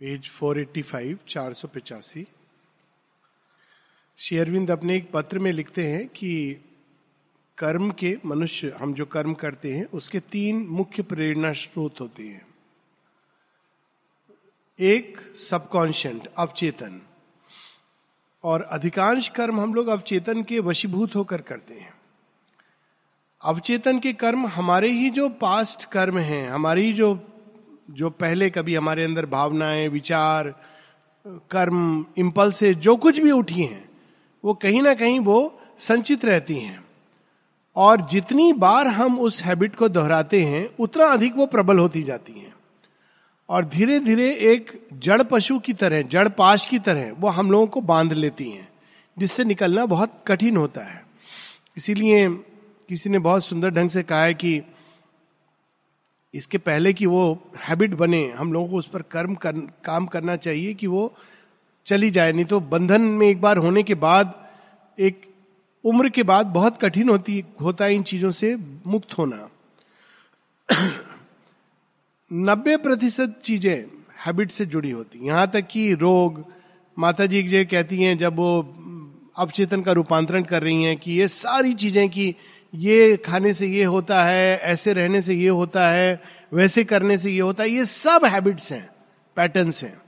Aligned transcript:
Page 0.00 0.30
485 0.30 1.16
चार 1.28 1.52
सौ 1.52 1.68
पिचासी। 1.68 2.26
शेयरविंद 4.16 4.70
अपने 4.70 4.96
एक 4.96 5.10
पत्र 5.12 5.38
में 5.38 5.52
लिखते 5.52 5.88
हैं 5.88 6.08
कि 6.08 6.56
कर्म 7.58 7.90
के 7.90 8.18
मनुष्य, 8.26 8.76
हम 8.80 8.94
जो 8.94 9.06
कर्म 9.06 9.34
करते 9.34 9.74
हैं, 9.74 9.84
उसके 9.84 10.20
तीन 10.20 10.66
मुख्य 10.66 11.02
प्रेरणा 11.02 11.52
स्रोत 11.52 12.00
होते 12.00 12.22
हैं। 12.22 12.46
एक, 14.80 15.20
सबकॉन्शियंट, 15.36 16.26
अवचेतन। 16.26 17.02
और 18.44 18.62
अधिकांश 18.62 19.28
कर्म 19.28 19.60
हम 19.60 19.74
लोग 19.74 19.86
अवचेतन 19.86 20.42
के 20.42 20.60
वशीभूत 20.60 21.16
होकर 21.16 21.40
करते 21.40 21.74
हैं। 21.74 21.94
अवचेतन 23.42 24.00
के 24.00 24.12
कर्म 24.12 24.46
हमारे 24.46 24.90
ही 24.90 25.10
जो 25.10 25.28
पास्ट 25.28 25.90
कर्म 25.90 26.18
हैं, 26.18 26.48
हमारी 26.48 26.92
जो 26.92 27.32
जो 27.90 28.10
पहले 28.10 28.50
कभी 28.50 28.74
हमारे 28.74 29.04
अंदर 29.04 29.26
भावनाएँ, 29.26 29.88
विचार, 29.88 30.54
कर्म 31.26 32.06
इम्पल्स 32.16 32.64
जो 32.64 32.96
कुछ 32.96 33.18
भी 33.18 33.30
उठी 33.30 33.62
हैं, 33.62 33.88
वो 34.44 34.54
कहीं 34.54 34.82
ना 34.82 34.94
कहीं 34.94 35.20
वो 35.20 35.60
संचित 35.78 36.24
रहती 36.24 36.58
हैं। 36.58 36.84
और 37.76 38.00
जितनी 38.00 38.52
बार 38.52 38.88
हम 38.88 39.20
उस 39.20 39.44
हैबिट 39.44 39.74
को 39.74 39.88
दोहराते 39.88 40.40
हैं, 40.40 40.68
उतना 40.80 41.04
अधिक 41.04 41.36
वो 41.36 41.46
प्रबल 41.46 41.78
होती 41.78 42.02
जाती 42.02 42.32
हैं। 42.32 42.54
और 43.48 43.64
धीरे 43.64 44.00
धीरे 44.00 44.30
एक 44.30 44.88
जड़ 44.92 45.22
पशु 45.22 45.58
की 45.58 45.72
तरह, 45.72 46.02
जड़ 46.02 46.28
पाश 46.28 46.66
की 46.66 46.78
तरह 46.78 47.12
वो 47.18 47.28
हम 47.28 47.50
लोगों 47.50 47.66
को 47.66 47.80
बाँध 47.80 48.12
लेती 48.12 48.50
हैं, 48.50 48.68
जिससे 49.18 49.44
निकलना 49.44 49.86
बहुत 49.86 50.24
कठिन 50.26 50.56
होता 50.56 50.80
है। 50.80 51.06
इसीलिए 51.76 52.28
किसी 52.88 53.10
ने 53.10 53.18
बहुत 53.18 53.44
सुंदर 53.44 53.70
ढंग 53.70 53.90
से 53.90 54.02
कहा 54.02 54.22
है 54.22 54.34
कि 54.34 54.62
इसके 56.36 56.58
पहले 56.58 56.92
कि 56.92 57.06
वो 57.06 57.22
हैबिट 57.58 57.94
बने 57.94 58.22
हम 58.36 58.52
लोगों 58.52 58.68
को 58.68 58.76
उस 58.76 58.88
पर 58.88 59.02
कर्म 59.02 59.34
कर, 59.34 59.52
काम 59.84 60.06
करना 60.06 60.36
चाहिए 60.36 60.74
कि 60.74 60.86
वो 60.86 61.12
चली 61.86 62.10
जाए। 62.10 62.32
नहीं 62.32 62.44
तो 62.44 62.60
बंधन 62.62 63.02
में 63.02 63.26
एक 63.28 63.40
बार 63.40 63.58
होने 63.58 63.82
के 63.82 63.94
बाद 63.96 64.34
एक 64.98 65.20
उम्र 65.84 66.08
के 66.08 66.22
बाद 66.22 66.46
बहुत 66.52 66.80
कठिन 66.82 67.08
होती 67.08 67.44
होता 67.62 67.84
है 67.84 67.94
इन 67.94 68.02
चीज़ों 68.02 68.30
से 68.30 68.54
मुक्त 68.86 69.18
होना। 69.18 69.48
नब्बे 72.30 72.76
प्रतिशत 72.76 73.38
चीज़ें 73.42 73.84
हैबिट 74.26 74.50
से 74.50 74.66
जुड़ी 74.66 74.90
होती। 74.90 75.26
यहाँ 75.26 75.46
तक 75.46 75.66
कि 75.70 75.92
रोग 75.94 76.44
माता 76.96 77.26
जी 77.26 77.64
कहती 77.64 78.02
हैं 78.02 78.16
जब 78.18 78.36
वो 78.36 78.50
अवचेतन 79.38 79.82
का 79.82 79.92
रूपांतरण 79.92 80.42
कर 80.44 80.62
रही 80.62 80.82
हैं 80.82 80.96
कि 80.96 81.12
ये 81.12 81.28
सारी 81.28 81.74
चीज़ें 81.74 82.08
कि 82.08 82.34
ये 82.76 83.16
खाने 83.16 83.52
से 83.52 83.66
ये 83.66 83.84
होता 83.84 84.24
है, 84.24 84.58
ऐसे 84.58 84.92
रहने 84.92 85.22
से 85.22 85.34
ये 85.34 85.48
होता 85.48 85.88
है, 85.88 86.22
वैसे 86.52 86.84
करने 86.84 87.18
से 87.18 87.30
ये 87.30 87.40
होता 87.40 87.62
है, 87.62 87.70
ये 87.70 87.84
सब 87.84 88.24
हैबिट्स 88.24 88.72
हैं 88.72 88.88
पैटर्न्स 89.36 89.84
हैं। 89.84 89.98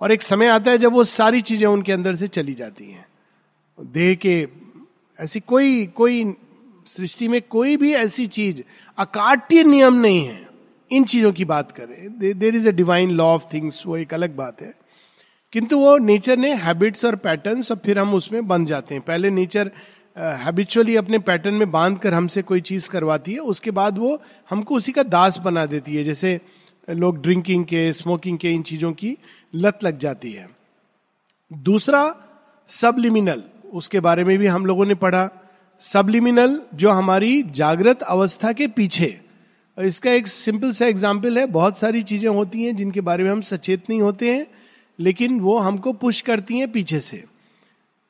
और 0.00 0.12
एक 0.12 0.22
समय 0.22 0.46
आता 0.46 0.70
है 0.70 0.78
जब 0.78 0.92
वो 0.92 1.04
सारी 1.04 1.40
चीज़ें 1.40 1.66
उनके 1.66 1.92
अंदर 1.92 2.14
से 2.14 2.28
चली 2.28 2.54
जाती 2.54 2.90
हैं। 2.90 3.06
देह 3.80 4.14
के 4.14 4.48
ऐसी 5.20 5.40
कोई 5.40 5.86
कोई 5.86 6.34
सृष्टि 6.86 7.28
में 7.28 7.42
कोई 7.42 7.76
भी 7.76 7.92
ऐसी 7.92 8.26
चीज़, 8.26 8.62
अकाट्य 8.98 9.64
नियम 9.64 9.94
नहीं 9.94 10.24
है, 10.24 10.48
इन 10.90 11.04
चीज़ों 11.04 11.32
की 11.32 11.44
बात 11.44 11.72
करें। 11.72 12.32
There 12.38 12.54
is 12.54 12.68
a 12.68 12.72
divine 12.72 13.10
law 13.10 13.24
of 13.24 13.44
things 13.52 13.86
वो 13.86 13.96
एक 13.96 14.14
अलग 14.14 14.36
बात 14.36 14.62
है। 14.62 14.74
किंतु 15.52 15.78
वो 15.78 15.96
नेचर 15.98 16.36
ने 16.36 16.54
हैबिट्स 16.54 17.04
और 17.04 17.16
पैटर्न्स 17.16 17.70
और 17.70 17.80
फिर 17.84 17.98
हम 17.98 18.14
उसमें 18.14 18.48
बन 18.48 18.64
जाते 18.64 18.94
हैं। 18.94 19.04
पहले 19.04 19.30
नेचर 19.30 19.70
हैबिचुअली 20.16 20.96
अपने 20.96 21.18
पैटर्न 21.18 21.54
में 21.54 21.70
बाँध 21.70 21.98
कर 21.98 22.14
हमसे 22.14 22.42
कोई 22.42 22.60
चीज़ 22.60 22.88
करवाती 22.90 23.32
है, 23.32 23.38
उसके 23.38 23.70
बाद 23.70 23.98
वो 23.98 24.20
हमको 24.50 24.74
उसी 24.74 24.92
का 24.92 25.02
दास 25.02 25.38
बना 25.38 25.64
देती 25.66 25.96
है, 25.96 26.04
जैसे 26.04 26.40
लोग 26.88 27.22
ड्रिंकिंग 27.22 27.64
के 27.64 27.92
स्मोकिंग 27.92 28.38
के, 28.38 28.50
इन 28.50 28.62
चीज़ों 28.62 28.92
की 28.92 29.16
लत 29.54 29.84
लग 29.84 29.98
जाती 29.98 30.32
है। 30.32 30.48
दूसरा 31.50 32.02
सबलिमिनल 32.68 33.42
उसके 33.72 34.00
बारे 34.00 34.24
में 34.24 34.36
भी 34.38 34.46
हम 34.46 34.66
लोगों 34.66 34.86
ने 34.86 34.94
पढ़ा। 34.94 35.28
सबलिमिनल 35.80 36.60
जो 36.74 36.90
हमारी 36.90 37.42
जागृत 37.42 38.02
अवस्था 38.02 38.52
के 38.52 38.66
पीछे, 38.68 39.18
इसका 39.78 40.10
एक 40.10 40.26
सिंपल 40.26 40.72
सा 40.72 40.86
एग्ज़ाम्पल 40.86 41.38
है, 41.38 41.46
बहुत 41.46 41.78
सारी 41.78 42.02
चीज़ें 42.02 42.28
होती 42.28 42.64
हैं 42.64 42.76
जिनके 42.76 43.00
बारे 43.00 43.24
में 43.24 43.30
हम 43.30 43.40
सचेत 43.40 43.90
नहीं 43.90 44.00
होते 44.02 44.34
हैं, 44.34 44.46
लेकिन 44.98 45.40
वो 45.40 45.58
हमको 45.58 45.92
पुश 45.92 46.20
करती 46.20 46.58
हैं 46.58 46.70
पीछे 46.72 47.00
से। 47.00 47.24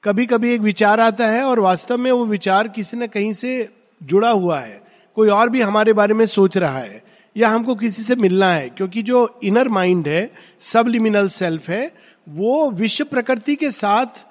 कभी 0.05 0.25
कभी 0.27 0.53
एक 0.55 0.61
विचार 0.61 1.01
आता 1.01 1.27
है 1.27 1.43
और 1.45 1.61
वास्तव 1.61 1.99
में 1.99 2.11
वो 2.13 2.25
विचार 2.27 2.69
किसी 2.69 2.97
न 2.97 3.07
कहीं 3.07 3.33
से 3.33 3.69
जुड़ा 4.01 4.31
हुआ 4.31 4.59
है। 4.59 4.81
कोई 5.17 5.29
और 5.29 5.49
भी 5.49 5.61
हमारे 5.61 5.93
बारे 5.93 6.15
में 6.15 6.25
सोच 6.27 6.57
रहा 6.57 6.79
है 6.79 7.03
या 7.37 7.49
हमको 7.49 7.75
किसी 7.75 8.03
से 8.03 8.17
मिलना 8.17 8.49
है, 8.53 8.69
क्योंकि 8.69 9.03
जो 9.03 9.41
इनर 9.45 9.69
माइंड 9.69 10.09
है 10.09 10.31
सबलिमिनल 10.61 11.29
सेल्फ 11.29 11.69
है, 11.69 11.93
वो 12.29 12.71
विश्व 12.71 13.05
प्रकृति 13.05 13.57
के 13.57 13.71
साथ 13.71 14.25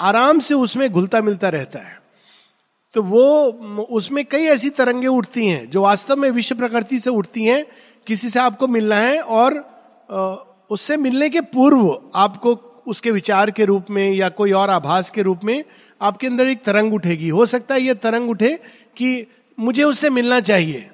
आराम 0.00 0.38
से 0.38 0.54
उसमें 0.54 0.88
घुलता 0.90 1.20
मिलता 1.20 1.48
रहता 1.48 1.78
है। 1.78 1.98
तो 2.94 3.02
वो 3.02 3.86
उसमें 3.90 4.24
कई 4.24 4.44
ऐसी 4.44 4.70
तरंगे 4.70 5.06
उठती 5.06 5.46
हैं 5.46 5.68
जो 5.70 5.82
वास्तव 5.82 6.16
में 6.16 6.30
विश्व 6.30 6.54
प्रकृति 6.54 6.98
से 6.98 7.10
उठती 7.10 7.44
हैं, 7.44 7.64
किसी 8.06 8.30
से 8.30 8.40
आपको 8.40 8.66
मिलना 8.68 8.96
है 8.96 9.20
और 9.20 9.64
उससे 10.70 10.96
मिलने 10.96 11.28
के 11.30 11.40
पूर्व 11.40 12.10
आपको 12.14 12.54
उसके 12.88 13.10
विचार 13.10 13.50
के 13.50 13.64
रूप 13.64 13.90
में 13.90 14.10
या 14.10 14.28
कोई 14.28 14.52
और 14.52 14.70
आभास 14.70 15.10
के 15.10 15.22
रूप 15.22 15.44
में 15.44 15.62
आपके 16.00 16.26
अंदर 16.26 16.46
एक 16.46 16.62
तरंग 16.64 16.94
उठेगी। 16.94 17.28
हो 17.28 17.46
सकता 17.46 17.74
है 17.74 17.82
ये 17.82 17.94
तरंग 17.96 18.30
उठे 18.30 18.50
कि 18.96 19.26
मुझे 19.58 19.82
उससे 19.82 20.10
मिलना 20.10 20.40
चाहिए। 20.40 20.88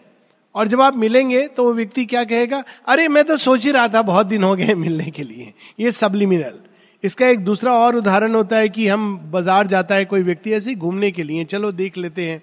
और 0.55 0.69
जब 0.69 0.81
आप 0.81 0.97
मिलेंगे 0.97 1.47
तो 1.49 1.65
वो 1.65 1.73
व्यक्ति 1.73 2.05
क्या 2.05 2.25
कहेगा, 2.25 2.63
अरे, 2.87 3.09
मैं 3.09 3.25
तो 3.25 3.37
सोच 3.37 3.65
ही 3.65 3.71
रहा 3.71 3.89
था 3.89 4.03
बहुत 4.03 4.27
दिन 4.27 4.45
हो 4.45 4.55
गए 4.57 4.75
मिलने 4.75 5.11
के 5.11 5.23
लिए। 5.23 5.53
ये 5.81 5.91
सबलिमिनल 5.91 6.59
इसका 7.05 7.27
एक 7.27 7.41
दूसरा 7.41 7.73
और 7.75 7.97
उदाहरण 7.97 8.35
होता 8.35 8.57
है 8.57 8.69
कि 8.69 8.87
हम 8.89 9.17
बाज़ार 9.33 9.67
जाता 9.67 9.95
है 9.95 10.05
कोई 10.05 10.23
व्यक्ति 10.23 10.53
ऐसे 10.53 10.75
घूमने 10.75 11.11
के 11.11 11.23
लिए, 11.23 11.45
चलो 11.45 11.73
देख 11.73 11.99
लेते 11.99 12.25
हैं। 12.25 12.43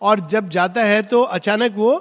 और 0.00 0.20
जब 0.26 0.48
जाता 0.48 0.82
है 0.82 1.02
तो 1.02 1.22
अचानक 1.22 1.74
वो 1.76 1.92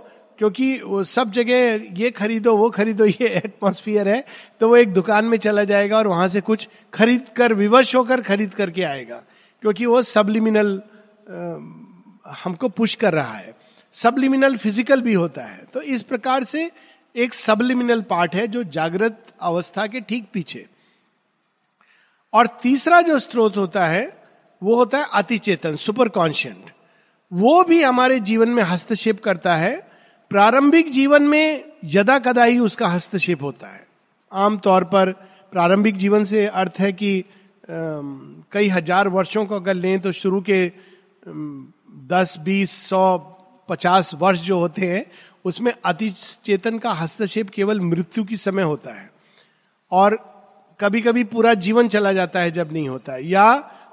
क्योंकि 0.42 0.78
वो 0.82 1.04
सब 1.04 1.32
जगह 1.32 1.84
ये 1.94 2.10
खरीदो, 2.12 2.56
वो 2.58 2.70
खरीदो, 2.70 3.06
ये 3.06 3.28
एटमोस्फियर 3.38 4.08
है 4.10 4.24
तो 4.62 4.68
वो 4.70 4.76
एक 4.78 4.94
दुकान 4.94 5.26
में 5.26 5.38
चला 5.38 5.64
जाएगा 5.64 5.98
और 5.98 6.08
वहाँ 6.08 6.28
से 6.28 6.42
कुछ 6.42 6.68
खरीद 6.94 7.28
कर 7.36 7.54
विवश 7.54 7.94
होकर 7.96 8.22
खरीद 8.22 8.54
करके 8.54 8.84
आएगा। 8.84 9.22
क्योंकि 9.64 9.86
वो 9.86 10.02
सबलिमिनल 10.02 10.82
हमको 12.36 12.70
पुश 12.70 12.96
कर 12.96 13.14
रहा 13.14 13.34
है। 13.34 13.54
सबलिमिनल 13.96 14.58
फ़िज़िकल 14.58 15.02
भी 15.02 15.14
होता 15.14 15.44
है। 15.44 15.66
तो 15.74 15.82
इस 15.84 16.04
प्रकार 16.04 16.44
से 16.44 16.70
एक 17.16 17.34
सबलिमिनल 17.34 18.02
पार्ट 18.10 18.36
है 18.36 18.48
जो 18.48 18.64
जागृत 18.64 19.24
अवस्था 19.42 19.88
के 19.88 20.02
ठीक 20.02 20.26
पीछे। 20.34 20.66
और 22.34 22.48
तीसरा 22.64 23.02
जो 23.02 23.20
स्रोत 23.20 23.58
होता 23.58 23.86
है, 23.86 24.04
वो 24.62 24.76
होता 24.76 24.98
है 24.98 25.08
अति 25.14 25.38
चेतन 25.40 25.76
सुपर 25.76 26.10
कॉन्शियंट 26.10 26.72
वो 27.32 27.64
भी 27.64 27.82
हमारे 27.84 28.20
जीवन 28.22 28.50
में 28.50 28.64
हस्तक्षेप 28.64 29.24
करता 29.24 29.56
है 29.56 29.91
प्रारंभिक 30.32 30.90
जीवन 30.92 31.24
में 31.24 31.64
यदा 31.86 32.18
कदा 32.20 32.44
ही 32.44 32.60
उसका 32.60 32.88
हस्तक्षेप 32.88 33.42
होता 33.44 33.68
है। 33.68 33.86
आमतौर 34.32 34.84
पर 34.84 35.12
प्रारंभिक 35.54 35.98
जीवन 35.98 36.24
से 36.24 36.46
अर्थ 36.48 36.80
है 36.80 36.92
कि 36.94 37.20
आ, 37.20 37.74
कई 38.52 38.68
हज़ार 38.68 39.08
वर्षों 39.08 39.46
को 39.46 39.56
अगर 39.56 39.74
लें 39.74 40.00
तो 40.00 40.12
शुरू 40.12 40.40
के 40.42 40.72
दस 42.08 42.36
बीस 42.40 42.72
सौ 42.88 43.18
पचास 43.70 44.14
वर्ष 44.14 44.40
जो 44.40 44.60
होते 44.60 44.86
हैं 44.86 45.06
उसमें 45.46 45.74
अति 45.86 46.10
चेतन 46.46 46.78
का 46.80 46.92
हस्तक्षेप 46.94 47.50
केवल 47.50 47.80
मृत्यु 47.82 48.24
की 48.24 48.38
समय 48.38 48.64
होता 48.64 48.94
है। 48.94 49.10
और 49.92 50.16
कभी 50.80 51.02
कभी 51.02 51.24
पूरा 51.26 51.54
जीवन 51.60 51.88
चला 51.88 52.14
जाता 52.14 52.40
है 52.40 52.52
जब 52.52 52.74
नहीं 52.74 52.90
होता 52.90 53.14
है। 53.14 53.28
या 53.28 53.46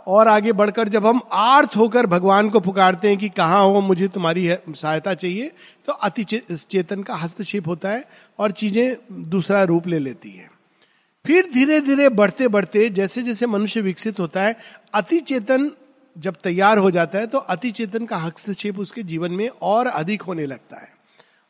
और 0.08 0.28
आगे 0.28 0.52
बढ़कर 0.52 0.88
जब 0.88 1.06
हम 1.06 1.20
आर्थ 1.32 1.76
होकर 1.76 2.06
भगवान 2.06 2.48
को 2.50 2.60
पुकारते 2.60 3.08
हैं 3.08 3.16
कि 3.18 3.28
कहाँ 3.30 3.62
हो, 3.62 3.80
मुझे 3.80 4.08
तुम्हारी 4.08 4.48
सहायता 4.68 5.14
चाहिए 5.14 5.50
तो 5.86 5.92
अति 5.92 6.24
चेतन 6.24 7.02
का 7.02 7.14
हस्तक्षेप 7.14 7.66
होता 7.68 7.90
है 7.90 8.04
और 8.38 8.50
चीज़ें 8.52 8.96
दूसरा 9.30 9.62
रूप 9.64 9.86
ले 9.86 9.98
लेती 9.98 10.30
है। 10.30 10.48
फिर 11.24 11.50
धीरे 11.54 11.80
धीरे 11.80 12.08
बढ़ते 12.10 12.48
बढ़ते 12.48 12.88
जैसे 12.90 13.22
जैसे 13.22 13.46
मनुष्य 13.46 13.80
विकसित 13.80 14.20
होता 14.20 14.42
है, 14.42 14.56
अति 14.94 15.18
चेतन 15.20 15.70
जब 16.16 16.36
तैयार 16.44 16.78
हो 16.78 16.90
जाता 16.90 17.18
है 17.18 17.26
तो 17.26 17.38
अति 17.38 17.70
चेतन 17.72 18.06
का 18.06 18.16
हस्तक्षेप 18.16 18.78
उसके 18.78 19.02
जीवन 19.04 19.32
में 19.32 19.48
और 19.48 19.86
अधिक 19.86 20.22
होने 20.22 20.46
लगता 20.46 20.76
है। 20.76 20.88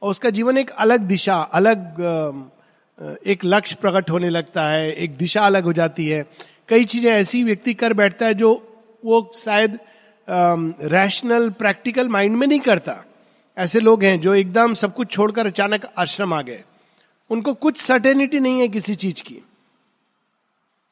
और 0.03 0.11
उसका 0.11 0.31
जीवन 0.31 0.59
एक 0.59 0.71
अलग 0.71 1.01
दिशा, 1.03 1.37
अलग 1.37 2.01
एक 3.27 3.45
लक्ष्य 3.45 3.77
प्रकट 3.81 4.11
होने 4.11 4.29
लगता 4.31 4.69
है, 4.69 4.93
एक 4.93 5.17
दिशा 5.17 5.47
अलग 5.47 5.65
हो 5.65 5.73
जाती 5.73 6.09
है। 6.09 6.25
कई 6.69 6.85
चीज़ें 6.85 7.11
ऐसी 7.11 7.43
व्यक्ति 7.45 7.75
कर 7.75 7.93
बैठता 7.95 8.27
है 8.27 8.35
जो 8.35 8.53
वो 9.03 9.21
शायद 9.37 9.79
रैशनल 10.93 11.49
प्रैक्टिकल 11.51 12.09
माइंड 12.09 12.37
में 12.37 12.47
नहीं 12.47 12.61
करता। 12.61 13.05
ऐसे 13.57 13.81
लोग 13.81 14.03
हैं 14.05 14.21
जो 14.21 14.35
एकदम 14.35 14.75
सब 14.75 14.95
कुछ 14.95 15.11
छोड़कर 15.11 15.47
अचानक 15.47 15.87
आश्रम 15.99 16.35
आ 16.35 16.41
गए। 16.43 16.63
उनको 17.31 17.55
कुछ 17.57 17.81
सर्टेनिटी 17.81 18.41
नहीं 18.41 18.61
है 18.61 18.69
किसी 18.69 18.95
चीज़ 18.95 19.23
की। 19.23 19.43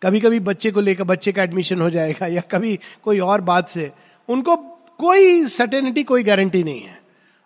कभी 0.03 0.21
कभी 0.21 0.41
बच्चे 0.41 0.71
को 0.71 0.81
लेकर 0.81 1.05
बच्चे 1.05 1.33
का 1.33 1.43
एडमिशन 1.43 1.81
हो 1.81 1.91
जाएगा 1.91 2.27
या 2.27 2.41
कभी 2.51 2.79
कोई 3.05 3.19
और 3.21 3.41
बात 3.43 3.69
से। 3.69 3.91
उनको 4.29 4.57
कोई 5.01 5.47
सर्टेनिटी 5.49 6.03
कोई 6.05 6.23
गारंटी 6.23 6.63
नहीं 6.63 6.81
है। 6.81 6.99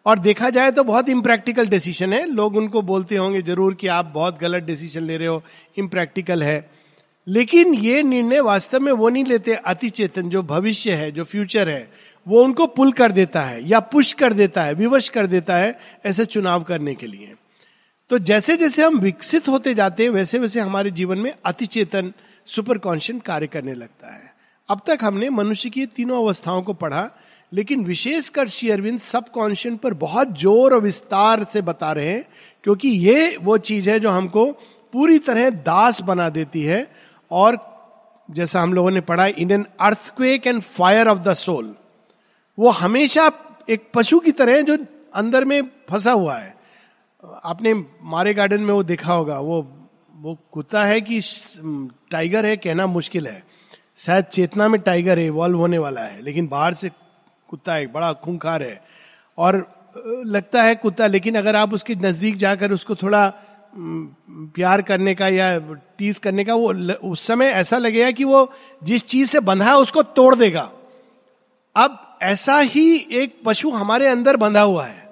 और 0.07 0.19
देखा 0.19 0.51
जाए 0.51 0.71
तो 0.71 0.85
बहुत 0.85 1.09
इम्प्रैक्टिकल 1.09 1.67
डिसीज़न 1.69 2.13
है। 2.13 2.25
लोग 2.27 2.57
उनको 2.57 2.83
बोलते 2.83 3.17
होंगे 3.17 3.43
ज़रूर 3.43 3.75
कि 3.75 3.87
आप 3.89 4.11
बहुत 4.15 4.39
गलत 4.41 4.63
डिसीज़न 4.63 5.03
ले 5.03 5.17
रहे 5.17 5.29
हो 5.29 5.43
इम्प्रैक्टिकल 5.79 6.43
है। 6.43 6.59
लेकिन 7.27 7.75
ये 7.75 8.03
निर्णय 8.03 8.41
वास्तव 8.41 8.81
में 8.81 8.93
वो 8.93 9.09
नहीं 9.09 9.25
लेते 9.25 9.55
अति 9.55 9.91
चेतन 9.91 10.29
जो 10.29 10.43
भविष्य 10.43 10.93
है, 10.93 11.11
जो 11.11 11.25
फ्यूचर 11.25 11.69
है, 11.69 11.91
वो 12.27 12.43
उनको 12.45 12.67
पुल 12.67 12.93
कर 12.93 13.13
देता 13.13 13.43
है, 13.43 13.69
या 13.69 13.81
पुश 13.81 14.13
कर 14.13 14.33
देता 14.33 14.63
है, 14.63 14.75
विवश 14.75 15.09
कर 15.09 15.27
देता 15.27 15.57
है 15.57 15.79
ऐसे 16.07 16.25
चुनाव 16.25 16.63
करने 16.63 16.95
के 16.95 17.07
लिए। 17.07 17.35
तो 18.11 18.19
जैसे 18.19 18.57
जैसे 18.57 18.85
हम 18.85 18.99
विकसित 18.99 19.49
होते 19.49 19.75
जाते 19.75 20.03
हैं 20.03 20.11
वैसे 20.11 20.39
वैसे 20.39 20.61
हमारे 20.61 20.91
जीवन 20.91 21.19
में 21.19 21.33
अति 21.45 21.67
चेतन 21.67 22.13
सुपर 22.49 22.79
कॉन्शियस 22.79 23.21
कार्य 23.23 23.47
करने 23.47 23.75
लगता 23.75 24.15
है। 24.15 24.33
अब 24.69 24.81
तक 24.87 24.99
हमने 25.03 25.31
मनुष्य 25.31 25.71
की 25.71 25.87
तीनों 25.87 26.23
अवस्थाओं 26.25 26.63
को 26.63 26.73
पढ़ा, 26.75 27.11
लेकिन 27.53 27.85
विशेषकर 27.85 28.49
श्री 28.49 28.71
अरविंद 28.71 28.99
सब 28.99 29.29
कॉन्शियन 29.29 29.77
पर 29.77 29.95
बहुत 29.95 30.39
ज़ोर 30.41 30.75
और 30.75 30.81
विस्तार 30.81 31.45
से 31.45 31.63
बता 31.63 31.93
रहे 31.93 32.09
हैं, 32.09 32.25
क्योंकि 32.65 32.89
ये 32.89 33.37
वो 33.43 33.59
चीज़ 33.59 33.91
है 33.91 33.99
जो 34.01 34.11
हमको 34.11 34.51
पूरी 34.93 35.19
तरह 35.19 35.51
दास 35.51 36.01
बना 36.03 36.29
देती 36.29 36.63
है 36.63 36.87
और 37.31 37.59
जैसा 38.29 38.61
हम 38.61 38.73
लोगों 38.75 38.91
ने 38.91 39.01
पढ़ा 39.01 39.27
in 39.27 39.51
an 39.51 39.67
earthquake 39.81 40.47
and 40.47 40.61
fire 40.61 41.09
of 41.09 41.19
the 41.19 41.35
soul 41.35 41.75
वो 42.59 42.71
हमेशा 42.71 43.31
एक 43.71 43.91
पशु 43.95 44.19
की 44.21 44.33
तरह 44.33 44.61
जो 44.61 44.77
अंदर 45.15 45.45
में 45.45 45.63
फंसा 45.91 46.13
हुआ 46.13 46.37
है। 46.37 46.55
आपने 47.45 47.75
मारे 48.03 48.35
गार्डन 48.35 48.61
में 48.61 48.73
वो 48.75 48.83
देखा 48.83 49.13
होगा, 49.13 49.39
वो 49.39 49.67
वो 50.15 50.37
कुत्ता 50.53 50.85
है 50.85 51.01
कि 51.01 51.21
टाइगर 52.11 52.47
है, 52.47 52.57
कहना 52.57 52.87
मुश्किल 52.87 53.27
है। 53.27 53.43
शायद 53.99 54.25
चेतना 54.25 54.69
में 54.69 54.81
टाइगर 54.81 55.19
है 55.19 55.27
इवॉल्व 55.27 55.59
होने 55.59 55.79
वाला 55.79 56.01
है, 56.01 56.21
लेकिन 56.23 56.49
बाहर 56.49 56.75
से 56.75 56.91
कुत्ता 57.49 57.77
एक 57.77 57.93
बड़ा 57.93 58.13
खूंखार 58.15 58.63
है। 58.63 58.81
और 59.39 59.57
लगता 60.27 60.63
है 60.63 60.75
कुत्ता, 60.75 61.07
लेकिन 61.07 61.39
अगर 61.39 61.57
आप 61.57 61.73
उसके 61.75 61.95
नज़दीक 61.95 62.37
जाकर 62.37 62.73
उसको 62.73 62.95
थोड़ा 62.95 63.33
प्यार 63.75 64.83
करने 64.83 65.15
का 65.15 65.29
या 65.29 65.59
टीज 65.99 66.19
करने 66.19 66.45
का 66.45 66.55
वो 66.55 66.73
उस 67.11 67.27
समय 67.27 67.47
ऐसा 67.47 67.79
लगेगा 67.79 68.11
कि 68.11 68.25
वो 68.25 68.53
जिस 68.83 69.05
चीज़ 69.05 69.31
से 69.31 69.41
बंधा 69.41 69.67
है 69.67 69.77
उसको 69.77 70.03
तोड़ 70.03 70.35
देगा। 70.35 70.71
अब 71.77 72.19
ऐसा 72.23 72.59
ही 72.59 72.95
एक 73.13 73.41
पशु 73.45 73.71
हमारे 73.71 74.07
अंदर 74.07 74.37
बंधा 74.37 74.61
हुआ 74.61 74.85
है। 74.87 75.09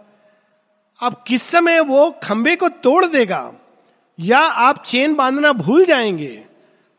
अब 1.00 1.24
किस 1.26 1.42
समय 1.42 1.80
वो 1.80 2.10
खंबे 2.22 2.56
को 2.56 2.68
तोड़ 2.68 3.04
देगा 3.06 3.52
या 4.18 4.38
आप 4.38 4.82
चेन 4.86 5.14
बांधना 5.14 5.52
भूल 5.52 5.84
जाएँगे 5.84 6.44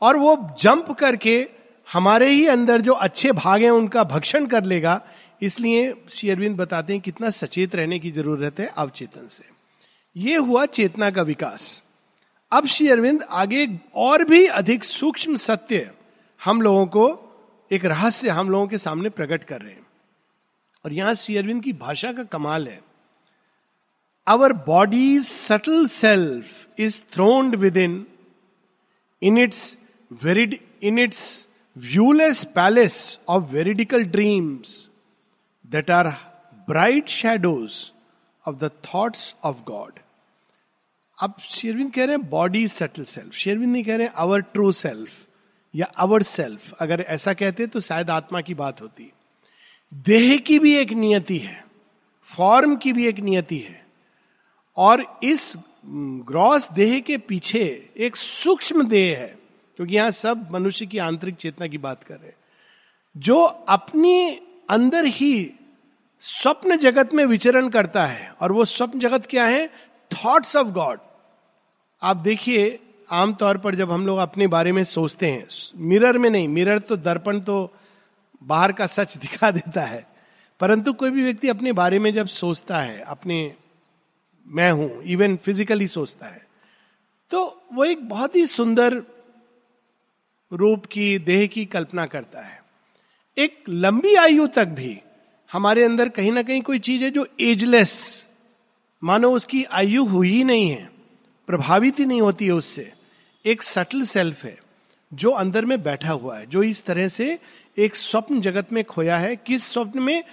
और 0.02 0.18
वो 0.18 0.36
जंप 0.60 0.92
करके 0.92 1.48
हमारे 1.94 2.30
ही 2.30 2.46
अंदर 2.48 2.82
जो 2.82 2.94
अच्छे 2.94 3.32
भाग 3.32 3.62
हैं 3.62 3.72
उनका 3.72 4.04
भक्षण 4.04 4.46
कर 4.46 4.64
लेगा। 4.64 5.02
इसलिए 5.42 5.94
श्री 6.12 6.30
अरविंद 6.30 6.58
बताते 6.58 6.94
हैं 6.94 7.02
कितना 7.02 7.30
सचेत 7.30 7.76
रहने 7.76 8.00
की 8.00 8.12
ज़रूरत 8.12 8.60
है 8.60 8.74
अवचेतन 8.78 9.28
से। 9.28 9.59
ये 10.16 10.36
हुआ 10.36 10.66
चेतना 10.66 11.10
का 11.12 11.22
विकास। 11.22 11.84
अब 12.52 12.66
श्री 12.66 12.88
अरविंद 12.90 13.24
आगे 13.24 13.80
और 13.96 14.24
भी 14.24 14.46
अधिक 14.46 14.84
सूक्ष्म 14.84 15.36
सत्य 15.36 15.92
हम 16.44 16.62
लोगों 16.62 16.86
को 16.86 17.06
एक 17.72 17.86
रहस्य 17.86 18.30
हम 18.30 18.50
लोगों 18.50 18.68
के 18.68 18.78
सामने 18.78 19.10
प्रकट 19.10 19.44
कर 19.44 19.62
रहे 19.62 19.72
हैं। 19.72 19.88
और 20.86 20.94
यहाँ 20.94 21.14
श्री 21.16 21.38
अरविंद 21.38 21.64
की 21.64 21.74
भाषा 21.74 22.12
का 22.14 22.24
कमाल 22.24 22.68
है। 22.68 22.80
Our 24.28 24.54
body 24.54 25.20
subtle 25.20 25.86
self 25.86 26.68
is 26.80 27.04
throned 27.14 27.56
within 27.78 28.06
in 29.22 29.38
its 29.38 29.78
varied 30.24 30.60
in 30.84 31.00
its 31.00 31.48
viewless 31.78 32.44
palace 32.44 33.20
of 33.28 33.44
veridical 33.44 34.04
dreams 34.04 34.86
that 35.66 35.90
are 35.90 36.12
bright 36.68 37.12
shadows 37.14 37.74
of 38.50 38.60
the 38.60 38.72
thoughts 38.86 39.24
of 39.44 39.63
God. 39.66 39.92
अब 41.18 41.34
शेरविंद 41.42 41.94
कह 41.94 42.06
रहे 42.06 42.16
हैं 42.16 42.30
बॉडी 42.30 42.68
सेटल 42.68 43.04
सेल्फ 43.06 43.34
शेरविंद 43.36 43.72
नहीं 43.72 43.84
कह 43.84 43.98
रहे 43.98 44.07
अवर 44.16 44.42
ट्रू 44.42 44.72
सेल्फ 44.72 45.10
या 45.74 45.86
अवर 45.98 46.24
सेल्फ 46.24 46.74
अगर 46.80 47.01
ऐसा 47.10 47.34
कहते 47.34 47.68
तो 47.68 47.80
शायद 47.80 48.10
आत्मा 48.10 48.42
की 48.42 48.54
बात 48.54 48.81
होती। 48.81 49.12
देह 49.92 50.38
की 50.38 50.60
भी 50.60 50.75
एक 50.78 50.92
नियति 50.94 51.38
है 51.38 51.63
फॉर्म 52.28 52.75
की 52.75 52.94
भी 52.94 53.07
एक 53.07 53.19
नियति 53.19 53.57
है 53.57 53.81
और 54.78 55.04
इस 55.24 55.54
ग्रॉस 55.86 56.72
देह 56.72 57.00
के 57.00 57.18
पीछे 57.18 57.63
एक 57.98 58.16
सूक्ष्म 58.16 58.88
देह 58.88 59.18
है, 59.19 59.38
क्योंकि 59.80 59.96
यहाँ 59.96 60.12
सब 60.12 60.48
मनुष्य 60.51 60.86
की 60.86 60.98
आंतरिक 60.98 61.36
चेतना 61.36 61.68
की 61.68 61.78
बात 61.78 62.04
कर 62.04 62.16
रहे 62.16 62.28
हैं, 62.28 62.36
जो 63.16 63.44
अपनी 63.44 64.30
अंदर 64.69 65.06
ही 65.06 65.51
स्वप्न 66.21 66.77
जगत 66.77 67.13
में 67.13 67.24
विचरण 67.25 67.69
करता 67.69 68.06
है। 68.06 68.33
और 68.42 68.51
वो 68.51 68.66
स्वप्न 68.66 69.00
जगत 69.00 69.25
क्या 69.25 69.45
है? 69.45 69.68
थॉट्स 70.12 70.56
ऑफ़ 70.56 70.68
गॉड 70.68 71.00
आप 72.01 72.18
देखिए 72.18 72.80
आमतौर 73.12 73.57
पर 73.57 73.75
जब 73.75 73.92
हम 73.92 74.06
लोग 74.07 74.18
अपने 74.18 74.48
बारे 74.48 74.71
में 74.71 74.83
सोचते 74.83 75.27
हैं 75.27 75.48
मिरर 75.75 76.18
में 76.18 76.30
नहीं 76.30 76.48
मिरर 76.48 76.80
तो 76.80 76.98
दर्पण 76.98 77.39
तो 77.39 77.74
बाहर 78.44 78.71
का 78.71 78.88
सच 78.88 79.18
दिखा 79.21 79.51
देता 79.51 79.81
है। 79.81 80.06
परंतु 80.60 80.94
कोई 80.94 81.10
भी 81.10 81.24
व्यक्ति 81.24 81.50
अपने 81.50 81.71
बारे 81.74 82.00
में 82.00 82.13
जब 82.13 82.27
सोचता 82.27 82.80
है, 82.80 83.00
अपने 83.00 83.56
मैं 84.48 84.72
हूँ 84.72 85.04
इवन 85.04 85.36
फिजिकली 85.38 85.88
सोचता 85.88 86.27
है 86.27 86.48
तो 87.31 87.42
वो 87.74 87.83
एक 87.86 88.07
बहुत 88.10 88.36
ही 88.36 88.45
सुंदर 88.48 89.04
रूप 90.51 90.86
की, 90.86 91.18
देह 91.19 91.45
की 91.48 91.65
कल्पना 91.65 92.06
करता 92.06 92.42
है। 92.42 92.63
एक 93.38 93.63
लंबी 93.69 94.15
आयु 94.15 94.48
तक 94.48 94.65
भी 94.65 95.00
हमारे 95.51 95.84
अंदर 95.84 96.10
कहीं 96.10 96.31
ना 96.31 96.44
कहीं 96.44 96.62
कोई 96.62 96.80
चीज़ 96.80 97.04
है 97.04 97.12
जो 97.12 97.28
एजलेस 97.42 98.25
मानो 99.04 99.31
उसकी 99.31 99.63
आयु 99.63 100.06
हुई 100.06 100.30
ही 100.30 100.44
नहीं 100.44 100.69
है, 100.69 100.90
प्रभावित 101.48 102.00
ही 102.00 102.06
नहीं 102.06 102.22
होती 102.22 102.46
है 102.46 102.51
उससे। 102.51 102.94
एक 103.46 103.62
सटल 103.62 104.04
सेल्फ 104.04 104.44
है, 104.44 104.57
जो 105.13 105.31
अंदर 105.31 105.66
में 105.66 105.84
बैठा 105.84 106.12
हुआ 106.12 106.38
है, 106.38 106.46
जो 106.46 106.63
इस 106.63 106.86
तरह 106.86 107.07
से 107.07 107.40
एक 107.78 107.96
स्वप्न 107.96 108.42
जगत 108.42 108.74
में 108.74 108.84
खोया 108.84 109.18
है, 109.18 109.36
किस 109.36 109.63
स्वप्न 109.63 110.00
में? 110.00 110.24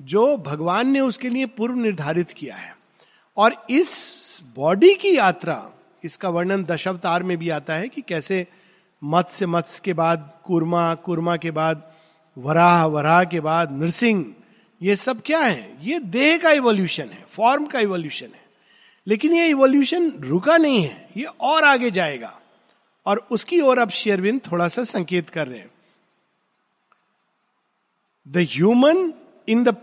जो 0.00 0.36
भगवान 0.36 0.88
ने 0.88 1.00
उसके 1.00 1.28
लिए 1.28 1.46
पूर्व 1.46 1.74
निर्धारित 1.74 2.30
किया 2.30 2.56
है। 2.56 2.76
और 3.36 3.66
इस 3.70 4.42
बॉडी 4.56 4.94
की 4.94 5.16
यात्रा, 5.16 5.70
इसका 6.04 6.28
वर्णन 6.28 6.64
दशावतार 6.64 7.22
में 7.22 7.38
भी 7.38 7.50
आता 7.50 7.74
है 7.74 7.88
कि 7.88 8.02
कैसे 8.02 8.46
मत्स्य 9.04 9.46
मत्स्य 9.46 9.82
के 9.84 9.92
बाद, 9.92 10.38
कुरमा 10.44 10.94
कुरमा 10.94 11.36
के 11.36 11.50
बाद, 11.50 11.92
वराह 12.38 12.84
वराह 12.84 13.24
के 13.24 13.40
बाद, 13.40 13.72
नृसिंह 13.72 14.34
ये 14.82 14.96
सब 14.96 15.22
क्या 15.26 15.40
है? 15.40 15.86
ये 15.86 15.98
देह 15.98 16.36
का 16.38 16.50
इवोल्यूशन 16.50 17.08
है 17.08 17.24
फॉर्म 17.28 17.66
का 17.66 17.80
इवोल्यूशन 17.80 18.26
है। 18.26 18.44
लेकिन 19.06 19.32
ये 19.32 19.48
इवोल्यूशन 19.48 20.10
रुका 20.20 20.56
नहीं 20.56 20.82
है, 20.82 21.08
ये 21.16 21.24
और 21.24 21.64
आगे 21.64 21.90
जाएगा। 21.90 22.40
और 23.06 23.26
उसकी 23.30 23.60
ओर 23.60 23.78
अब 23.78 23.88
शेरविन 23.88 24.38
थोड़ा 24.38 24.68
सा 24.68 24.84
संकेत 24.84 25.28
कर 25.30 25.48
रहे 25.48 25.58
हैं। 25.58 25.70
The 28.28 28.36
human 28.36 29.12
in 29.48 29.64
the 29.64 29.76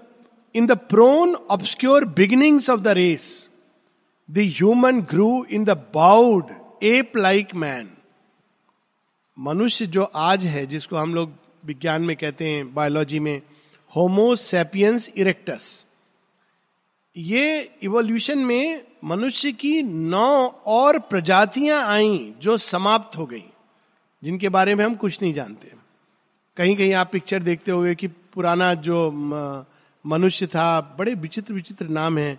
in 0.55 0.65
the 0.65 0.71
prone 0.71 1.35
obscure 1.35 2.05
beginnings 2.05 2.69
of 2.69 2.81
the 2.81 2.87
race 2.87 3.49
the 4.31 4.37
human 4.37 5.01
grew 5.01 5.45
in 5.51 5.63
the 5.63 5.69
bowed 5.93 6.51
ape 6.83 7.17
like 7.17 7.55
man 7.55 7.89
मनुष्य 9.39 9.85
जो 9.85 10.03
आज 10.03 10.45
है, 10.45 10.65
जिसको 10.65 10.95
हम 10.95 11.15
लोग 11.15 11.31
विज्ञान 11.65 12.01
में 12.01 12.15
कहते 12.15 12.49
हैं 12.49 12.73
बायोलॉजी 12.73 13.19
में 13.19 13.41
होमोसेपियंस 13.95 15.09
इरेक्टस 15.17 15.85
ये 17.15 17.59
इवोल्यूशन 17.83 18.39
में 18.39 18.81
मनुष्य 19.03 19.51
की 19.51 19.81
नौ 19.83 20.47
और 20.65 20.99
प्रजातियाँ 20.99 21.81
आई 21.87 22.33
जो 22.39 22.57
समाप्त 22.57 23.17
हो 23.17 23.25
गई, 23.25 23.43
जिनके 24.23 24.49
बारे 24.49 24.75
में 24.75 24.83
हम 24.85 24.95
कुछ 24.95 25.21
नहीं 25.21 25.33
जानते। 25.33 25.71
कहीं 26.57 26.75
कहीं 26.75 26.93
आप 26.93 27.09
पिक्चर 27.11 27.43
देखते 27.43 27.71
हुए 27.71 27.95
कि 27.95 28.07
पुराना 28.07 28.73
जो 28.73 29.11
मनुष्य 30.05 30.47
था, 30.47 30.95
बड़े 30.99 31.13
विचित्र 31.13 31.53
विचित्र 31.53 31.87
नाम 31.87 32.17
है। 32.17 32.31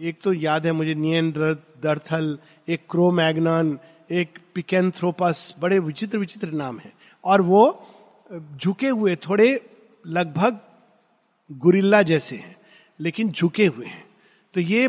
एक 0.00 0.18
तो 0.22 0.32
याद 0.32 0.66
है 0.66 0.72
मुझे 0.72 0.94
नियन 0.94 1.32
दर्थल, 1.32 2.38
एक 2.68 2.82
क्रोमैग्नन, 2.90 3.78
एक 4.10 4.38
पिकेंथ्रोपस, 4.54 5.54
बड़े 5.60 5.78
विचित्र 5.78 6.18
विचित्र 6.18 6.50
नाम 6.52 6.78
है। 6.78 6.92
और 7.24 7.42
वो 7.42 7.86
झुके 8.56 8.88
हुए, 8.88 9.16
थोड़े 9.16 9.54
लगभग 10.06 10.58
गुरिल्ला 11.52 12.02
जैसे 12.02 12.36
हैं, 12.36 12.56
लेकिन 13.00 13.30
झुके 13.30 13.66
हुए 13.66 13.86
हैं। 13.86 14.04
तो 14.54 14.60
ये 14.60 14.88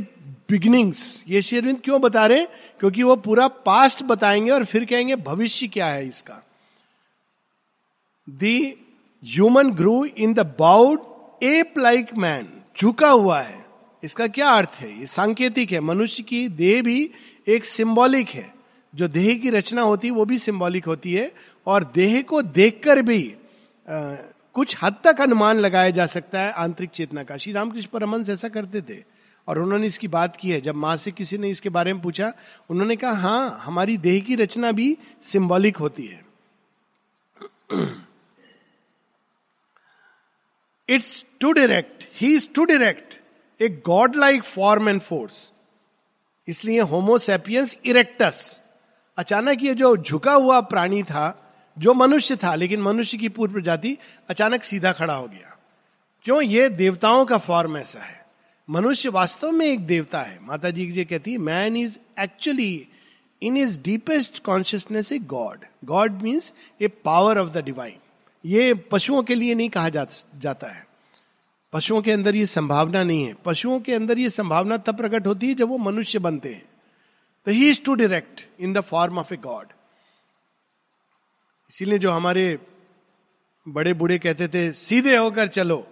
बिगनिंग्स 0.49 1.23
ये 1.27 1.41
शेरविंद 1.41 1.81
क्यों 1.81 2.01
बता 2.01 2.25
रहे 2.25 2.39
हैं? 2.39 2.47
क्योंकि 2.79 3.03
वो 3.03 3.15
पूरा 3.15 3.47
पास्ट 3.47 4.03
बताएँगे 4.03 4.51
और 4.51 4.65
फिर 4.65 4.85
कहेंगे, 4.85 5.15
भविष्य 5.15 5.67
क्या 5.67 5.87
है 5.87 6.07
इसका? 6.07 6.43
The 8.29 8.73
human 9.25 9.71
grew 9.71 10.05
in 10.05 10.33
the 10.33 10.39
bowed 10.59 10.99
ape 11.43 11.73
like 11.77 12.15
man 12.17 12.47
झुका 12.79 13.09
हुआ 13.09 13.41
है। 13.41 13.65
इसका 14.03 14.27
क्या 14.27 14.49
अर्थ 14.49 14.69
है? 14.69 14.99
ये 14.99 15.05
सांकेतिक 15.05 15.71
है। 15.71 15.79
मनुष्य 15.79 16.23
की 16.23 16.47
देह 16.47 16.81
भी 16.81 17.11
एक 17.47 17.65
सिंबॉलिक 17.65 18.29
है। 18.29 18.53
जो 18.95 19.07
देह 19.07 19.37
की 19.37 19.49
रचना 19.49 19.81
होती 19.81 20.07
है 20.07 20.13
वो 20.13 20.25
भी 20.25 20.37
सिंबॉलिक 20.37 20.85
होती 20.85 21.13
है। 21.13 21.31
और 21.67 21.91
देह 21.95 22.21
को 22.21 22.41
देखकर 22.41 23.01
भी 23.01 23.35
कुछ 24.57 24.75
हद 24.81 24.95
तक 25.03 25.19
अनुमान 25.21 25.57
लगाया 25.57 25.89
जा 25.89 26.05
सकता 26.05 26.39
है 26.41 26.51
आंतरिक 26.51 26.89
चेतना 26.89 27.23
का। 27.23 27.35
श्री 27.37 27.51
रामकृष्ण 27.53 27.89
परमंश 27.89 28.29
ऐसा 28.29 28.47
करते 28.49 28.81
थे 28.81 28.97
और 29.47 29.59
उन्होंने 29.59 29.87
इसकी 29.87 30.07
बात 30.07 30.35
की 30.35 30.51
है। 30.51 30.59
जब 30.61 30.75
माँ 30.75 30.95
से 30.97 31.11
किसी 31.11 31.37
ने 31.37 31.49
इसके 31.49 31.69
बारे 31.69 31.93
में 31.93 32.01
पूछा, 32.01 32.31
उन्होंने 32.69 32.95
कहा 32.95 33.11
हाँ 33.11 33.59
हमारी 33.63 33.97
देह 33.97 34.19
की 34.19 34.35
रचना 34.35 34.71
भी 34.71 34.97
सिंबॉलिक 35.21 35.77
होती 35.77 36.07
है। 36.07 36.25
It's 40.89 41.25
too 41.39 41.51
direct 41.51 42.03
he 42.21 42.33
is 42.35 42.49
too 42.55 42.65
direct 42.65 43.19
a 43.59 43.69
God 43.85 44.15
like 44.15 44.43
form 44.43 44.89
and 44.89 45.01
force 45.01 45.51
इसलिए 46.47 46.79
होमोसेपियंस 46.81 47.77
इरेक्टस 47.85 48.59
अचानक 49.17 49.63
ये 49.63 49.73
जो 49.73 49.97
झुका 49.97 50.33
हुआ 50.33 50.59
प्राणी 50.61 51.03
था 51.03 51.27
जो 51.79 51.93
मनुष्य 51.93 52.35
था 52.35 52.55
लेकिन 52.55 52.81
मनुष्य 52.81 53.17
की 53.17 53.29
पूर्व 53.29 53.53
प्रजाति 53.53 53.97
अचानक 54.29 54.63
सीधा 54.63 54.91
खड़ा 54.91 55.13
हो 55.13 55.27
गया। 55.27 55.57
क्यों? 56.25 56.41
ये 56.41 56.69
देवताओं 56.69 57.25
का 57.25 57.37
फॉर्म 57.37 57.77
ऐसा 57.77 57.99
है। 57.99 58.25
मनुष्य 58.69 59.09
वास्तव 59.09 59.51
में 59.51 59.65
एक 59.65 59.85
देवता 59.87 60.21
है। 60.21 60.39
माता 60.43 60.69
जी 60.69 60.91
जी 60.91 61.05
कहती 61.05 61.31
है 61.31 61.37
man 61.37 61.77
is 61.77 61.97
actually 62.19 62.87
in 63.41 63.57
is 63.57 63.81
deepest 63.81 64.43
consciousness 64.43 65.11
a 65.11 65.19
god 65.19 65.65
god 65.85 66.21
means 66.21 66.53
a 66.81 66.87
power 66.87 67.37
of 67.37 67.49
the 67.49 67.57
divine 67.57 67.97
ये 68.45 68.73
पशुओं 68.73 69.23
के 69.23 69.35
लिए 69.35 69.55
नहीं 69.55 69.69
कहा 69.69 69.89
जा, 69.89 70.05
जाता 70.37 70.67
है। 70.67 70.87
पशुओं 71.73 72.01
के 72.01 72.11
अंदर 72.11 72.35
ये 72.35 72.45
संभावना 72.45 73.03
नहीं 73.03 73.23
है। 73.25 73.33
पशुओं 73.45 73.79
के 73.79 73.93
अंदर 73.93 74.19
ये 74.19 74.29
संभावना 74.29 74.77
तब 74.77 74.97
प्रकट 74.97 75.27
होती 75.27 75.47
है 75.47 75.53
जब 75.53 75.67
वो 75.67 75.77
मनुष्य 75.77 76.19
बनते 76.19 76.53
हैं। 76.53 76.65
तो 77.45 77.51
he 77.51 77.69
is 77.69 77.81
to 77.81 77.95
direct 77.95 78.47
in 78.59 78.73
the 78.73 78.81
form 78.81 79.17
of 79.17 79.33
a 79.33 79.37
god 79.37 79.67
इसीलिए 81.69 81.99
जो 81.99 82.11
हमारे 82.11 82.57
बड़े 83.65 83.93
बूढ़े 83.93 84.17
कहते 84.19 84.47
थे, 84.47 84.71
सीधे 84.71 85.15
होकर 85.15 85.47
चलो। 85.47 85.85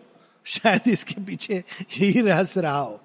शायद 0.46 0.88
इसके 0.88 1.22
पीछे 1.25 1.55
यही 1.55 2.22
रहस्य 2.22 2.62
रहा 2.62 2.77
हो। 2.79 3.00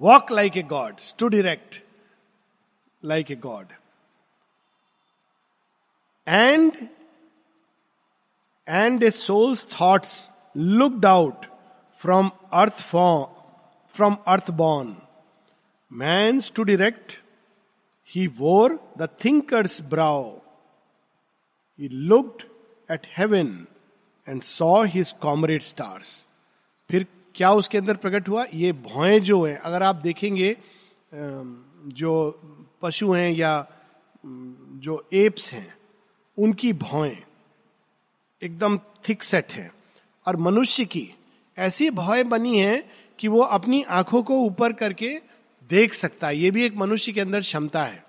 Walk 0.00 0.30
like 0.32 0.56
a 0.56 0.62
god 0.62 0.96
to 1.18 1.28
direct 1.28 1.82
like 3.02 3.30
a 3.30 3.36
god 3.36 3.72
and 6.26 6.72
and 8.68 9.02
a 9.02 9.10
soul's 9.10 9.66
thoughts 9.80 10.12
looked 10.56 11.06
out 11.06 11.46
from 12.00 12.30
earth 12.52 12.82
form 12.82 13.24
from 13.94 14.16
earth 14.26 14.50
born 14.60 14.94
man 15.92 16.40
to 16.54 16.62
direct 16.62 17.18
he 18.10 18.26
wore 18.38 18.78
the 18.98 19.08
thinker's 19.24 19.80
brow 19.90 20.30
he 21.80 21.88
looked 21.88 22.42
at 22.90 23.06
heaven 23.16 23.66
and 24.28 24.42
saw 24.42 24.82
his 24.84 25.12
comrade 25.22 25.62
stars 25.62 26.26
फिर 26.90 27.06
क्या 27.34 27.50
उसके 27.52 27.78
अंदर 27.78 27.96
प्रकट 27.96 28.28
हुआ? 28.28 28.44
ये 28.54 28.72
भौएँ 28.72 29.20
जो 29.20 29.42
हैं, 29.42 29.56
अगर 29.56 29.82
आप 29.82 29.96
देखेंगे 29.96 30.56
जो 31.14 32.40
पशु 32.82 33.12
हैं 33.12 33.30
या 33.30 33.66
जो 34.24 35.08
एप्स 35.12 35.52
हैं, 35.52 35.74
उनकी 36.38 36.72
भौएँ 36.72 37.16
एकदम 38.42 38.78
थिक 39.08 39.22
सेट 39.22 39.52
है। 39.52 39.70
और 40.26 40.36
मनुष्य 40.36 40.84
की 40.84 41.08
ऐसी 41.58 41.90
भौएँ 41.90 42.24
बनी 42.24 42.60
है 42.60 42.82
कि 43.18 43.28
वो 43.28 43.40
अपनी 43.40 43.82
आँखों 43.82 44.22
को 44.22 44.38
ऊपर 44.40 44.72
करके 44.72 45.20
देख 45.70 45.94
सकता 45.94 46.26
है। 46.26 46.36
ये 46.36 46.50
भी 46.50 46.64
एक 46.64 46.76
मनुष्य 46.76 47.12
के 47.12 47.20
अंदर 47.20 47.40
क्षमता 47.40 47.84
है। 47.84 48.04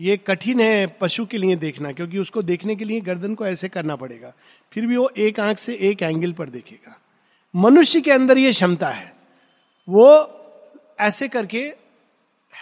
ये 0.00 0.16
कठिन 0.16 0.60
है 0.60 0.86
पशु 0.86 1.26
के 1.26 1.38
लिए 1.38 1.56
देखना, 1.56 1.92
क्योंकि 1.92 2.18
उसको 2.18 2.42
देखने 2.42 2.76
के 2.76 2.84
लिए 2.84 3.00
गर्दन 3.00 3.34
को 3.34 3.46
ऐसे 3.46 3.68
करना 3.68 3.96
पड़ेगा। 3.96 4.32
फिर 4.72 4.86
भी 4.86 4.96
वो 4.96 5.10
एक 5.18 5.40
आँख 5.40 5.58
से 5.58 5.74
एक 5.74 6.02
एंगल 6.02 6.32
पर 6.32 6.48
देखेगा। 6.48 7.00
मनुष्य 7.56 8.00
के 8.00 8.10
अंदर 8.10 8.38
ये 8.38 8.50
क्षमता 8.50 8.88
है। 8.88 9.14
वो 9.88 10.36
ऐसे 11.00 11.28
करके 11.28 11.74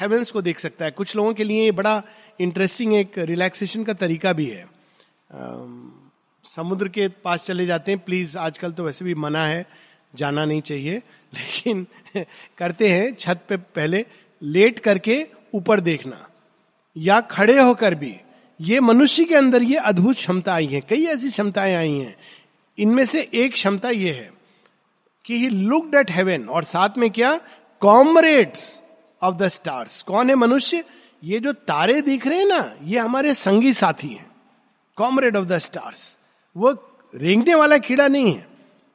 हेवेंस 0.01 0.31
को 0.31 0.43
देख 0.43 0.59
सकता 0.59 0.85
है। 0.85 0.91
कुछ 0.91 1.17
लोगों 1.17 1.35
के 1.35 1.45
लिए 1.45 1.65
ये 1.65 1.73
बड़ा 1.73 2.03
इंटरेस्टिंग 2.41 2.95
एक 2.95 3.19
रिलैक्सेशन 3.19 3.85
का 3.85 3.93
तरीका 3.93 4.33
भी 4.33 4.47
है। 4.47 4.69
समुद्र 6.45 6.89
के 6.89 7.09
पास 7.09 7.41
चले 7.41 7.67
जाते 7.67 7.93
हैं। 7.93 8.01
प्लीज़ 8.01 8.39
आजकल 8.39 8.73
तो 8.73 8.85
वैसे 8.85 9.05
भी 9.05 9.15
मना 9.15 9.47
है। 9.47 9.67
जाना 10.15 10.45
नहीं 10.45 10.61
चाहिए। 10.61 10.95
लेकिन 11.35 11.87
करते 12.59 12.89
हैं, 12.89 13.15
छत 13.15 13.41
पे 13.49 13.57
पहले 13.57 14.07
लेट 14.43 14.79
करके 14.79 15.27
ऊपर 15.55 15.81
देखना। 15.81 16.29
या 16.97 17.21
खड़े 17.21 17.61
होकर 17.61 17.95
भी, 17.95 18.15
ये 18.61 18.81
मनुष्य 18.81 19.25
के 19.25 19.35
अंदर 19.35 19.63
ये 19.63 19.77
अद्भुत 19.77 20.17
क्षमता 20.17 20.55
आई 20.55 20.67
है। 20.67 20.81
कई 20.81 21.05
ऐसी 21.05 21.31
क्षमताएँ 21.31 21.75
आई 21.75 21.93
हैं। 21.93 22.17
इनमें 22.79 23.05
से 23.05 23.29
एक 23.35 23.53
क्षमता 23.53 23.91
ये 23.91 24.13
है 24.13 24.31
कि 25.25 25.39
ही 25.39 25.49
लुकड 25.49 25.95
एट 25.95 26.11
हेवन 26.11 26.49
और 26.49 26.65
साथ 26.65 26.99
में 26.99 27.11
क्या? 27.11 27.41
कॉमरेड्स 27.81 28.81
ऑफ़ 29.23 29.37
द 29.37 29.49
स्टार्स 29.49 30.03
कौन 30.03 30.31
है 30.31 30.35
मनुष्य? 30.35 30.85
ये 31.25 31.41
जो 31.41 31.53
तारे 31.53 32.01
दिख 32.03 32.27
रहे 32.27 32.39
हैं 32.39 32.47
ना, 32.47 32.75
ये 32.85 32.99
हमारे 32.99 33.35
संगी 33.35 33.73
साथी 33.73 34.09
हैं। 34.09 34.27
कॉमरेड 34.97 35.37
ऑफ़ 35.37 35.47
द 35.47 35.59
स्टार्स 35.59 36.17
वो 36.57 36.71
रेंगने 37.15 37.55
वाला 37.55 37.79
कीड़ा 37.79 38.09
नहीं 38.09 38.35
है। 38.35 38.47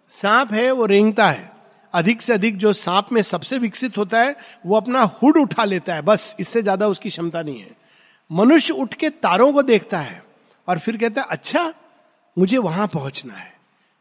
सांप 0.09 0.51
है, 0.53 0.71
वो 0.71 0.85
रेंगता 0.85 1.29
है। 1.29 1.51
अधिक 1.93 2.21
से 2.21 2.33
अधिक 2.33 2.57
जो 2.57 2.73
सांप 2.73 3.07
में 3.11 3.21
सबसे 3.21 3.57
विकसित 3.57 3.97
होता 3.97 4.21
है, 4.21 4.35
वो 4.65 4.75
अपना 4.77 5.01
हुड 5.01 5.37
उठा 5.37 5.63
लेता 5.63 5.95
है। 5.95 6.01
बस, 6.01 6.35
इससे 6.39 6.61
ज़्यादा 6.61 6.87
उसकी 6.87 7.09
क्षमता 7.09 7.41
नहीं 7.41 7.59
है। 7.59 7.82
मनुष्य 8.33 8.73
उठ 8.73 8.93
के 8.93 9.09
तारों 9.09 9.51
को 9.53 9.61
देखता 9.61 9.99
है 9.99 10.23
और 10.67 10.79
फिर 10.79 10.97
कहता 10.97 11.21
है 11.21 11.27
अच्छा 11.29 11.73
मुझे 12.37 12.57
वहाँ 12.57 12.87
पहुँचना 12.87 13.33
है। 13.33 13.51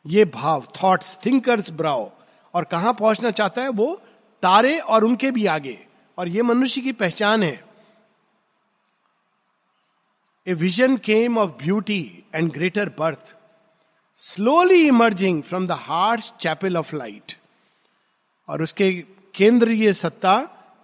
ये 0.07 0.25
भाव 0.25 0.67
थॉट्स 0.83 1.19
थिंकर्स 1.27 1.71
ब्राउ 1.71 2.09
और 2.55 2.65
कहाँ 2.65 2.95
पहुँचना 2.95 3.31
चाहता 3.31 3.63
है? 3.63 3.69
वो 3.69 4.01
तारे 4.43 4.79
और 4.79 5.05
उनके 5.05 5.31
भी 5.31 5.47
आगे। 5.47 5.87
और 6.19 6.29
ये 6.29 6.43
मनुष्य 6.43 6.81
की 6.81 6.93
पहचान 6.93 7.43
है। 7.43 7.65
A 10.47 10.55
vision 10.55 10.97
came 10.97 11.39
of 11.39 11.51
beauty 11.51 12.25
and 12.35 12.53
greater 12.53 12.89
birth 12.89 13.37
slowly 14.17 14.87
emerging 14.87 15.43
from 15.43 15.67
the 15.67 15.73
heart 15.73 16.37
chapel 16.41 16.77
of 16.77 16.97
light 16.97 17.37
और 18.49 18.63
उसके 18.63 18.93
केंद्रीय 19.35 19.93
सत्ता 19.93 20.35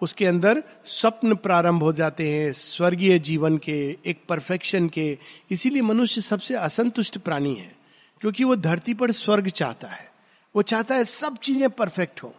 उसके 0.00 0.26
अंदर 0.26 0.62
स्वप्न 0.86 1.34
प्रारंभ 1.36 1.82
हो 1.82 1.92
जाते 1.92 2.30
हैं, 2.30 2.52
स्वर्गीय 2.52 3.18
जीवन 3.20 3.56
के, 3.58 3.96
एक 4.06 4.22
परफेक्शन 4.28 4.88
के। 4.88 5.18
इसीलिए 5.50 5.82
मनुष्य 5.82 6.20
सबसे 6.20 6.54
असंतुष्ट 6.56 7.18
प्राणी 7.18 7.54
है, 7.54 7.72
क्योंकि 8.20 8.44
वो 8.44 8.56
धरती 8.58 8.94
पर 8.94 9.12
स्वर्ग 9.12 9.48
चाहता 9.50 9.88
है। 9.88 10.06
वो 10.54 10.62
चाहता 10.62 10.94
है 10.94 11.04
सब 11.04 11.36
चीज़ें 11.38 11.68
परफेक्ट 11.70 12.22
हो, 12.22 12.34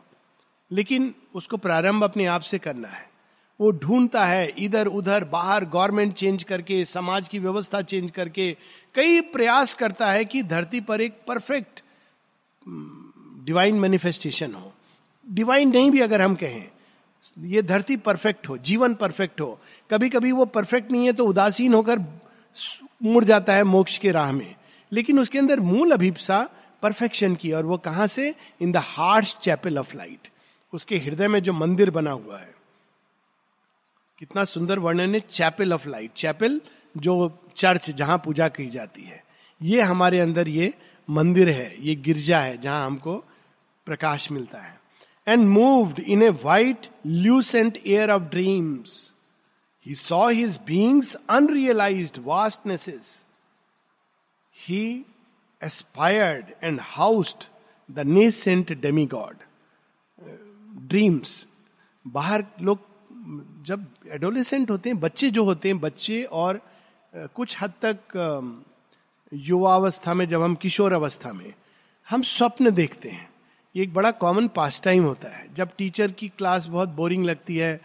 लेकिन 0.72 1.14
उसको 1.36 1.58
प्रारंभ 1.58 2.04
अपने 2.04 2.26
आप 2.28 2.42
से 2.42 2.58
करना 2.60 2.88
है। 2.88 3.08
वो 3.60 3.72
ढूंढता 3.74 4.26
है 4.26 4.48
इधर 4.58 4.88
उधर, 4.88 5.24
बाहर 5.24 5.66
गवर्नमेंट 5.66 6.14
चेंज 6.14 6.44
करके, 6.44 6.84
समाज 6.86 7.28
की 7.28 7.40
व्यवस्था 7.40 7.82
चेंज 7.84 8.10
करके। 8.12 8.52
कई 8.96 9.22
प्रयास 9.30 9.74
करता 9.74 10.12
है 10.12 10.26
कि 10.26 10.44
धरती 10.46 10.82
पर 10.82 11.02
एक 11.02 11.20
परफेक्ट 11.28 11.84
डिवाइन 13.46 13.76
मैनिफेस्टेशन 13.76 14.54
हो। 14.54 14.72
डिवाइन 15.28 15.70
नहीं 15.70 15.92
भी 15.92 16.00
अगर 16.00 16.22
हम 16.22 16.36
कहें 16.36 16.68
ये 17.40 17.62
धरती 17.62 17.96
परफेक्ट 17.98 18.50
हो, 18.50 18.58
जीवन 18.58 18.94
परफेक्ट 18.96 19.42
हो। 19.42 19.60
कभी 19.92 20.10
कभी 20.10 20.32
वो 20.32 20.46
परफेक्ट 20.46 20.92
नहीं 20.92 21.06
है 21.06 21.14
तो 21.14 21.26
उदासीन 21.26 21.74
होकर 21.74 22.00
मुड़ 23.04 23.24
जाता 23.24 23.54
है 23.54 23.64
मोक्ष 23.64 23.98
के 23.98 24.12
राह 24.12 24.32
में। 24.32 24.56
लेकिन 24.92 25.20
उसके 25.20 25.40
अंदर 25.40 25.60
मूल 25.60 25.92
अभिप्सा 25.92 26.50
परफेक्शन 26.82 27.36
की 27.36 27.52
और 27.52 27.66
वो 27.66 27.78
कहाँ 27.78 28.08
से? 28.08 28.36
In 28.62 28.72
the 28.72 28.78
heart 28.78 29.38
chapel 29.40 29.80
of 29.80 29.96
light 29.98 30.28
उसके 30.74 30.98
हृदय 30.98 31.28
में 31.28 31.40
जो 31.44 31.54
मंदिर 31.54 31.90
बना 31.92 32.12
हुआ 32.12 32.40
है। 32.40 32.54
कितना 34.20 34.44
सुंदर 34.44 34.80
वर्णन 34.80 35.16
है 35.16 35.20
चैपल 35.20 35.74
ऑफ़ 35.74 35.88
लाइट 35.90 36.14
चैपल 36.14 36.62
जो 36.98 37.44
चर्च 37.56 37.90
जहाँ 37.92 38.18
पूजा 38.18 38.48
की 38.48 38.70
जाती 38.70 39.04
है। 39.04 39.24
ये 39.62 39.82
हमारे 39.82 40.20
अंदर 40.20 40.48
ये 40.48 40.74
मंदिर 41.10 41.50
है, 41.50 41.76
ये 41.80 41.96
गिरजा 41.96 42.40
है 42.40 42.58
जहाँ 42.58 42.86
हमको 42.86 43.24
प्रकाश 43.86 44.32
मिलता 44.32 44.60
है। 44.60 44.79
Moved 45.38 46.00
in 46.00 46.24
a 46.24 46.30
white 46.44 46.88
lucent 47.06 47.78
air 47.86 48.12
of 48.12 48.24
dreams 48.24 49.14
he 49.86 49.96
saw 49.96 50.28
his 50.30 50.60
beings 50.68 51.16
unrealised 51.30 52.20
vastnesses 52.20 53.26
he 54.56 54.84
aspired 55.62 56.46
and 56.64 56.80
housed 56.82 57.44
the 57.90 58.00
nascent 58.00 58.72
demigod 59.06 59.36
dreams 60.90 61.48
बाहर 62.06 62.46
लोग, 62.62 62.80
जब 63.66 63.86
एडोलेसेंट 64.12 64.72
होते 64.72 64.90
हैं, 64.90 65.00
बच्चे 65.00 65.30
जो 65.30 65.44
होते 65.44 65.70
हैं, 65.70 65.80
बच्चे 65.80 66.24
और 66.24 66.62
कुछ 67.14 67.56
हद 67.62 67.74
तक 67.86 67.98
युवावस्था 69.34 70.14
में, 70.14 70.28
जब 70.28 70.42
हम 70.42 70.56
किशोर 70.56 70.94
अवस्था 70.94 71.34
में, 71.34 71.54
हम 72.08 72.22
स्वप्न 72.22 72.72
देखते 72.72 73.10
हैं। 73.10 73.29
ये 73.80 73.84
एक 73.84 73.94
बड़ा 73.94 74.10
कॉमन 74.12 74.48
पास 74.48 74.82
टाइम 74.84 75.04
होता 75.04 75.28
है। 75.30 75.46
जब 75.56 75.70
टीचर 75.78 76.12
की 76.12 76.28
क्लास 76.28 76.66
बहुत 76.68 76.90
बोरिंग 76.90 77.26
लगती 77.26 77.58
है 77.58 77.80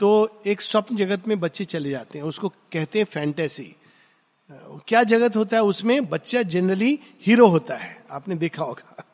तो 0.00 0.42
एक 0.46 0.60
स्वप्न 0.60 0.96
जगत 0.96 1.28
में 1.28 1.38
बच्चे 1.40 1.64
चले 1.64 1.90
जाते 1.90 2.18
हैं, 2.18 2.26
उसको 2.26 2.48
कहते 2.48 2.98
हैं 2.98 3.06
फैंटेसी 3.06 3.74
क्या 4.88 5.02
जगत 5.02 5.36
होता 5.36 5.56
है 5.56 5.62
उसमें? 5.62 6.04
बच्चा 6.06 6.42
जनरली 6.44 6.98
हीरो 7.26 7.46
होता 7.46 7.76
है। 7.76 8.04
आपने 8.10 8.34
देखा 8.34 8.64
होगा। 8.64 9.04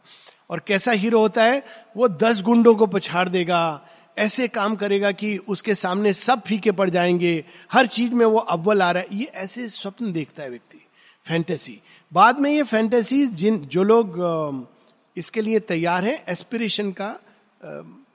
और 0.51 0.63
कैसा 0.67 0.93
हीरो 0.93 1.21
होता 1.21 1.45
है? 1.45 1.63
वो 1.97 2.09
दस 2.09 2.43
गुंडों 2.43 2.75
को 2.75 2.87
पछाड़ 2.87 3.29
देगा, 3.29 3.81
ऐसे 4.19 4.49
काम 4.49 4.77
करेगा 4.77 5.13
कि 5.13 5.37
उसके 5.39 5.75
सामने 5.75 6.13
सब 6.13 6.43
फीके 6.43 6.73
पड़ 6.73 6.91
जाएँगे, 6.91 7.45
हर 7.73 7.87
चीज़ 7.89 8.13
में 8.13 8.27
वो 8.27 8.39
अव्वल 8.39 8.83
आ 8.83 8.91
रहा 8.93 9.03
है। 9.03 9.19
ये 9.19 9.25
ऐसे 9.25 9.69
स्वप्न 9.69 10.13
देखता 10.13 10.43
है 10.43 10.51
व्यक्ति। 10.51 10.87
फैंटेसी 11.27 11.81
बाद 12.13 12.41
में 12.41 12.51
ये 12.51 12.63
फैंटेसी 12.63 13.27
जिन, 13.27 13.59
जो 13.59 13.83
लोग 13.83 14.69
इसके 15.17 15.40
लिए 15.40 15.61
तैयार 15.61 16.05
है 16.05 16.25
एस्पिरेशन 16.29 16.93
का 16.93 17.21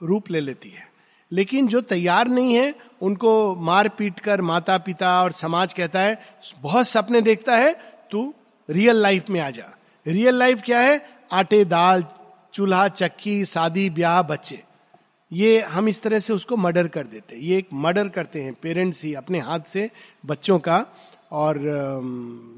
रूप 0.02 0.30
ले 0.30 0.40
लेती 0.40 0.70
है। 0.70 0.88
लेकिन 1.32 1.68
जो 1.68 1.80
तैयार 1.80 2.28
नहीं 2.28 2.54
है, 2.54 2.74
उनको 3.02 3.54
मार 3.54 3.88
पीट 3.88 4.20
कर 4.20 4.40
माता 4.40 4.78
पिता 4.78 5.22
और 5.22 5.32
समाज 5.32 5.72
कहता 5.72 6.00
है, 6.00 6.22
बहुत 6.58 6.88
सपने 6.88 7.20
देखता 7.20 7.56
है, 7.56 7.72
तू 8.10 8.34
रियल 8.70 8.96
लाइफ 8.96 9.30
में 9.30 9.40
आ 9.40 9.50
जा। 9.50 9.76
रियल 10.06 10.34
लाइफ 10.34 10.62
क्या 10.62 10.80
है? 10.80 11.08
आटे, 11.32 11.64
दाल, 11.64 12.04
चूल्हा, 12.54 12.88
चक्की, 12.88 13.44
शादी, 13.44 13.90
ब्याह, 13.90 14.22
बच्चे। 14.22 14.62
ये 15.32 15.60
हम 15.60 15.88
इस 15.88 16.02
तरह 16.02 16.18
से 16.18 16.32
उसको 16.32 16.56
मर्डर 16.56 16.88
कर 16.88 17.06
देते 17.06 17.36
ये 17.36 17.58
एक 17.58 17.68
मर्डर 17.72 18.08
करते 18.08 18.42
हैं 18.42 18.54
पेरेंट्स 18.54 19.04
ही 19.04 19.14
अपने 19.14 19.38
हाथ 19.38 19.60
से 19.60 19.90
बच्चों 20.26 20.58
का। 20.58 20.86
और 21.32 21.58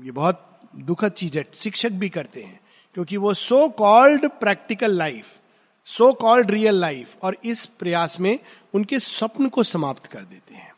ये 0.04 0.10
बहुत 0.10 0.60
दुखद 0.76 1.08
चीज़ 1.08 1.38
है। 1.38 1.44
शिक्षक 1.54 1.90
भी 1.90 2.08
करते 2.08 2.42
हैं। 2.42 2.60
क्योंकि 2.98 3.16
वो 3.16 3.34
so 3.34 3.68
called 3.68 4.28
practical 4.28 4.90
life 4.90 5.36
so 5.84 6.12
called 6.12 6.50
real 6.50 6.74
life 6.74 7.16
और 7.22 7.36
इस 7.44 7.66
प्रयास 7.66 8.20
में 8.20 8.38
उनके 8.74 8.98
स्वप्न 8.98 9.48
को 9.48 9.62
समाप्त 9.62 10.06
कर 10.06 10.20
देते 10.20 10.54
हैं। 10.54 10.72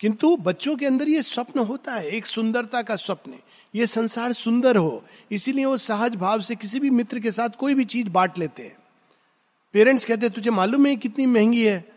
किंतु 0.00 0.36
बच्चों 0.36 0.76
के 0.76 0.86
अंदर 0.86 1.08
ये 1.08 1.22
स्वप्न 1.22 1.60
होता 1.60 1.94
है, 1.94 2.08
एक 2.08 2.26
सुंदरता 2.26 2.82
का 2.82 2.96
स्वप्न। 2.96 3.34
ये 3.74 3.86
संसार 3.86 4.32
सुंदर 4.32 4.76
हो, 4.76 5.04
इसीलिए 5.30 5.64
वो 5.64 5.76
सहज 5.76 6.14
भाव 6.14 6.40
से 6.40 6.54
किसी 6.54 6.80
भी 6.80 6.90
मित्र 6.90 7.20
के 7.20 7.32
साथ 7.32 7.48
कोई 7.48 7.74
भी 7.74 7.84
चीज़ 7.84 8.08
बांट 8.08 8.38
लेते 8.38 8.62
हैं। 8.62 8.76
पेरेंट्स 9.72 10.04
कहते 10.04 10.26
हैं, 10.26 10.34
तुझे 10.34 10.50
मालूम 10.50 10.86
है 10.86 10.96
कितनी 10.96 11.26
महँगी 11.26 11.64
है? 11.64 11.92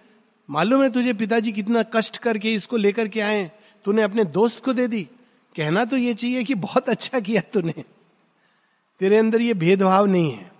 मालूम 0.49 0.83
है 0.83 0.89
तुझे 0.89 1.13
पिताजी 1.13 1.51
कितना 1.51 1.83
कष्ट 1.83 2.17
करके 2.17 2.53
इसको 2.53 2.77
लेकर 2.77 3.07
के 3.07 3.21
आए 3.21 3.51
तूने 3.85 4.01
अपने 4.01 4.23
दोस्त 4.23 4.63
को 4.65 4.73
दे 4.73 4.87
दी? 4.87 5.03
कहना 5.55 5.85
तो 5.85 5.97
ये 5.97 6.13
चाहिए 6.13 6.43
कि 6.43 6.55
बहुत 6.55 6.89
अच्छा 6.89 7.19
किया 7.19 7.41
तूने। 7.41 7.94
तेरे 8.99 9.17
अंदर 9.17 9.41
ये 9.41 9.53
भेदभाव 9.53 10.05
नहीं 10.05 10.31
है, 10.31 10.51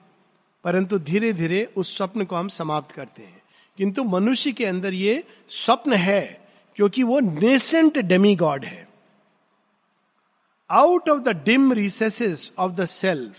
परंतु 0.63 0.99
धीरे 0.99 1.33
धीरे 1.33 1.63
उस 1.77 1.95
स्वप्न 1.97 2.25
को 2.25 2.35
हम 2.35 2.47
समाप्त 2.47 2.91
करते 2.91 3.23
हैं। 3.23 3.41
किंतु 3.77 4.03
मनुष्य 4.03 4.51
के 4.51 4.65
अंदर 4.65 4.93
ये 4.93 5.23
स्वप्न 5.49 5.93
है, 5.93 6.47
क्योंकि 6.75 7.03
वो 7.03 7.19
नेसेंट 7.19 7.97
डेमी 7.97 8.35
गॉड 8.35 8.65
है। 8.65 8.87
Out 10.69 11.09
of 11.09 11.19
the 11.19 11.29
dim 11.45 11.73
recesses 11.73 12.51
of 12.57 12.71
the 12.71 12.85
self 12.85 13.37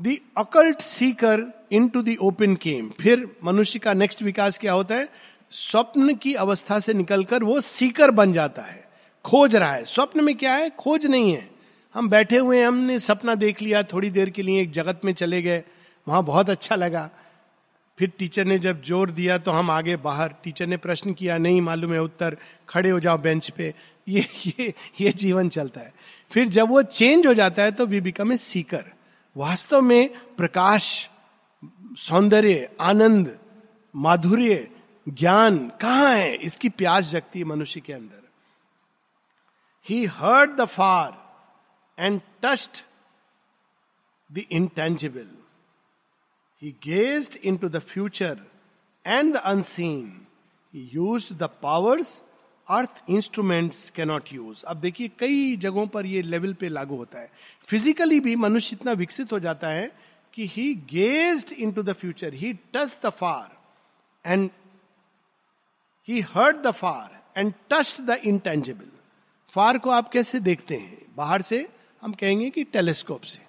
the 0.00 0.16
occult 0.36 0.80
seeker 0.80 1.42
into 1.88 2.04
open 2.20 2.54
came 2.54 2.90
फिर 3.00 3.28
मनुष्य 3.44 3.78
का 3.78 3.92
नेक्स्ट 3.92 4.22
विकास 4.22 4.58
क्या 4.58 4.72
होता 4.72 4.94
है? 4.94 5.08
स्वप्न 5.50 6.14
की 6.14 6.34
अवस्था 6.34 6.78
से 6.78 6.94
निकलकर 6.94 7.44
वो 7.44 7.60
सीकर 7.60 8.10
बन 8.10 8.32
जाता 8.32 8.62
है, 8.62 8.88
खोज 9.24 9.56
रहा 9.56 9.72
है। 9.72 9.84
स्वप्न 9.84 10.24
में 10.24 10.36
क्या 10.36 10.54
है? 10.54 10.70
खोज 10.70 11.06
नहीं 11.06 11.32
है। 11.32 11.53
हम 11.94 12.08
बैठे 12.08 12.38
हुए 12.38 12.62
हमने 12.62 12.98
सपना 12.98 13.34
देख 13.36 13.62
लिया, 13.62 13.82
थोड़ी 13.82 14.10
देर 14.10 14.30
के 14.30 14.42
लिए 14.42 14.60
एक 14.62 14.70
जगत 14.72 15.00
में 15.04 15.12
चले 15.14 15.42
गए, 15.42 15.62
वहाँ 16.06 16.22
बहुत 16.24 16.50
अच्छा 16.50 16.76
लगा। 16.76 17.10
फिर 17.98 18.12
टीचर 18.18 18.44
ने 18.44 18.58
जब 18.58 18.82
ज़ोर 18.82 19.10
दिया 19.10 19.36
तो 19.38 19.50
हम 19.50 19.70
आगे 19.70 19.96
बाहर, 19.98 20.34
टीचर 20.44 20.66
ने 20.66 20.76
प्रश्न 20.76 21.12
किया, 21.12 21.36
नहीं 21.38 21.60
मालूम 21.60 21.92
है 21.92 22.02
उत्तर, 22.02 22.36
खड़े 22.68 22.90
हो 22.90 23.00
जाओ 23.00 23.18
बेंच 23.18 23.50
पे। 23.50 23.72
ये 24.06 24.26
ये 24.46 24.72
ये 25.00 25.12
जीवन 25.12 25.48
चलता 25.48 25.80
है। 25.80 25.92
फिर 26.32 26.48
जब 26.48 26.68
वो 26.68 26.82
चेंज 26.82 27.26
हो 27.26 27.34
जाता 27.34 27.62
है 27.62 27.72
तो 27.72 27.86
वी 27.86 28.00
बिकम 28.00 28.32
ए 28.32 28.36
सीकर। 28.38 28.84
वास्तव 29.36 29.80
में 29.82 30.10
प्रकाश, 30.36 31.08
सौंदर्य, 31.98 32.68
आनंद, 32.80 33.36
माधुर्य, 33.94 34.66
ज्ञान 35.06 35.58
कहाँ 35.80 36.14
है? 36.14 36.34
इसकी 36.36 36.68
प्यास 36.70 37.10
जगती 37.10 37.38
है 37.38 37.44
मनुष्य 37.44 37.80
के 37.80 37.92
अंदर। 37.92 38.22
He 39.86 40.04
heard 40.06 40.56
the 40.56 40.64
far 40.66 41.22
and 41.98 42.20
touched 42.42 42.84
the 44.30 44.44
intangible 44.50 45.28
he 46.62 46.70
gazed 46.84 47.36
into 47.56 47.68
the 47.68 47.78
future 47.78 48.40
and 49.04 49.34
the 49.34 49.36
unseen 49.36 50.26
he 50.74 50.88
use 50.94 51.32
the 51.34 51.50
powers 51.62 52.20
earth 52.68 53.02
instruments 53.10 53.88
cannot 53.90 54.32
use 54.32 54.64
अब 54.64 54.76
देखिए, 54.76 55.10
कई 55.18 55.56
जगहों 55.56 55.86
पर 55.86 56.06
ये 56.06 56.22
लेवल 56.22 56.54
पे 56.54 56.68
लागू 56.68 56.96
होता 56.96 57.18
है। 57.18 57.30
फिजिकली 57.66 58.20
भी 58.20 58.36
मनुष्य 58.36 58.76
इतना 58.76 58.92
विकसित 58.92 59.32
हो 59.32 59.38
जाता 59.40 59.68
है 59.68 59.90
कि 60.34 60.46
he 60.46 60.74
gazed 60.74 61.52
into 61.72 61.82
the 61.82 61.92
future 61.92 62.34
he 62.34 62.52
touch 62.74 62.98
the 63.04 63.10
far 63.10 63.56
and 64.24 64.50
he 66.08 66.20
heard 66.20 66.56
the 66.56 66.70
far 66.70 67.22
and 67.36 67.52
touch 67.70 68.00
the 68.00 68.10
intangible 68.24 68.90
far 69.52 69.78
को 69.78 69.90
आप 69.90 70.08
कैसे 70.08 70.40
देखते 70.40 70.76
हैं? 70.76 70.98
बाहर 71.16 71.42
से 71.42 71.68
हम 72.04 72.12
कहेंगे 72.12 72.50
कि 72.50 72.62
टेलीस्कोप 72.64 73.22
से। 73.22 73.42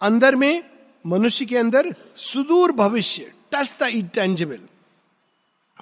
अंदर 0.00 0.36
में, 0.36 0.64
मनुष्य 1.06 1.44
के 1.46 1.56
अंदर 1.58 1.94
सुदूर 2.16 2.72
भविष्य 2.72 3.32
टच 3.52 3.76
द 3.80 3.86
इंटेंजिबल 3.86 4.60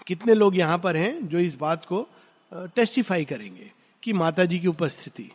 कितने 0.07 0.35
लोग 0.35 0.57
यहाँ 0.57 0.79
पर 0.79 0.97
हैं 0.97 1.29
जो 1.29 1.38
इस 1.38 1.55
बात 1.55 1.85
को 1.85 2.07
टेस्टिफाई 2.53 3.25
करेंगे 3.25 3.71
कि 4.03 4.12
माता 4.12 4.45
जी 4.45 4.59
की 4.59 4.66
उपस्थिति। 4.66 5.31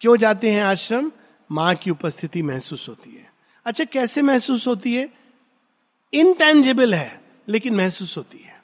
क्यों 0.00 0.16
जाते 0.16 0.50
हैं 0.50 0.62
आश्रम? 0.62 1.12
माँ 1.52 1.74
की 1.74 1.90
उपस्थिति 1.90 2.42
महसूस 2.42 2.88
होती 2.88 3.10
है। 3.10 3.32
अच्छा 3.66 3.84
कैसे 3.84 4.22
महसूस 4.22 4.66
होती 4.66 4.94
है? 4.94 5.08
इनटेंजिबल 6.12 6.94
है, 6.94 7.20
लेकिन 7.48 7.74
महसूस 7.74 8.16
होती 8.16 8.38
है। 8.38 8.62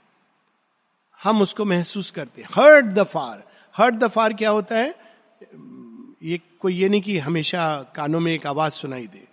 हम 1.23 1.43
उसको 1.43 1.65
महसूस 1.65 2.11
करते 2.11 2.43
हैं। 2.43 2.49
Heard 2.53 2.93
the 2.93 3.05
far 3.05 3.43
heard 3.75 3.95
the 3.95 4.09
far 4.09 4.33
क्या 4.33 4.51
होता 4.51 4.77
है? 4.77 4.95
ये 6.23 6.41
कोई 6.61 6.75
ये 6.75 6.89
नहीं 6.89 7.01
कि 7.01 7.19
हमेशा 7.19 7.63
कानों 7.97 8.21
में 8.21 8.33
एक 8.33 8.47
आवाज़ 8.47 8.73
सुनाई 8.73 9.07
दे। 9.07 9.27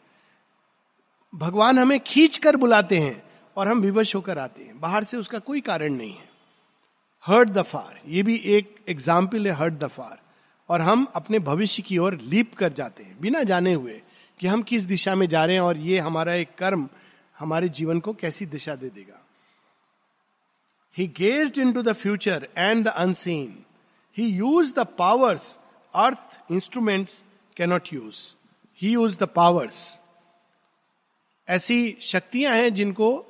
भगवान 1.33 1.79
हमें 1.79 1.99
खींच 1.99 2.37
कर 2.37 2.55
बुलाते 2.55 2.97
हैं 2.99 3.23
और 3.57 3.67
हम 3.67 3.81
विवश 3.81 4.15
होकर 4.15 4.39
आते 4.39 4.63
हैं। 4.63 4.79
बाहर 4.79 5.03
से 5.03 5.17
उसका 5.17 5.39
कोई 5.39 5.61
कारण 5.61 5.93
नहीं 5.93 6.13
है। 6.13 6.31
हर्ट 7.25 7.49
द 7.49 7.61
फार 7.61 7.99
ये 8.07 8.23
भी 8.23 8.35
एक 8.47 8.75
एग्ज़ाम्पल 8.89 9.47
है 9.47 9.53
हर्ट 9.53 9.73
द 9.73 9.87
फार 9.87 10.19
और 10.69 10.81
हम 10.81 11.07
अपने 11.15 11.39
भविष्य 11.41 11.83
की 11.83 11.97
ओर 11.97 12.17
लीप 12.21 12.53
कर 12.53 12.73
जाते 12.73 13.03
हैं। 13.03 13.19
बिना 13.21 13.43
जाने 13.43 13.73
हुए 13.73 14.01
कि 14.39 14.47
हम 14.47 14.61
किस 14.63 14.83
दिशा 14.83 15.15
में 15.15 15.27
जा 15.29 15.45
रहे 15.45 15.55
हैं 15.55 15.63
और 15.63 15.77
ये 15.77 15.99
हमारा 15.99 16.33
एक 16.33 16.55
कर्म 16.57 16.87
हमारे 17.39 17.69
जीवन 17.69 17.99
को 17.99 18.13
कैसी 18.13 18.45
दिशा 18.45 18.75
दे 18.75 18.89
देगा। 18.89 19.19
He 20.95 21.07
gazed 21.17 21.57
into 21.73 21.81
the 21.81 21.93
future 21.93 22.47
and 22.57 22.83
the 22.85 22.87
unseen 22.87 23.63
he 24.17 24.27
use 24.27 24.73
the 24.73 24.85
powers 24.97 25.57
earth 25.95 26.51
instruments 26.51 27.25
cannot 27.57 27.83
use 27.93 28.35
he 28.81 28.89
use 28.89 29.17
the 29.19 29.23
powers 29.23 29.99
ऐसी 31.49 31.97
शक्तियाँ 32.01 32.55
हैं 32.55 32.73
जिनको 32.73 33.25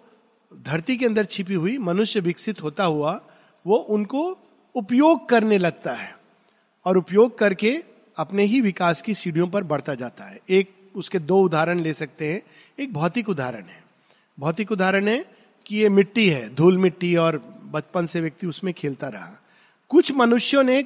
धरती 0.63 0.97
के 0.97 1.05
अंदर 1.05 1.25
छिपी 1.25 1.53
हुई 1.53 1.77
मनुष्य 1.77 2.19
विकसित 2.19 2.63
होता 2.63 2.83
हुआ, 2.83 3.21
वो 3.67 3.75
उनको 3.75 4.37
उपयोग 4.75 5.29
करने 5.29 5.57
लगता 5.57 5.93
है 5.93 6.17
और 6.85 6.97
उपयोग 6.97 7.37
करके 7.37 7.83
अपने 8.17 8.43
ही 8.43 8.61
विकास 8.61 9.01
की 9.01 9.13
सीढ़ियों 9.13 9.47
पर 9.47 9.63
बढ़ता 9.63 9.95
जाता 9.95 10.23
है। 10.23 10.39
एक, 10.49 10.91
उसके 10.95 11.19
दो 11.19 11.41
उदाहरण 11.41 11.79
ले 11.79 11.93
सकते 11.93 12.33
हैं। 12.33 12.41
एक 12.79 12.93
भौतिक 12.93 13.29
उदाहरण 13.29 13.63
है। 13.63 13.83
भौतिक 14.39 14.71
उदाहरण 14.71 15.07
है 15.07 15.25
कि 15.65 15.77
ये 15.77 15.89
मिट्टी 15.89 16.29
है, 16.29 16.55
धूल 16.55 16.77
मिट्टी 16.77 17.15
और 17.15 17.37
बचपन 17.63 18.05
से 18.05 18.21
व्यक्ति 18.21 18.47
उसमें 18.47 18.73
खेलता 18.73 19.07
रहा। 19.07 19.41
कुछ 19.89 20.11
मनुष्यों 20.11 20.63
ने 20.63 20.83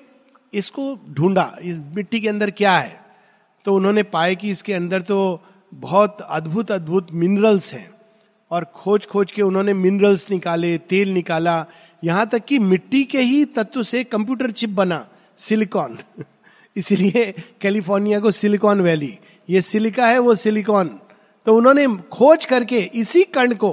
इसको 0.53 0.97
ढूंढा, 1.13 1.57
इस 1.61 1.79
मिट्टी 1.95 2.19
के 2.19 2.29
अंदर 2.29 2.51
क्या 2.51 2.77
है? 2.77 2.99
तो 3.65 3.73
उन्होंने 3.75 4.03
पाए 4.03 4.35
कि 4.35 4.49
इसके 4.49 4.73
अंदर 4.73 5.01
तो 5.01 5.41
बहुत 5.71 6.21
अद्भुत 6.21 6.71
अद्भुत 6.71 7.07
मिनरल्स 7.13 7.73
हैं। 7.73 7.89
और 8.51 8.63
खोज 8.75 9.05
खोज 9.05 9.31
के 9.31 9.41
उन्होंने 9.41 9.73
मिनरल्स 9.73 10.29
निकाले, 10.31 10.77
तेल 10.77 11.09
निकाला। 11.09 11.65
यहाँ 12.03 12.25
तक 12.27 12.45
कि 12.45 12.59
मिट्टी 12.59 13.03
के 13.03 13.21
ही 13.21 13.43
तत्व 13.45 13.83
से 13.83 14.03
कंप्यूटर 14.03 14.51
चिप 14.51 14.69
बना 14.69 15.05
सिलिकॉन 15.37 15.97
इसीलिए 16.75 17.33
कैलिफ़ोर्निया 17.61 18.19
को 18.19 18.31
सिलिकॉन 18.31 18.81
वैली 18.81 19.17
ये 19.49 19.61
सिलिका 19.61 20.07
है, 20.07 20.19
वो 20.19 20.35
सिलिकॉन 20.35 20.87
तो 21.45 21.55
उन्होंने 21.55 21.87
खोज 22.11 22.45
करके 22.45 22.79
इसी 22.95 23.23
कण 23.23 23.53
को, 23.55 23.71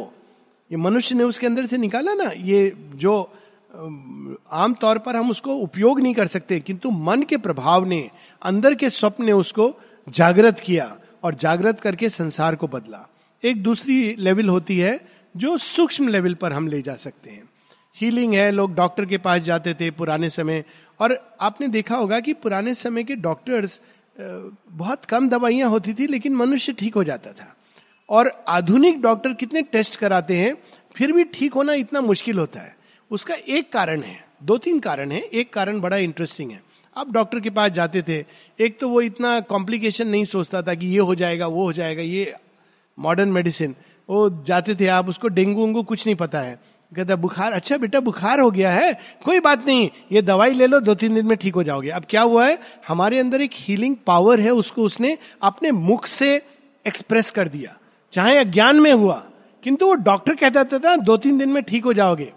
ये 0.70 0.76
मनुष्य 0.76 1.14
ने 1.14 1.24
उसके 1.24 1.46
अंदर 1.46 1.66
से 1.66 1.78
निकाला 1.78 2.14
ना, 2.14 2.30
ये 2.34 2.72
जो 2.94 3.32
आमतौर 3.74 4.98
पर 4.98 5.16
हम 5.16 5.30
उसको 5.30 5.54
उपयोग 5.54 6.00
नहीं 6.00 6.14
कर 6.14 6.26
सकते, 6.26 6.58
किंतु 6.60 6.90
मन 6.90 7.22
के 7.22 7.36
प्रभाव 7.36 7.84
ने, 7.84 8.10
अंदर 8.42 8.74
के 8.74 8.90
स्वप्न 8.90 9.24
ने 9.24 9.32
उसको 9.32 9.72
जागृत 10.06 10.60
किया 10.60 10.96
और 11.22 11.34
जागृत 11.34 11.80
करके 11.80 12.08
संसार 12.10 12.56
को 12.56 12.66
बदला। 12.66 13.06
एक 13.42 13.62
दूसरी 13.62 14.14
लेवल 14.18 14.48
होती 14.48 14.78
है 14.78 15.00
जो 15.34 15.56
सूक्ष्म 15.58 16.08
लेवल 16.08 16.34
पर 16.34 16.52
हम 16.52 16.68
ले 16.68 16.80
जा 16.82 16.94
सकते 16.96 17.30
हैं। 17.30 17.42
हीलिंग 17.96 18.34
है, 18.34 18.50
लोग 18.50 18.74
डॉक्टर 18.74 19.04
के 19.06 19.18
पास 19.18 19.40
जाते 19.40 19.74
थे 19.74 19.90
पुराने 19.90 20.30
समय, 20.30 20.64
और 21.00 21.36
आपने 21.40 21.68
देखा 21.68 21.96
होगा 21.96 22.20
कि 22.20 22.32
पुराने 22.34 22.74
समय 22.74 23.04
के 23.04 23.14
डॉक्टर्स 23.16 23.80
बहुत 24.16 25.04
कम 25.04 25.28
दवाइयाँ 25.28 25.68
होती 25.70 25.94
थी, 25.94 26.06
लेकिन 26.06 26.34
मनुष्य 26.36 26.72
ठीक 26.72 26.94
हो 26.94 27.04
जाता 27.04 27.32
था। 27.32 27.54
और 28.08 28.30
आधुनिक 28.48 29.00
डॉक्टर 29.02 29.32
कितने 29.32 29.62
टेस्ट 29.62 29.96
कराते 29.96 30.36
हैं, 30.36 30.56
फिर 30.96 31.12
भी 31.12 31.24
ठीक 31.24 31.54
होना 31.54 31.72
इतना 31.72 32.00
मुश्किल 32.00 32.38
होता 32.38 32.60
है। 32.60 32.76
उसका 33.10 33.34
एक 33.34 33.72
कारण 33.72 34.02
है, 34.02 34.18
दो 34.42 34.56
तीन 34.58 34.78
कारण 34.78 35.12
है। 35.12 35.20
एक 35.20 35.52
कारण 35.52 35.80
बड़ा 35.80 35.96
इंटरेस्टिंग 35.96 36.50
है। 36.50 36.60
आप 36.96 37.12
डॉक्टर 37.12 37.40
के 37.40 37.50
पास 37.50 37.70
जाते 37.70 38.02
थे, 38.02 38.24
एक 38.58 38.78
तो 38.80 38.88
वो 38.88 39.00
इतना 39.00 39.38
कॉम्प्लिकेशन 39.40 40.08
नहीं 40.08 40.24
सोचता 40.24 40.62
था 40.62 40.74
कि 40.74 40.86
ये 40.86 40.98
हो 40.98 41.14
जाएगा, 41.14 41.46
वो 41.46 41.64
हो 41.64 41.72
जाएगा, 41.72 42.02
ये 42.02 42.34
मॉडर्न 42.98 43.28
मेडिसिन 43.28 43.74
वो 44.08 44.28
जाते 44.46 44.74
थे 44.74 44.86
आप, 44.86 45.08
उसको 45.08 45.28
डेंगू 45.28 45.62
उंगू 45.62 45.82
कुछ 45.82 46.06
नहीं 46.06 46.16
पता 46.16 46.40
है। 46.40 46.58
कहता, 46.92 47.16
बुखार 47.16 47.52
अच्छा 47.52 47.76
बेटा, 47.76 48.00
बुखार 48.00 48.40
हो 48.40 48.50
गया 48.50 48.70
है, 48.70 48.92
कोई 49.24 49.40
बात 49.40 49.64
नहीं, 49.66 49.88
ये 50.12 50.22
दवाई 50.22 50.54
ले 50.54 50.66
लो 50.66 50.80
दो 50.80 50.94
तीन 50.94 51.14
दिन 51.14 51.26
में 51.26 51.36
ठीक 51.38 51.54
हो 51.54 51.62
जाओगे। 51.62 51.90
अब 51.90 52.04
क्या 52.10 52.22
हुआ 52.22 52.46
है, 52.46 52.58
हमारे 52.88 53.18
अंदर 53.18 53.40
एक 53.40 53.50
हीलिंग 53.54 53.96
पावर 54.06 54.40
है, 54.40 54.50
उसको 54.50 54.82
उसने 54.82 55.16
अपने 55.42 55.70
मुख 55.72 56.06
से 56.06 56.34
एक्सप्रेस 56.84 57.30
कर 57.30 57.48
दिया। 57.48 57.76
चाहे 58.12 58.36
अज्ञान 58.38 58.80
में 58.80 58.92
हुआ, 58.92 59.22
किंतु 59.62 59.86
वो 59.86 59.94
डॉक्टर 59.94 60.34
कहता 60.34 60.78
था 60.78 60.96
दो 60.96 61.16
तीन 61.16 61.38
दिन 61.38 61.48
में 61.48 61.62
ठीक 61.62 61.84
हो 61.84 61.92
जाओगे। 61.92 62.32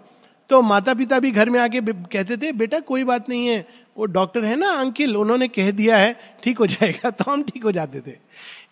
तो 0.48 0.62
माता 0.62 0.94
पिता 0.94 1.18
भी 1.18 1.30
घर 1.30 1.50
में 1.50 1.60
आके 1.60 1.80
कहते 1.80 2.36
थे, 2.36 2.52
बेटा, 2.52 2.80
कोई 2.80 3.04
बात 3.04 3.28
नहीं 3.28 3.46
है। 3.46 3.68
वो 3.98 4.04
डॉक्टर 4.04 4.44
है 4.44 4.56
ना, 4.56 4.70
अंकिल, 4.70 5.16
उन्होंने 5.16 5.48
कह 5.48 5.70
दिया 5.70 5.96
है, 5.96 6.16
ठीक 6.44 6.58
हो 6.58 6.66
जाएगा। 6.66 7.10
तो 7.10 7.32
हम 7.32 7.42
ठीक 7.42 7.64
हो 7.64 7.72
जाते 7.72 8.00
थे। 8.00 8.16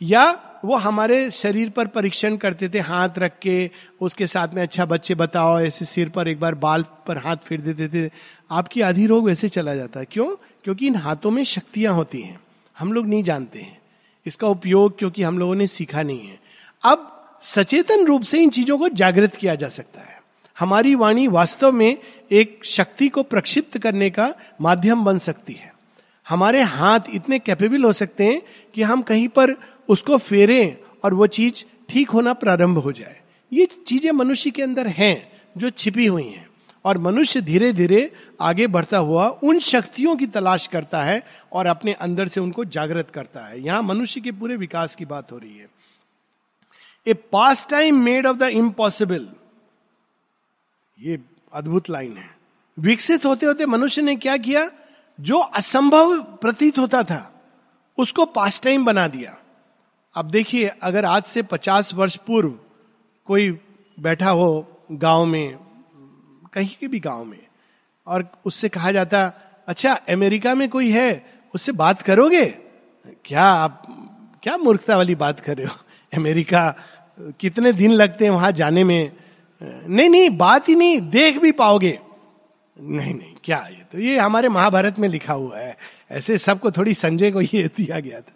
या 0.03 0.39
वो 0.65 0.77
हमारे 0.77 1.31
शरीर 1.31 1.71
पर 1.71 1.87
परीक्षण 1.87 2.37
करते 2.37 2.69
थे, 2.69 2.79
हाथ 2.79 3.09
रख 3.19 3.39
के, 3.43 3.71
उसके 4.01 4.27
साथ 4.27 4.49
में 4.55 4.63
अच्छा 4.63 4.85
बच्चे 4.85 5.15
बताओ, 5.15 5.61
ऐसे 5.61 5.85
सिर 5.85 6.09
पर 6.09 6.29
एक 6.29 6.41
बार 6.41 6.55
बाल 6.55 6.85
पर 7.07 7.19
हाथ 7.19 7.37
फेर 7.37 7.61
देते 7.61 7.89
थे। 7.89 8.11
आपकी 8.51 8.81
आधी 8.81 9.07
रोग 9.07 9.25
वैसे 9.25 9.49
चला 9.49 9.75
जाता 9.75 10.01
है। 10.01 10.07
क्यों? 10.11 10.37
क्योंकि 10.65 10.87
इन 10.87 10.97
हाथों 10.97 11.31
में 11.31 11.45
शक्तियाँ 11.45 11.95
होती 11.95 12.21
हैं। 12.21 12.41
हम 12.79 12.93
लोग 12.93 13.07
नहीं 13.07 13.25
जानते 13.25 13.59
हैं। 13.59 13.79
इसका 14.27 14.47
उपयोग 14.47 14.99
क्योंकि 14.99 15.23
हम 15.23 15.39
लोगों 15.39 15.55
ने 15.55 15.67
सीखा 15.67 16.03
नहीं 16.03 16.29
है। 16.29 16.39
अब 16.85 17.13
सचेतन 17.43 18.05
रूप 18.05 18.23
से 18.23 18.43
इन 18.43 18.51
चीज़ों 18.51 18.79
को 18.79 18.89
जागृत 18.89 19.37
किया 19.37 19.55
जा 19.55 19.69
सकता 19.69 20.01
है। 20.01 20.16
हमारी 20.57 20.95
वाणी 20.95 21.27
वास्तव 21.29 21.73
में 21.73 21.97
एक 22.31 22.65
शक्ति 22.65 23.09
को 23.09 23.23
प्रक्षिप्त 23.23 23.79
करने 23.79 24.11
का 24.11 24.33
माध्यम 24.61 25.05
बन 25.05 25.19
सकती 25.19 25.53
है। 25.53 25.73
हमारे 26.27 26.63
हाथ 26.63 27.01
इतने 27.15 27.39
कैपेबल 27.39 27.85
हो 27.85 27.93
सकते 27.93 28.25
हैं 28.25 28.41
कि 28.75 28.83
हम 28.83 29.03
कहीं 29.03 29.29
पर 29.29 29.55
उसको 29.89 30.17
फेरें 30.19 30.77
और 31.05 31.15
वो 31.15 31.27
चीज़ 31.27 31.65
ठीक 31.89 32.11
होना 32.11 32.33
प्रारंभ 32.33 32.79
हो 32.79 32.93
जाए। 32.93 33.21
ये 33.53 33.67
चीज़ें 33.87 34.11
मनुष्य 34.13 34.51
के 34.51 34.63
अंदर 34.63 34.87
हैं 34.87 35.33
जो 35.57 35.71
छिपी 35.71 36.07
हुई 36.07 36.29
हैं 36.29 36.47
और 36.85 36.99
मनुष्य 36.99 37.41
धीरे 37.41 37.73
धीरे 37.73 38.11
आगे 38.41 38.67
बढ़ता 38.67 38.99
हुआ 38.99 39.29
उन 39.29 39.59
शक्तियों 39.59 40.17
की 40.17 40.27
तलाश 40.27 40.67
करता 40.67 41.03
है 41.03 41.23
और 41.53 41.67
अपने 41.67 41.93
अंदर 41.93 42.29
से 42.29 42.41
उनको 42.41 42.65
जागृत 42.67 43.11
करता 43.11 43.47
है। 43.47 43.61
यहाँ 43.61 43.83
मनुष्य 43.83 44.21
के 44.21 44.33
पूरे 44.33 44.57
विकास 44.57 44.95
की 44.95 45.05
बात 45.05 45.33
हो 45.33 45.39
रही 45.39 45.57
है। 45.59 45.69
A 47.07 47.15
pastime 47.71 48.03
made 48.05 48.27
of 48.27 48.37
the 48.37 48.49
impossible 48.55 49.29
ये 51.01 51.19
अद्भुत 51.53 51.91
लाइन 51.91 52.17
है। 52.17 52.31
विकसित 52.79 53.27
होते 53.27 53.47
होते 53.47 53.67
मनुष्य 53.67 54.03
ने 54.03 54.17
क्या 54.17 54.37
किया? 54.37 54.71
जो 55.21 55.39
असंभव 55.39 56.23
प्रतीत 56.23 56.79
होता 56.79 57.03
था, 57.03 57.43
उसको 57.99 58.25
पास 58.25 58.61
टाइम 58.61 58.85
बना 58.85 59.09
दिया। 59.09 59.39
अब 60.15 60.31
देखिए, 60.31 60.67
अगर 60.83 61.05
आज 61.05 61.23
से 61.23 61.43
पचास 61.43 61.95
वर्ष 61.95 62.17
पूर्व 62.17 62.59
कोई 63.27 63.61
बैठा 64.01 64.31
हो 64.31 64.79
गाँव 64.93 65.25
में, 65.25 65.59
कहीं 66.53 66.77
के 66.81 66.89
भी 66.89 67.01
गाँव 67.01 67.25
में, 67.25 67.47
और 68.07 68.29
उससे 68.45 68.69
कहा 68.69 68.93
जाता 68.93 69.33
अच्छा 69.67 69.93
अमेरिका 69.95 70.55
में 70.55 70.69
कोई 70.69 70.91
है, 70.91 71.27
उससे 71.55 71.73
बात 71.73 72.03
करोगे? 72.03 72.45
क्या 73.25 73.45
आप, 73.45 73.83
क्या 74.43 74.57
मूर्खता 74.57 74.97
वाली 74.97 75.15
बात 75.15 75.41
कर 75.41 75.57
रहे 75.57 75.67
हो? 75.67 75.77
अमेरिका, 76.15 76.75
कितने 77.41 77.73
दिन 77.73 77.93
लगते 77.93 78.25
हैं 78.25 78.33
वहाँ 78.33 78.53
जाने 78.53 78.85
में? 78.85 79.26
नहीं 79.63 80.09
नहीं, 80.09 80.31
बात 80.31 80.69
ही 80.69 80.75
नहीं, 80.75 81.01
देख 81.01 81.39
भी 81.39 81.53
पाओगे। 81.53 81.99
नहीं 82.81 83.15
नहीं, 83.15 83.35
क्या 83.45 83.59
ये 83.71 83.85
तो 83.93 83.99
ये 83.99 84.19
हमारे 84.19 84.49
महाभारत 84.49 84.99
में 84.99 85.09
लिखा 85.09 85.33
हुआ 85.33 85.59
है। 85.59 85.77
ऐसे 86.11 86.39
सबको 86.39 86.71
थोड़ी 86.71 86.95
संजय 86.95 87.31
को 87.31 87.41
ये 87.41 87.63
दिया 87.77 88.01
गया 88.01 88.21
था। 88.21 88.33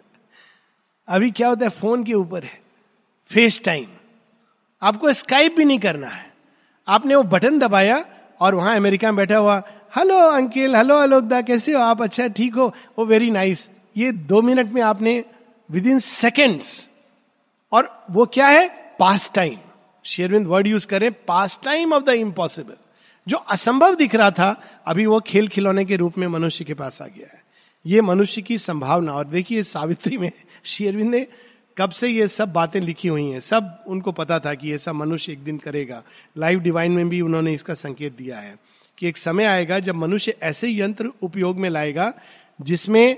अभी 1.07 1.31
क्या 1.31 1.47
होता 1.47 1.65
है, 1.65 1.69
फ़ोन 1.69 2.03
के 2.03 2.13
ऊपर 2.13 2.43
है। 2.43 2.59
फेस 3.31 3.61
टाइम 3.63 3.85
आपको 4.81 5.13
स्काइप 5.13 5.55
भी 5.57 5.65
नहीं 5.65 5.79
करना 5.79 6.07
है। 6.07 6.33
आपने 6.87 7.15
वो 7.15 7.23
बटन 7.23 7.59
दबाया 7.59 8.05
और 8.39 8.55
वहाँ 8.55 8.75
अमेरिका 8.75 9.07
में 9.07 9.15
बैठा 9.15 9.37
हुआ, 9.37 9.61
हेलो 9.95 10.15
अंकिल, 10.15 10.75
हेलो 10.75 10.95
अलोकदा, 10.95 11.41
कैसे 11.41 11.73
हो? 11.73 11.79
आप 11.79 12.01
अच्छा 12.01 12.27
ठीक 12.27 12.55
हो? 12.55 12.73
वो 12.99 13.05
वेरी 13.05 13.31
नाइस 13.31 13.69
ये 13.97 14.11
दो 14.11 14.41
मिनट 14.41 14.71
में 14.71 14.81
आपने 14.81 15.23
विद 15.69 15.87
इन 15.87 15.99
सेकेंड्स 15.99 16.89
और 17.71 18.05
वो 18.11 18.25
क्या 18.25 18.47
है? 18.47 18.67
पास 18.99 19.31
टाइम 19.35 19.57
शेरविंद 20.03 20.47
वर्ड 20.47 20.67
यूज़ 20.67 20.87
करें 20.87 21.11
पास 21.27 21.59
टाइम 21.63 21.93
ऑफ़ 21.93 22.03
द 22.03 22.09
इम्पॉसिबल 22.09 22.73
जो 23.27 23.37
असंभव 23.37 23.95
दिख 23.95 24.15
रहा 24.15 24.31
था, 24.31 24.61
अभी 24.85 25.05
वो 25.05 25.19
खेल 25.19 25.47
खिलौने 25.47 25.85
के 25.85 25.95
रूप 25.95 26.17
में 26.17 26.27
मनुष्य 26.27 26.65
के 26.65 26.73
पास 26.73 27.01
आ 27.01 27.05
गया 27.07 27.27
है। 27.33 27.43
ये 27.85 28.01
मनुष्य 28.01 28.41
की 28.41 28.57
संभावना, 28.57 29.13
और 29.13 29.25
देखिए 29.25 29.63
सावित्री 29.63 30.17
में 30.17 30.31
शेरविंद 30.63 31.09
ने 31.09 31.27
कब 31.77 31.89
से 31.89 32.07
ये 32.07 32.27
सब 32.27 32.53
बातें 32.53 32.79
लिखी 32.81 33.07
हुई 33.07 33.29
हैं। 33.29 33.39
सब 33.39 33.83
उनको 33.87 34.11
पता 34.11 34.39
था 34.39 34.53
कि 34.53 34.69
ये 34.69 34.77
सब 34.77 34.95
मनुष्य 34.95 35.31
एक 35.31 35.43
दिन 35.43 35.57
करेगा। 35.57 36.01
लाइव 36.37 36.59
डिवाइन 36.59 36.91
में 36.91 37.09
भी 37.09 37.21
उन्होंने 37.21 37.53
इसका 37.53 37.73
संकेत 37.73 38.17
दिया 38.17 38.37
है 38.37 38.55
कि 38.97 39.07
एक 39.07 39.17
समय 39.17 39.45
आएगा 39.45 39.79
जब 39.79 39.95
मनुष्य 39.95 40.35
ऐसे 40.43 40.71
यंत्र 40.79 41.11
उपयोग 41.21 41.59
में 41.59 41.69
लाएगा, 41.69 42.13
जिसमें 42.61 43.17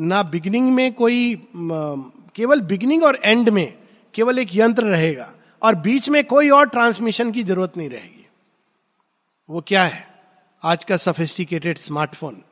ना 0.00 0.22
बिगिनिंग 0.22 0.70
में 0.74 0.92
कोई 0.92 1.48
केवल 1.56 2.60
बिगिनिंग 2.60 3.04
और 3.04 3.18
एंड 3.24 3.48
में 3.48 3.72
केवल 4.14 4.38
एक 4.38 4.48
यंत्र 4.54 4.84
रहेगा 4.84 5.32
और 5.62 5.74
बीच 5.74 6.08
में 6.08 6.24
कोई 6.24 6.48
और 6.48 6.68
ट्रांसमिशन 6.68 7.30
की 7.32 7.42
ज़रूरत 7.44 7.76
नहीं 7.76 7.88
रहेगी। 7.90 8.26
वो 9.50 9.60
क्या 9.60 9.82
है? 9.84 10.06
आज 10.62 10.84
का 10.84 10.96
सोफिस्टिकेटेड 10.96 11.78
स्मार्टफ़ोन 11.78 12.42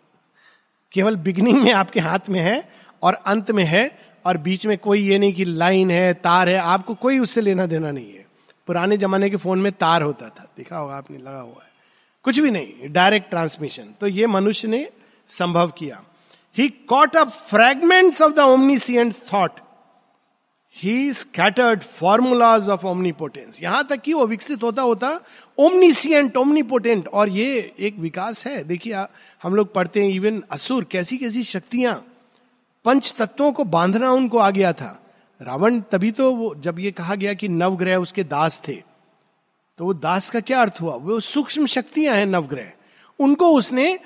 केवल 0.92 1.16
बिगनिंग 1.16 1.62
में 1.62 1.72
आपके 1.72 2.01
हाथ 2.01 2.29
में 2.29 2.40
है 2.40 2.68
और 3.03 3.14
अंत 3.14 3.51
में 3.51 3.64
है 3.64 3.98
और 4.27 4.37
बीच 4.37 4.66
में 4.66 4.77
कोई 4.79 5.01
ये 5.03 5.18
नहीं 5.18 5.33
कि 5.33 5.44
लाइन 5.44 5.90
है, 5.90 6.14
तार 6.14 6.48
है, 6.48 6.57
आपको 6.57 6.94
कोई 6.94 7.18
उससे 7.18 7.40
लेना 7.40 7.66
देना 7.66 7.90
नहीं 7.90 8.12
है। 8.12 8.27
पुराने 8.66 8.96
जमाने 8.96 9.31
के 9.31 9.37
फ़ोन 9.37 9.59
में 9.59 9.72
तार 9.72 10.03
होता 10.03 10.29
था। 10.29 10.46
देखा 10.57 10.79
होगा 10.79 10.96
आपने, 10.96 11.18
लगा 11.18 11.40
हुआ 11.40 11.62
है। 11.62 11.70
कुछ 12.22 12.38
भी 12.38 12.51
नहीं 12.51 12.92
डायरेक्ट 12.92 13.31
ट्रांसमिशन 13.31 13.94
तो 14.01 14.07
ये 14.07 14.27
मनुष्य 14.27 14.68
ने 14.68 14.88
संभव 15.29 15.70
किया। 15.70 16.03
He 16.57 16.68
caught 16.68 17.16
up 17.16 17.29
fragments 17.29 18.22
of 18.22 18.33
the 18.33 18.38
omniscient 18.38 19.14
thought 19.33 19.61
he 20.77 21.13
scattered 21.13 21.83
formulas 21.83 22.69
of 22.69 22.87
omnipotence 22.87 23.63
यहाँ 23.63 23.87
तक 23.87 24.01
कि 24.01 24.13
वो 24.13 24.27
विकसित 24.27 24.63
होता 24.63 24.83
होता 24.83 25.09
ओमनीसियंट 25.59 26.37
ओमनीपोटेंट 26.37 27.09
और 27.09 27.29
ये 27.29 27.75
एक 27.79 27.99
विकास 27.99 28.47
है। 28.47 28.63
देखिए 28.65 29.05
हम 29.43 29.55
लोग 29.55 29.73
पढ़ते 29.75 30.05
हैं 30.05 30.11
इवन 30.11 30.43
असुर 30.51 30.85
कैसी 30.85 31.17
कैसी 31.19 31.43
शक्तियाँ, 31.45 31.95
पंच 32.85 33.15
तत्वों 33.19 33.53
को 33.53 33.65
बांधना 33.67 34.13
उनको 34.13 34.39
आ 34.39 34.51
गया 34.51 34.73
था। 34.73 34.99
रावण, 35.41 35.81
तभी 35.83 36.11
तो 36.11 36.31
वो, 36.35 36.55
जब 36.57 36.79
ये 36.79 36.91
कहा 36.93 37.15
गया 37.15 37.35
कि 37.35 37.49
नवग्रह 37.49 37.97
उसके 37.97 38.25
दास 38.25 38.61
थे 38.69 38.83
तो 39.79 39.85
वो 39.85 39.95
दास 39.95 40.31
का 40.31 40.41
क्या 40.41 40.61
अर्थ 40.61 40.81
हुआ? 40.81 40.95
वो 40.95 41.21
सूक्ष्म 41.23 41.67
शक्तियाँ 41.69 42.15
हैं 42.17 42.27
नवग्रह। 42.27 42.73
उनको 43.21 43.49
उसने 43.51 43.99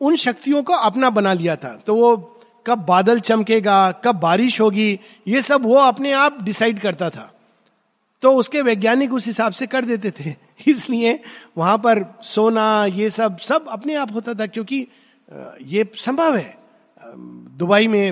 उन 0.00 0.16
शक्तियों 0.16 0.62
को 0.62 0.72
अपना 0.74 1.10
बना 1.10 1.32
लिया 1.32 1.56
था। 1.56 1.74
तो 1.76 1.94
वो 1.96 2.33
कब 2.66 2.78
बादल 2.78 3.20
चमकेगा, 3.20 3.92
कब 3.92 4.14
बारिश 4.14 4.60
होगी, 4.60 5.00
ये 5.28 5.42
सब 5.42 5.62
वो 5.62 5.74
अपने 5.74 6.12
आप 6.12 6.42
डिसाइड 6.42 6.80
करता 6.80 7.10
था। 7.10 7.30
तो 8.22 8.36
उसके 8.36 8.62
वैज्ञानिक 8.62 9.12
उस 9.12 9.26
हिसाब 9.26 9.52
से 9.52 9.66
कर 9.66 9.84
देते 9.84 10.10
थे। 10.10 10.34
इसलिए 10.66 11.20
वहाँ 11.58 11.78
पर 11.78 12.18
सोना, 12.22 12.86
ये 12.86 13.10
सब 13.10 13.38
सब 13.38 13.68
अपने 13.68 13.94
आप 13.94 14.12
होता 14.12 14.34
था 14.34 14.46
क्योंकि 14.46 14.86
ये 15.62 15.90
संभव 15.94 16.36
है। 16.36 16.58
दुबई 17.58 17.86
में, 17.86 18.10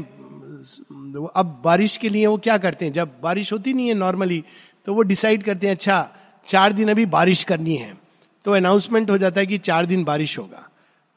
अब 1.36 1.62
बारिश 1.64 1.96
के 1.96 2.08
लिए 2.08 2.26
वो 2.26 2.36
क्या 2.36 2.58
करते 2.58 2.84
हैं? 2.84 2.92
जब 2.92 3.10
बारिश 3.22 3.52
होती 3.52 3.72
नहीं 3.72 3.88
है 3.88 3.94
नॉर्मली 3.94 4.44
तो 4.86 4.94
वो 4.94 5.02
डिसाइड 5.02 5.42
करते 5.42 5.66
हैं 5.66 5.74
अच्छा 5.74 6.12
चार 6.46 6.72
दिन 6.72 6.90
अभी 6.90 7.06
बारिश 7.06 7.44
करनी 7.44 7.76
है। 7.76 7.98
तो 8.44 8.52
अनाउंसमेंट 8.52 9.10
हो 9.10 9.18
जाता 9.18 9.40
है 9.40 9.46
कि 9.46 9.58
चार 9.58 9.86
दिन 9.86 10.04
बारिश 10.04 10.38
होगा। 10.38 10.68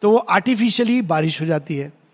तो 0.01 0.11
वो 0.11 0.17
आर्टिफिशियली 0.17 1.01
बारिश 1.01 1.41
हो 1.41 1.45
जाती 1.45 1.75
है। 1.75 2.04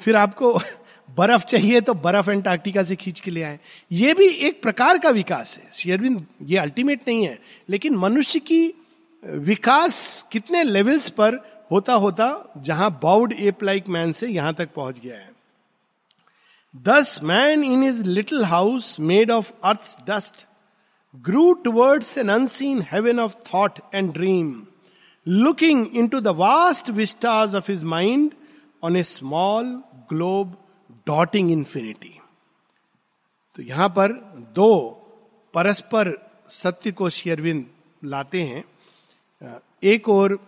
फिर 0.00 0.16
आपको 0.16 0.52
बर्फ़ 1.16 1.44
चाहिए 1.44 1.80
तो 1.80 1.94
बर्फ़ 1.94 2.30
एंटार्क्टिका 2.30 2.82
से 2.82 2.96
खींच 2.96 3.20
के 3.20 3.30
ले 3.30 3.42
आए। 3.42 3.58
ये 3.92 4.14
भी 4.14 4.28
एक 4.46 4.62
प्रकार 4.62 4.98
का 4.98 5.10
विकास 5.10 5.58
है। 5.58 5.70
शेयरविंद 5.72 6.26
ये 6.42 6.58
अल्टीमेट 6.58 7.08
नहीं 7.08 7.26
है, 7.26 7.38
लेकिन 7.68 7.96
मनुष्य 7.96 8.38
की 8.38 8.74
विकास 9.22 10.26
कितने 10.32 10.62
लेवल्स 10.64 11.08
पर 11.08 11.40
होता 11.70 11.92
होता 11.94 12.26
जहाँ 12.56 12.90
बाउड 13.02 13.32
एप 13.32 13.62
लाइक 13.62 13.88
मैन 13.88 14.12
से 14.12 14.26
यहाँ 14.26 14.54
तक 14.54 14.74
पहुँच 14.74 14.98
गया 14.98 15.16
है। 15.16 15.32
Thus 16.84 17.18
man 17.22 17.64
in 17.64 17.84
is 17.84 18.04
little 18.04 18.44
house 18.44 18.96
made 19.00 19.30
of 19.30 19.52
earth 19.64 19.96
dust 20.08 20.46
grew 21.14 21.52
towards 21.64 22.16
an 22.18 22.28
unseen 22.28 22.82
heaven 22.92 23.20
of 23.20 23.34
thought 23.54 23.78
and 23.94 24.12
dream 24.12 24.66
looking 25.26 25.86
into 26.08 26.20
the 26.20 26.28
vast 26.36 26.90
vistas 26.90 27.54
of 27.54 27.70
his 27.70 27.84
mind 27.84 28.30
on 28.84 28.96
a 28.96 29.04
small 29.04 29.72
globe 30.12 30.52
dotting 31.06 31.50
infinity 31.50 32.12
तो 33.56 33.62
यहाँ 33.62 33.88
पर 33.88 34.12
दो 34.54 34.90
परस्पर 35.54 36.12
सत्य 36.50 36.92
को 36.92 37.08
शेयरविंद 37.10 37.66
लाते 38.04 38.42
हैं। 38.42 38.64
एक 39.82 40.08
और, 40.08 40.38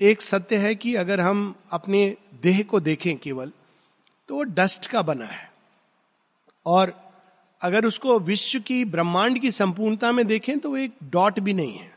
एक 0.00 0.22
सत्य 0.22 0.56
है 0.56 0.74
कि 0.74 0.94
अगर 0.94 1.20
हम 1.20 1.54
अपने 1.70 2.16
देह 2.42 2.62
को 2.62 2.80
देखें 2.80 3.16
केवल 3.18 3.52
तो 4.28 4.34
वो 4.34 4.42
डस्ट 4.42 4.86
का 4.86 5.02
बना 5.02 5.24
है। 5.24 5.50
और 6.66 6.92
अगर 7.60 7.86
उसको 7.86 8.18
विश्व 8.20 8.60
की 8.60 8.84
ब्रह्मांड 8.84 9.38
की 9.38 9.50
संपूर्णता 9.50 10.12
में 10.12 10.26
देखें 10.26 10.58
तो 10.58 10.70
वो 10.70 10.76
एक 10.76 10.94
डॉट 11.04 11.40
भी 11.40 11.54
नहीं 11.54 11.76
है। 11.76 11.94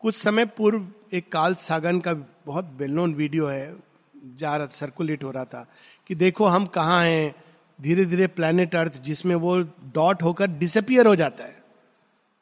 कुछ 0.00 0.14
समय 0.14 0.44
पूर्व 0.46 0.88
एक 1.12 1.32
काल 1.32 1.54
सागन 1.54 2.00
का 2.00 2.14
बहुत 2.46 2.72
वेल 2.76 2.90
नोन 2.90 3.14
वीडियो 3.14 3.46
है 3.46 3.89
जा 4.36 4.56
रहा 4.56 4.66
सर्कुलेट 4.66 5.24
हो 5.24 5.30
रहा 5.30 5.44
था 5.44 5.66
कि 6.06 6.14
देखो 6.14 6.44
हम 6.44 6.66
कहाँ 6.66 7.04
हैं 7.04 7.34
धीरे 7.78 8.04
धीरे 8.04 8.26
प्लेनेट 8.26 8.74
अर्थ 8.74 9.00
जिसमें 9.02 9.34
वो 9.34 9.58
डॉट 9.94 10.22
होकर 10.22 10.46
डिसअपियर 10.46 11.06
हो 11.06 11.14
जाता 11.16 11.44
है। 11.44 11.58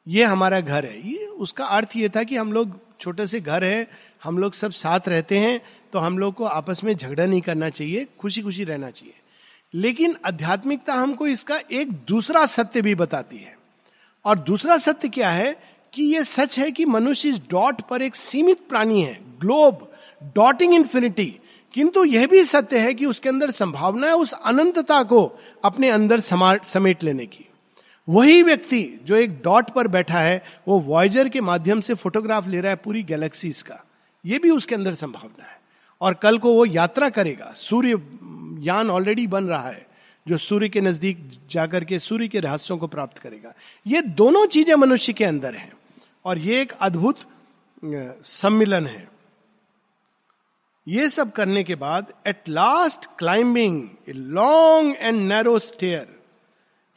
ये 0.07 0.23
हमारा 0.23 0.59
घर 0.59 0.85
है। 0.85 1.09
ये 1.11 1.25
उसका 1.25 1.65
अर्थ 1.65 1.95
ये 1.95 2.09
था 2.09 2.23
कि 2.23 2.37
हम 2.37 2.53
लोग 2.53 2.79
छोटे 2.99 3.27
से 3.27 3.39
घर 3.39 3.63
है, 3.63 3.87
हम 4.23 4.37
लोग 4.37 4.53
सब 4.53 4.71
साथ 4.71 5.07
रहते 5.07 5.37
हैं 5.37 5.61
तो 5.93 5.99
हम 5.99 6.17
लोग 6.19 6.33
को 6.33 6.45
आपस 6.45 6.83
में 6.83 6.95
झगड़ा 6.95 7.25
नहीं 7.25 7.41
करना 7.41 7.69
चाहिए 7.69 8.07
खुशी 8.19 8.41
खुशी 8.41 8.63
रहना 8.63 8.89
चाहिए। 8.91 9.13
लेकिन 9.73 10.15
आध्यात्मिकता 10.25 10.93
हमको 10.93 11.27
इसका 11.27 11.59
एक 11.71 11.91
दूसरा 12.07 12.45
सत्य 12.45 12.81
भी 12.81 12.95
बताती 12.95 13.37
है। 13.37 13.57
और 14.25 14.39
दूसरा 14.39 14.77
सत्य 14.77 15.09
क्या 15.09 15.29
है 15.29 15.55
कि 15.93 16.03
यह 16.03 16.23
सच 16.23 16.57
है 16.59 16.71
कि 16.71 16.85
मनुष्य 16.85 17.29
इस 17.29 17.39
डॉट 17.49 17.81
पर 17.81 18.01
एक 18.01 18.15
सीमित 18.15 18.67
प्राणी 18.69 19.01
है 19.01 19.19
ग्लोब 19.39 19.91
डॉटिंग 20.35 20.73
इंफिनिटी 20.73 21.39
किंतु 21.73 22.03
यह 22.03 22.27
भी 22.27 22.45
सत्य 22.45 22.79
है 22.79 22.93
कि 22.93 23.05
उसके 23.05 23.29
अंदर 23.29 23.51
संभावना 23.51 24.07
है 24.07 24.15
उस 24.15 24.33
अनंतता 24.33 25.03
को 25.03 25.39
अपने 25.63 25.89
अंदर 25.89 26.19
समेट 26.19 27.03
लेने 27.03 27.25
की। 27.25 27.45
वही 28.09 28.43
व्यक्ति 28.43 29.01
जो 29.03 29.15
एक 29.15 29.41
डॉट 29.43 29.69
पर 29.69 29.87
बैठा 29.87 30.19
है, 30.19 30.43
वो 30.67 30.79
वॉयजर 30.79 31.29
के 31.29 31.41
माध्यम 31.41 31.81
से 31.81 31.93
फोटोग्राफ 31.93 32.47
ले 32.47 32.59
रहा 32.59 32.69
है 32.69 32.75
पूरी 32.75 33.03
गैलेक्सीज 33.03 33.61
का। 33.61 33.85
ये 34.25 34.39
भी 34.39 34.49
उसके 34.49 34.75
अंदर 34.75 34.91
संभावना 34.91 35.45
है। 35.45 35.61
और 36.01 36.13
कल 36.13 36.37
को 36.37 36.53
वो 36.53 36.65
यात्रा 36.65 37.09
करेगा। 37.09 37.53
सूर्य, 37.55 38.01
यान 38.65 38.89
ऑलरेडी 38.89 39.27
बन 39.27 39.43
रहा 39.43 39.69
है, 39.69 39.87
जो 40.27 40.37
सूर्य 40.37 40.69
के 40.69 40.81
नज़दीक 40.81 41.31
जाकर 41.51 41.83
के 41.83 41.99
सूर्य 41.99 42.27
के 42.27 42.39
रहस्यों 42.39 42.77
को 42.77 42.87
प्राप्त 42.87 43.17
करेगा। 43.17 43.53
ये 43.87 44.01
दोनों 44.01 44.45
चीज़ें 44.45 44.75
मनुष्य 44.75 45.13
के 45.13 45.25
अंदर 45.25 45.55
हैं। 45.55 45.73
और 46.25 46.37
ये 46.37 46.61
एक 46.61 46.71
अद्भुत 46.71 47.19
सम्मिलन 48.23 48.87
है। 48.87 49.08
ये 50.89 51.09
सब 51.09 51.31
करने 51.31 51.63
के 51.63 51.75
बाद 51.75 52.13
at 52.27 52.49
last 52.49 53.05
climbing 53.19 53.89
a 54.09 54.13
long 54.13 54.95
and 54.99 55.21
narrow 55.27 55.57
stair 55.59 56.07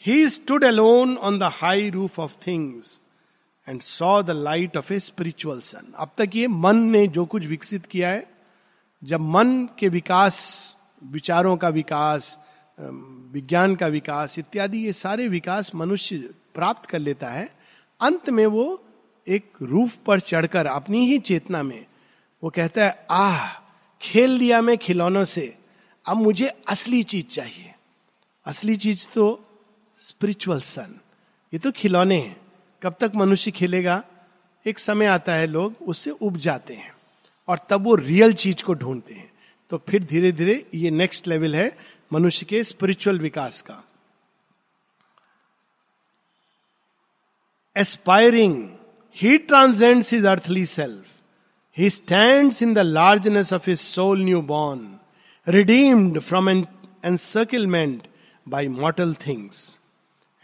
he 0.04 0.28
stood 0.28 0.64
alone 0.64 1.16
on 1.16 1.38
the 1.38 1.50
high 1.52 1.90
roof 1.90 2.18
of 2.20 2.36
things 2.46 2.98
and 3.68 3.80
saw 3.80 4.22
the 4.22 4.30
light 4.30 4.76
of 4.76 4.92
a 4.92 4.98
spiritual 4.98 5.60
sun 5.60 5.92
अब 5.96 6.10
तक 6.18 6.30
ये 6.34 6.46
मन 6.48 6.76
ने 6.76 7.06
जो 7.08 7.24
कुछ 7.24 7.44
विकसित 7.46 7.86
किया 7.86 8.08
है, 8.08 8.26
जब 9.02 9.20
मन 9.20 9.68
के 9.78 9.88
विकास, 9.88 10.76
विचारों 11.02 11.56
का 11.56 11.68
विकास 11.68 12.38
विज्ञान 12.78 13.74
का 13.76 13.86
विकास 13.86 14.38
इत्यादि 14.38 14.78
ये 14.78 14.92
सारे 14.92 15.28
विकास 15.28 15.74
मनुष्य 15.74 16.16
प्राप्त 16.54 16.90
कर 16.90 16.98
लेता 16.98 17.28
है, 17.28 17.48
अंत 18.00 18.30
में 18.30 18.46
वो 18.46 18.82
एक 19.26 19.50
रूफ 19.62 19.96
पर 19.96 20.20
चढ़कर 20.20 20.66
अपनी 20.66 21.06
ही 21.06 21.18
चेतना 21.18 21.62
में 21.62 21.84
वो 22.42 22.50
कहता 22.50 22.84
है, 22.84 23.06
आह 23.10 23.61
खेल 24.02 24.30
लिया 24.30 24.60
मैं 24.62 24.76
खिलौनों 24.78 25.24
से, 25.24 25.56
अब 26.06 26.16
मुझे 26.16 26.46
असली 26.68 27.02
चीज़ 27.02 27.26
चाहिए। 27.26 27.74
असली 28.46 28.76
चीज़ 28.76 29.08
तो 29.08 29.24
स्पिरिचुअल 29.98 30.60
सन 30.60 30.98
ये 31.52 31.58
तो 31.58 31.72
खिलौने 31.72 32.18
हैं। 32.18 32.36
कब 32.82 32.96
तक 33.00 33.12
मनुष्य 33.16 33.50
खेलेगा? 33.50 34.02
एक 34.66 34.78
समय 34.78 35.06
आता 35.06 35.34
है 35.34 35.46
लोग 35.46 35.74
उससे 35.82 36.10
उब 36.10 36.36
जाते 36.36 36.74
हैं 36.74 36.94
और 37.48 37.58
तब 37.70 37.84
वो 37.84 37.94
रियल 37.94 38.32
चीज़ 38.32 38.64
को 38.64 38.74
ढूंढते 38.74 39.14
हैं। 39.14 39.30
तो 39.70 39.78
फिर 39.88 40.04
धीरे 40.04 40.32
धीरे 40.32 40.66
ये 40.74 40.90
नेक्स्ट 40.90 41.28
लेवल 41.28 41.54
है 41.54 41.78
मनुष्य 42.12 42.46
के 42.46 42.64
स्पिरिचुअल 42.64 43.18
विकास 43.18 43.62
का। 43.62 43.82
Aspiring 47.76 48.68
he 49.16 49.38
transcends 49.38 50.12
his 50.12 50.26
earthly 50.26 50.66
self 50.66 51.06
he 51.78 51.90
stand 51.90 52.52
in 52.62 52.74
the 52.74 52.78
largeness 52.78 53.52
of 53.52 53.70
his 53.70 53.78
soul 53.78 54.22
new 54.22 54.42
born 54.42 54.98
redeemed 55.48 56.18
from 56.18 56.48
an 56.48 56.66
encirclement 57.04 58.02
by 58.48 58.68
mortal 58.68 59.14
things 59.14 59.80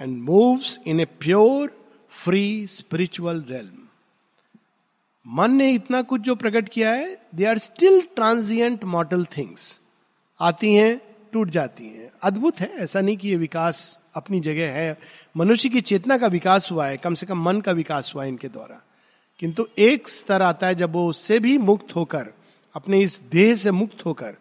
and 0.00 0.18
moves 0.18 0.78
in 0.86 1.00
a 1.00 1.04
pure 1.04 1.86
free 2.10 2.66
spiritual 2.66 3.44
realm 3.48 3.86
मन 5.26 5.50
ने 5.50 5.72
इतना 5.72 6.02
कुछ 6.02 6.20
जो 6.20 6.34
प्रकट 6.34 6.68
किया 6.68 6.90
है 6.90 7.22
they 7.34 7.44
are 7.44 7.58
still 7.58 8.00
transient 8.00 8.84
mortal 8.84 9.24
things 9.24 9.80
आती 10.40 10.74
हैं, 10.74 11.00
टूट 11.32 11.50
जाती 11.50 11.84
हैं। 11.84 12.10
अद्भुत 12.22 12.60
है, 12.60 12.72
ऐसा 12.74 13.00
नहीं 13.00 13.16
कि 13.16 13.28
ये 13.28 13.36
विकास 13.36 13.98
अपनी 14.14 14.40
जगह 14.40 14.72
है। 14.72 14.98
मनुष्य 15.36 15.68
की 15.68 15.80
चेतना 15.80 16.18
का 16.18 16.26
विकास 16.26 16.70
हुआ 16.70 16.86
है, 16.86 16.96
कम 16.96 17.14
से 17.14 17.26
कम 17.26 17.42
मन 17.42 17.60
का 17.60 17.72
विकास 17.72 18.12
हुआ 18.14 18.22
है 18.22 18.28
इनके 18.28 18.48
द्वारा। 18.48 18.82
किंतु 19.38 19.68
एक 19.78 20.08
स्तर 20.08 20.42
आता 20.42 20.66
है 20.66 20.74
जब 20.74 20.92
वो 20.92 21.08
उससे 21.08 21.38
भी 21.38 21.58
मुक्त 21.58 21.96
होकर, 21.96 22.32
अपने 22.74 23.00
इस 23.00 23.20
देह 23.22 23.54
से 23.54 23.70
मुक्त 23.70 24.06
होकर, 24.06 24.36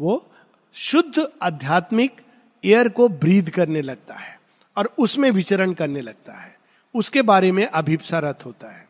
वो 0.00 0.30
शुद्ध 0.74 1.32
आध्यात्मिक 1.42 2.20
एयर 2.64 2.88
को 2.88 3.08
ब्रीद 3.08 3.50
करने 3.50 3.82
लगता 3.82 4.14
है 4.14 4.40
और 4.76 4.94
उसमें 4.98 5.30
विचरण 5.30 5.72
करने 5.72 6.00
लगता 6.00 6.32
है। 6.32 6.58
उसके 6.94 7.22
बारे 7.22 7.52
में 7.52 7.66
अभिप्सा 7.66 8.18
रथ 8.18 8.44
होता 8.44 8.70
है। 8.70 8.88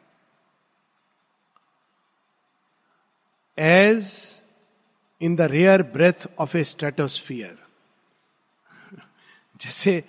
As 3.59 4.13
in 5.21 5.37
the 5.37 5.41
rare 5.41 5.83
breath 5.83 6.27
of 6.39 6.57
a 6.57 6.65
stratosphere 6.65 7.59
जैसे 9.61 10.05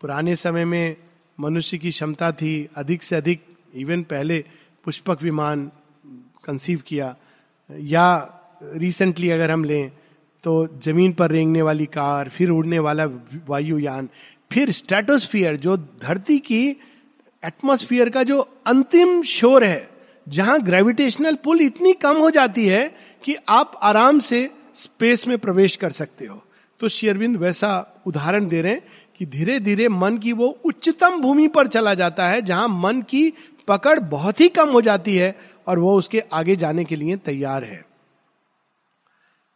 पुराने 0.00 0.36
समय 0.36 0.64
में 0.64 0.96
मनुष्य 1.40 1.78
की 1.78 1.90
क्षमता 1.90 2.32
थी 2.32 2.68
अधिक 2.76 3.02
से 3.02 3.16
अधिक 3.16 3.56
इवन 3.74 4.02
पहले 4.02 4.44
पुष्पक 4.88 5.22
विमान 5.22 5.70
कंसीव 6.44 6.82
किया। 6.86 7.14
या 7.70 8.08
रिसेंटली 8.62 9.30
अगर 9.30 9.50
हम 9.50 9.64
लें 9.64 9.90
तो 10.44 10.52
ज़मीन 10.84 11.12
पर 11.12 11.30
रेंगने 11.30 11.62
वाली 11.62 11.86
कार, 11.86 12.28
फिर 12.28 12.50
उड़ने 12.50 12.78
वाला 12.78 13.04
वायुयान, 13.48 14.08
फिर 14.50 14.70
स्ट्रेटोस्फियर 14.72 15.56
जो 15.56 15.76
धरती 15.76 16.38
की 16.38 16.68
एटमोस्फियर 17.42 18.08
का 18.08 18.22
जो 18.22 18.40
अंतिम 18.66 19.22
शोर 19.22 19.64
है, 19.64 19.88
जहाँ 20.26 20.58
ग्रेविटेशनल 20.60 21.34
पुल 21.34 21.60
इतनी 21.60 21.92
कम 21.92 22.16
हो 22.16 22.30
जाती 22.30 22.66
है 22.68 22.88
कि 23.24 23.36
आप 23.48 23.78
आराम 23.82 24.18
से 24.20 24.48
स्पेस 24.74 25.26
में 25.28 25.36
प्रवेश 25.38 25.76
कर 25.76 25.90
सकते 25.92 26.26
हो। 26.26 26.42
तो 26.80 26.88
शेयरविंद 26.88 27.36
वैसा 27.36 28.02
उदाहरण 28.06 28.48
दे 28.48 28.62
रहे 28.62 28.72
हैं 28.72 28.82
कि 29.18 29.26
धीरे 29.26 29.58
धीरे 29.60 29.88
मन 29.90 30.18
की 30.18 30.32
वो 30.32 30.48
उच्चतम 30.64 31.20
भूमि 31.20 31.48
पर 31.48 31.66
चला 31.66 31.94
जाता 31.94 32.28
है, 32.28 32.42
जहाँ 32.42 32.68
मन 32.68 33.02
की 33.02 33.32
पकड़ 33.68 33.98
बहुत 34.00 34.40
ही 34.40 34.48
कम 34.48 34.70
हो 34.70 34.80
जाती 34.80 35.16
है 35.16 35.34
और 35.66 35.78
वो 35.78 35.96
उसके 35.98 36.20
आगे 36.32 36.56
जाने 36.56 36.84
के 36.84 36.96
लिए 36.96 37.16
तैयार 37.16 37.64
है। 37.64 37.84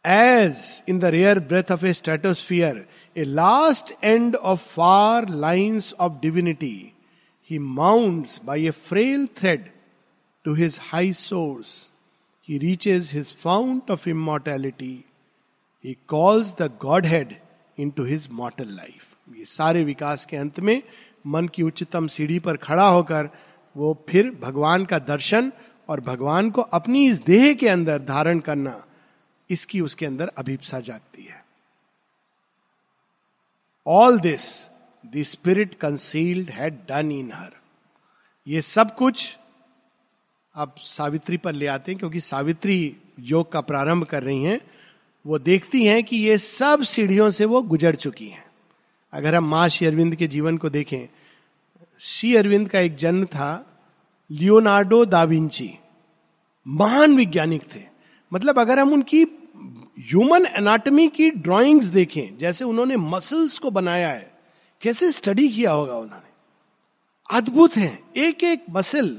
As 0.05 0.83
in 0.89 0.99
the 0.99 1.05
rare 1.05 1.39
breath 1.39 1.71
of 1.71 1.85
a 1.85 1.93
stratosphere 1.93 2.85
a 3.17 3.23
last 3.23 3.93
end 4.03 4.35
of 4.35 4.67
far 4.69 5.29
lines 5.29 5.93
of 5.99 6.19
divinity 6.21 6.75
he 7.49 7.59
mount 7.59 8.27
by 8.45 8.67
a 8.67 8.71
frail 8.89 9.25
thread 9.37 9.69
to 10.45 10.53
his 10.53 10.79
high 10.81 11.13
source 11.13 11.91
he 12.47 12.57
reaches 12.57 13.11
his 13.13 13.33
fount 13.35 13.91
of 13.91 14.09
immortality 14.09 15.03
he 15.83 15.97
calls 16.07 16.55
the 16.57 16.69
godhead 17.05 17.35
into 17.89 18.05
his 18.05 18.27
mortal 18.31 18.75
life 18.75 19.37
ये 19.37 19.45
सारे 19.45 19.83
विकास 19.83 20.25
के 20.25 20.37
अंत 20.37 20.59
में 20.59 20.81
मन 21.27 21.47
की 21.47 21.63
उच्चतम 21.63 22.07
सीढ़ी 22.07 22.39
पर 22.39 22.57
खड़ा 22.57 22.87
होकर 22.87 23.29
वो 23.75 23.93
फिर 24.09 24.29
भगवान 24.41 24.85
का 24.85 24.99
दर्शन 24.99 25.51
और 25.89 26.01
भगवान 26.01 26.49
को 26.51 26.61
अपनी 26.61 27.07
इस 27.07 27.21
देह 27.23 27.53
के 27.53 27.67
अंदर 27.69 27.99
धारण 27.99 28.39
करना, 28.39 28.83
इसकी 29.49 29.81
उसके 29.81 30.05
अंदर 30.05 30.31
अभिप्सा 30.37 30.79
जागती 30.79 31.23
है। 31.23 31.43
All 33.85 34.19
this 34.19 34.45
the 35.03 35.23
spirit 35.23 35.73
concealed 35.73 36.49
had 36.49 36.77
done 36.89 37.11
in 37.11 37.31
her 37.33 37.51
ये 38.47 38.61
सब 38.61 38.95
कुछ 38.95 39.37
अब 40.55 40.75
सावित्री 40.77 41.37
पर 41.37 41.53
ले 41.53 41.67
आते 41.67 41.91
हैं, 41.91 41.99
क्योंकि 41.99 42.19
सावित्री 42.19 42.95
योग 43.19 43.51
का 43.51 43.61
प्रारंभ 43.61 44.05
कर 44.05 44.23
रही 44.23 44.43
हैं। 44.43 44.59
वो 45.25 45.39
देखती 45.39 45.85
हैं 45.85 46.03
कि 46.03 46.17
ये 46.17 46.37
सब 46.37 46.81
सीढ़ियों 46.83 47.29
से 47.31 47.45
वो 47.45 47.61
गुजर 47.61 47.95
चुकी 47.95 48.27
हैं। 48.27 48.43
अगर 49.13 49.35
हम 49.35 49.45
माँ 49.45 49.67
श्री 49.69 49.87
अरविंद 49.87 50.15
के 50.15 50.27
जीवन 50.27 50.57
को 50.57 50.69
देखें 50.69 51.07
श्री 51.99 52.35
अरविंद 52.35 52.69
का 52.69 52.79
एक 52.79 52.95
जन्म 52.95 53.25
था 53.25 53.79
लियोनार्डो 54.31 55.05
दाविंची 55.05 55.73
महान 56.67 57.15
वैज्ञानिक 57.17 57.63
थे। 57.75 57.81
मतलब 58.33 58.59
अगर 58.59 58.79
हम 58.79 58.93
उनकी 58.93 59.23
ह्यूमन 59.99 60.45
एनाटॉमी 60.45 61.07
की 61.07 61.29
ड्राइंग्स 61.29 61.85
देखें, 61.85 62.37
जैसे 62.37 62.65
उन्होंने 62.65 62.97
मसल्स 62.97 63.57
को 63.57 63.71
बनाया 63.71 64.09
है, 64.09 64.31
कैसे 64.81 65.11
स्टडी 65.11 65.49
किया 65.49 65.71
होगा 65.71 65.97
उन्होंने? 65.97 66.31
अद्भुत 67.37 67.77
है। 67.77 67.99
एक 68.17 68.43
एक 68.43 68.65
मसल 68.69 69.17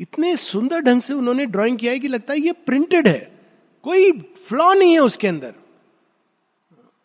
इतने 0.00 0.36
सुंदर 0.36 0.80
ढंग 0.80 1.00
से 1.00 1.14
उन्होंने 1.14 1.46
ड्राइंग 1.46 1.78
किया 1.78 1.92
है 1.92 1.98
कि 1.98 2.08
लगता 2.08 2.32
है 2.32 2.40
ये 2.40 2.52
प्रिंटेड 2.52 3.08
है। 3.08 3.40
कोई 3.82 4.12
फ्लॉ 4.20 4.74
नहीं 4.74 4.92
है 4.92 4.98
उसके 4.98 5.28
अंदर। 5.28 5.54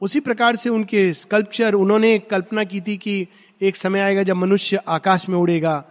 उसी 0.02 0.20
प्रकार 0.20 0.56
से 0.56 0.70
उनके 0.70 1.14
स्कल्पचर, 1.14 1.74
उन्होंने 1.74 2.20
कल्पना 2.20 2.64
की 2.64 2.82
थी 2.82 2.98
कि 2.98 3.28
एक 3.64 3.76
समय 3.76 4.00
आएगा 4.00 4.24
जब 4.24 4.36
मनुष्य 4.36 4.80
आकाश 4.88 5.28
में 5.30 5.38
उड़ेगा, 5.38 5.84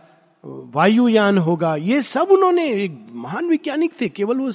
वायुयान 0.44 1.38
होगा। 1.38 1.74
ये 1.76 2.00
सब 2.02 2.30
उन्होंने, 2.30 2.66
एक 2.74 2.98
महान 3.14 3.48
वैज्ञानिक 3.48 3.92
थे, 4.00 4.08
केवल 4.08 4.38
वो 4.38 4.50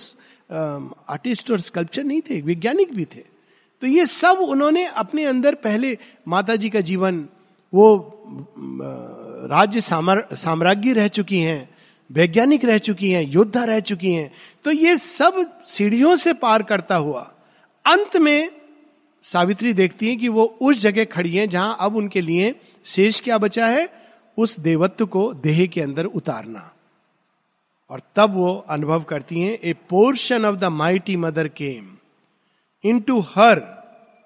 आर्टिस्ट 1.10 1.52
और 1.52 1.60
स्कल्पचर 1.62 2.04
नहीं 2.04 2.22
थे, 2.22 2.42
वैज्ञानिक 2.42 2.94
भी 2.96 3.06
थे। 3.06 3.24
तो 3.82 3.88
ये 3.88 4.06
सब 4.06 4.38
उन्होंने 4.42 4.86
अपने 4.88 5.26
अंदर 5.26 5.56
पहले 5.56 5.98
माता 6.28 6.56
जी 6.56 6.70
का 6.70 6.82
जीवन, 6.82 7.28
वो 7.74 8.24
राज्य 9.50 9.82
साम्राज्य 9.82 10.94
रह 10.94 11.08
चुकी 11.10 11.40
हैं, 11.40 11.70
वैज्ञानिक 12.10 12.66
रह 12.66 12.78
चुकी 12.80 13.10
हैं, 13.12 13.24
योद्धा 13.24 13.64
रह 13.64 13.80
चुकी 13.82 14.12
हैं। 14.12 14.32
तो 14.66 14.72
ये 14.72 14.98
सब 14.98 15.46
सीढ़ियों 15.68 16.16
से 16.16 16.34
पार 16.36 16.64
करता 16.64 16.96
हुआ, 16.96 17.22
अंत 17.86 18.18
में 18.18 18.50
सावित्री 19.28 19.74
देखती 19.74 20.10
है 20.10 20.16
कि 20.16 20.28
वो 20.30 20.44
उस 20.62 20.78
जगह 20.78 21.06
खड़ी 21.06 21.36
है 21.36 21.48
जहाँ 21.48 21.78
अब 21.80 21.96
उनके 21.96 22.22
लिए 22.22 22.54
शेष 22.86 23.20
क्या 23.22 23.38
बचा 23.38 23.68
है? 23.68 23.90
उस 24.38 24.60
देवत्व 24.60 25.06
को 25.06 25.34
देह 25.34 25.66
के 25.68 25.82
अंदर 25.82 26.06
उतारना। 26.06 26.72
और 27.90 28.02
तब 28.16 28.34
वो 28.34 28.54
अनुभव 28.70 29.04
करती 29.04 29.40
हैं, 29.40 29.58
a 29.64 29.74
portion 29.90 30.46
of 30.46 30.56
the 30.56 30.64
mighty 30.64 31.16
mother 31.16 31.48
came 31.48 31.98
into 33.00 33.20
her 33.20 33.62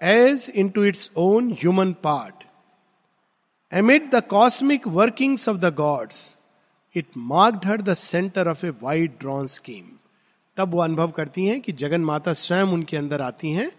as 0.02 0.52
into 0.70 0.84
its 0.84 1.10
own 1.18 1.52
human 1.52 1.94
part. 2.04 2.44
Amid 3.72 4.10
the 4.12 4.24
cosmic 4.24 4.88
workings 4.88 5.50
of 5.50 5.58
the 5.58 5.74
gods, 5.76 6.36
it 6.96 7.08
marked 7.18 7.66
her 7.66 7.82
the 7.82 7.94
centre 7.94 8.50
of 8.50 8.66
a 8.66 8.70
wide 8.84 9.12
drawn 9.20 9.48
scheme. 9.48 9.86
तब 10.58 10.72
वो 10.72 10.82
अनुभव 10.82 11.12
करती 11.12 11.46
हैं 11.46 11.62
कि 11.62 11.72
जगन 11.72 12.02
माता 12.02 12.34
स्वयं 12.34 12.64
उनके 12.64 12.98
अंदर 12.98 13.22
आती 13.22 13.52
हैं 13.52 13.72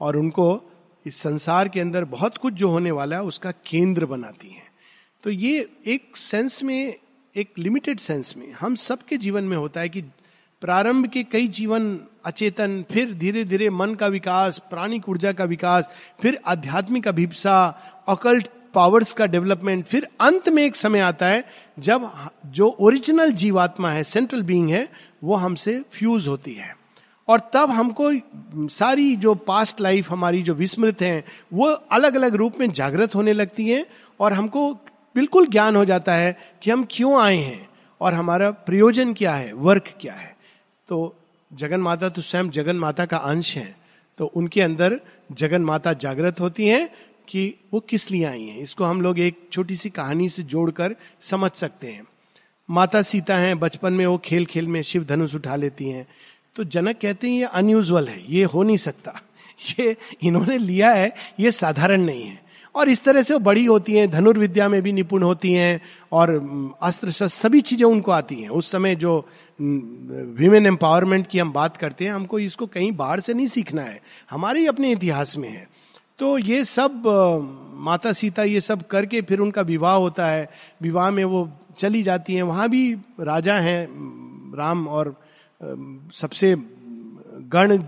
और 0.00 0.16
उनको 0.16 0.72
इस 1.06 1.16
संसार 1.16 1.68
के 1.68 1.80
अंदर 1.80 2.04
बहुत 2.04 2.36
कुछ 2.36 2.54
जो 2.54 2.70
होने 2.70 2.90
वाला 2.90 3.16
है, 3.16 3.22
उसका 3.22 3.50
केंद्र 3.50 4.06
बनाती 4.06 4.48
हैं। 4.48 4.66
तो 5.22 5.30
ये 5.30 5.68
एक 5.86 6.16
सेंस 6.16 6.62
में, 6.62 6.94
एक 7.36 7.52
लिमिटेड 7.58 7.98
सेंस 7.98 8.36
में 8.36 8.52
हम 8.52 8.74
सबके 8.74 9.16
जीवन 9.16 9.44
में 9.44 9.56
होता 9.56 9.80
है 9.80 9.88
कि 9.88 10.02
प्रारंभ 10.60 11.06
के 11.06 11.22
कई 11.22 11.48
जीवन 11.48 12.00
अचेतन, 12.24 12.84
फिर 12.90 13.14
धीरे 13.14 13.44
धीरे 13.44 13.70
मन 13.70 13.94
का 13.94 14.06
विकास, 14.06 14.58
प्राणिक 14.58 15.08
ऊर्जा 15.08 15.32
का 15.32 15.44
विकास, 15.44 15.90
फिर 16.22 16.40
आध्यात्मिक 16.46 17.08
अभिप्सा 17.08 17.80
अकल्ट 18.08 18.48
पावर्स 18.74 19.12
का 19.12 19.26
डेवलपमेंट 19.26 19.84
फिर 19.84 20.08
अंत 20.20 20.48
में 20.48 20.62
एक 20.64 20.76
समय 20.76 21.00
आता 21.00 21.26
है 21.26 21.44
जब 21.78 22.10
जो 22.46 22.76
ओरिजिनल 22.80 23.32
जीवात्मा 23.32 23.90
है 23.90 24.04
सेंट्रल 24.04 24.42
बीइंग 24.42 24.70
है, 24.70 24.88
वो 25.24 25.34
हमसे 25.34 25.84
फ्यूज 25.90 26.28
होती 26.28 26.52
है। 26.52 26.75
और 27.28 27.40
तब 27.52 27.70
हमको 27.70 28.10
सारी 28.68 29.16
जो 29.16 29.34
पास्ट 29.34 29.80
लाइफ 29.80 30.10
हमारी 30.10 30.42
जो 30.42 30.54
विस्मृत 30.54 31.02
है, 31.02 31.24
वो 31.52 31.66
अलग 31.66 32.14
अलग 32.14 32.34
रूप 32.34 32.60
में 32.60 32.70
जागृत 32.70 33.14
होने 33.14 33.32
लगती 33.32 33.68
है 33.68 33.86
और 34.20 34.32
हमको 34.32 34.72
बिल्कुल 35.14 35.46
ज्ञान 35.46 35.76
हो 35.76 35.84
जाता 35.84 36.14
है 36.14 36.36
कि 36.62 36.70
हम 36.70 36.86
क्यों 36.90 37.20
आए 37.22 37.36
हैं 37.36 37.68
और 38.00 38.14
हमारा 38.14 38.50
प्रयोजन 38.50 39.14
क्या 39.14 39.34
है 39.34 39.52
वर्क 39.52 39.94
क्या 40.00 40.14
है। 40.14 40.36
तो 40.88 41.14
जगन 41.52 41.80
माता 41.80 42.08
तो 42.08 42.22
स्वयं 42.22 42.50
जगन 42.50 42.76
माता 42.76 43.06
का 43.06 43.16
अंश 43.16 43.56
है। 43.56 43.76
तो 44.18 44.26
उनके 44.26 44.60
अंदर 44.60 45.00
जगन 45.32 45.62
माता 45.62 45.92
जागृत 45.92 46.40
होती 46.40 46.66
हैं 46.68 46.88
कि 47.28 47.54
वो 47.72 47.80
किस 47.80 48.10
लिए 48.10 48.24
आई 48.24 48.42
हैं। 48.42 48.58
इसको 48.58 48.84
हम 48.84 49.02
लोग 49.02 49.18
एक 49.18 49.48
छोटी 49.52 49.76
सी 49.76 49.90
कहानी 49.90 50.28
से 50.28 50.42
जोड़कर 50.42 50.96
समझ 51.20 51.50
सकते 51.50 51.86
हैं। 51.86 52.06
माता 52.70 53.02
सीता 53.02 53.36
हैं, 53.36 53.58
बचपन 53.58 53.92
में 53.92 54.06
वो 54.06 54.18
खेल 54.18 54.46
खेल 54.46 54.68
में 54.68 54.82
शिव 54.82 55.04
धनुष 55.04 55.34
उठा 55.34 55.56
लेती 55.56 55.88
हैं। 55.90 56.06
तो 56.56 56.64
जनक 56.64 56.96
कहते 57.02 57.30
हैं, 57.30 57.38
ये 57.38 57.44
अनयूजल 57.44 58.08
है, 58.08 58.32
ये 58.32 58.44
हो 58.44 58.62
नहीं 58.62 58.76
सकता। 58.76 59.20
ये 59.80 59.96
इन्होंने 60.22 60.58
लिया 60.58 60.90
है, 60.90 61.14
ये 61.40 61.50
साधारण 61.50 62.00
नहीं 62.00 62.22
है। 62.22 62.42
और 62.74 62.88
इस 62.88 63.04
तरह 63.04 63.22
से 63.22 63.34
वो 63.34 63.40
बड़ी 63.40 63.64
होती 63.64 63.92
हैं, 63.92 64.10
धनुर्विद्या 64.10 64.68
में 64.68 64.82
भी 64.82 64.92
निपुण 64.92 65.22
होती 65.22 65.52
हैं, 65.52 65.80
और 66.12 66.30
अस्त्र 66.82 67.10
शस्त्र 67.10 67.28
सभी 67.28 67.60
चीज़ें 67.60 67.86
उनको 67.86 68.12
आती 68.12 68.34
हैं। 68.34 68.48
उस 68.48 68.70
समय 68.70 68.96
जो 68.96 69.28
विमेन 69.60 70.66
एम्पावरमेंट 70.66 71.26
की 71.26 71.38
हम 71.38 71.52
बात 71.52 71.76
करते 71.76 72.04
हैं, 72.04 72.12
हमको 72.12 72.38
इसको 72.38 72.66
कहीं 72.66 72.92
बाहर 72.92 73.20
से 73.20 73.34
नहीं 73.34 73.46
सीखना 73.46 73.82
है। 73.82 74.00
हमारे 74.30 74.60
ही 74.60 74.66
अपने 74.66 74.92
इतिहास 74.92 75.36
में 75.36 75.48
है। 75.48 75.68
तो 76.18 76.38
ये 76.38 76.64
सब 76.64 77.02
माता 77.74 78.12
सीता 78.12 78.42
ये 78.42 78.60
सब 78.60 78.86
करके 78.86 79.22
फिर 79.22 79.40
उनका 79.40 79.62
विवाह 79.62 79.94
होता 79.94 80.26
है। 80.26 80.50
विवाह 80.82 81.10
में 81.10 81.24
वो 81.24 81.52
चली 81.78 82.02
जाती 82.02 82.34
हैं। 82.34 82.42
वहाँ 82.42 82.68
भी 82.68 82.96
राजा 83.20 83.54
हैं 83.54 83.88
राम 84.56 84.88
और 84.88 85.25
सबसे 85.60 86.54
गण 87.52 87.82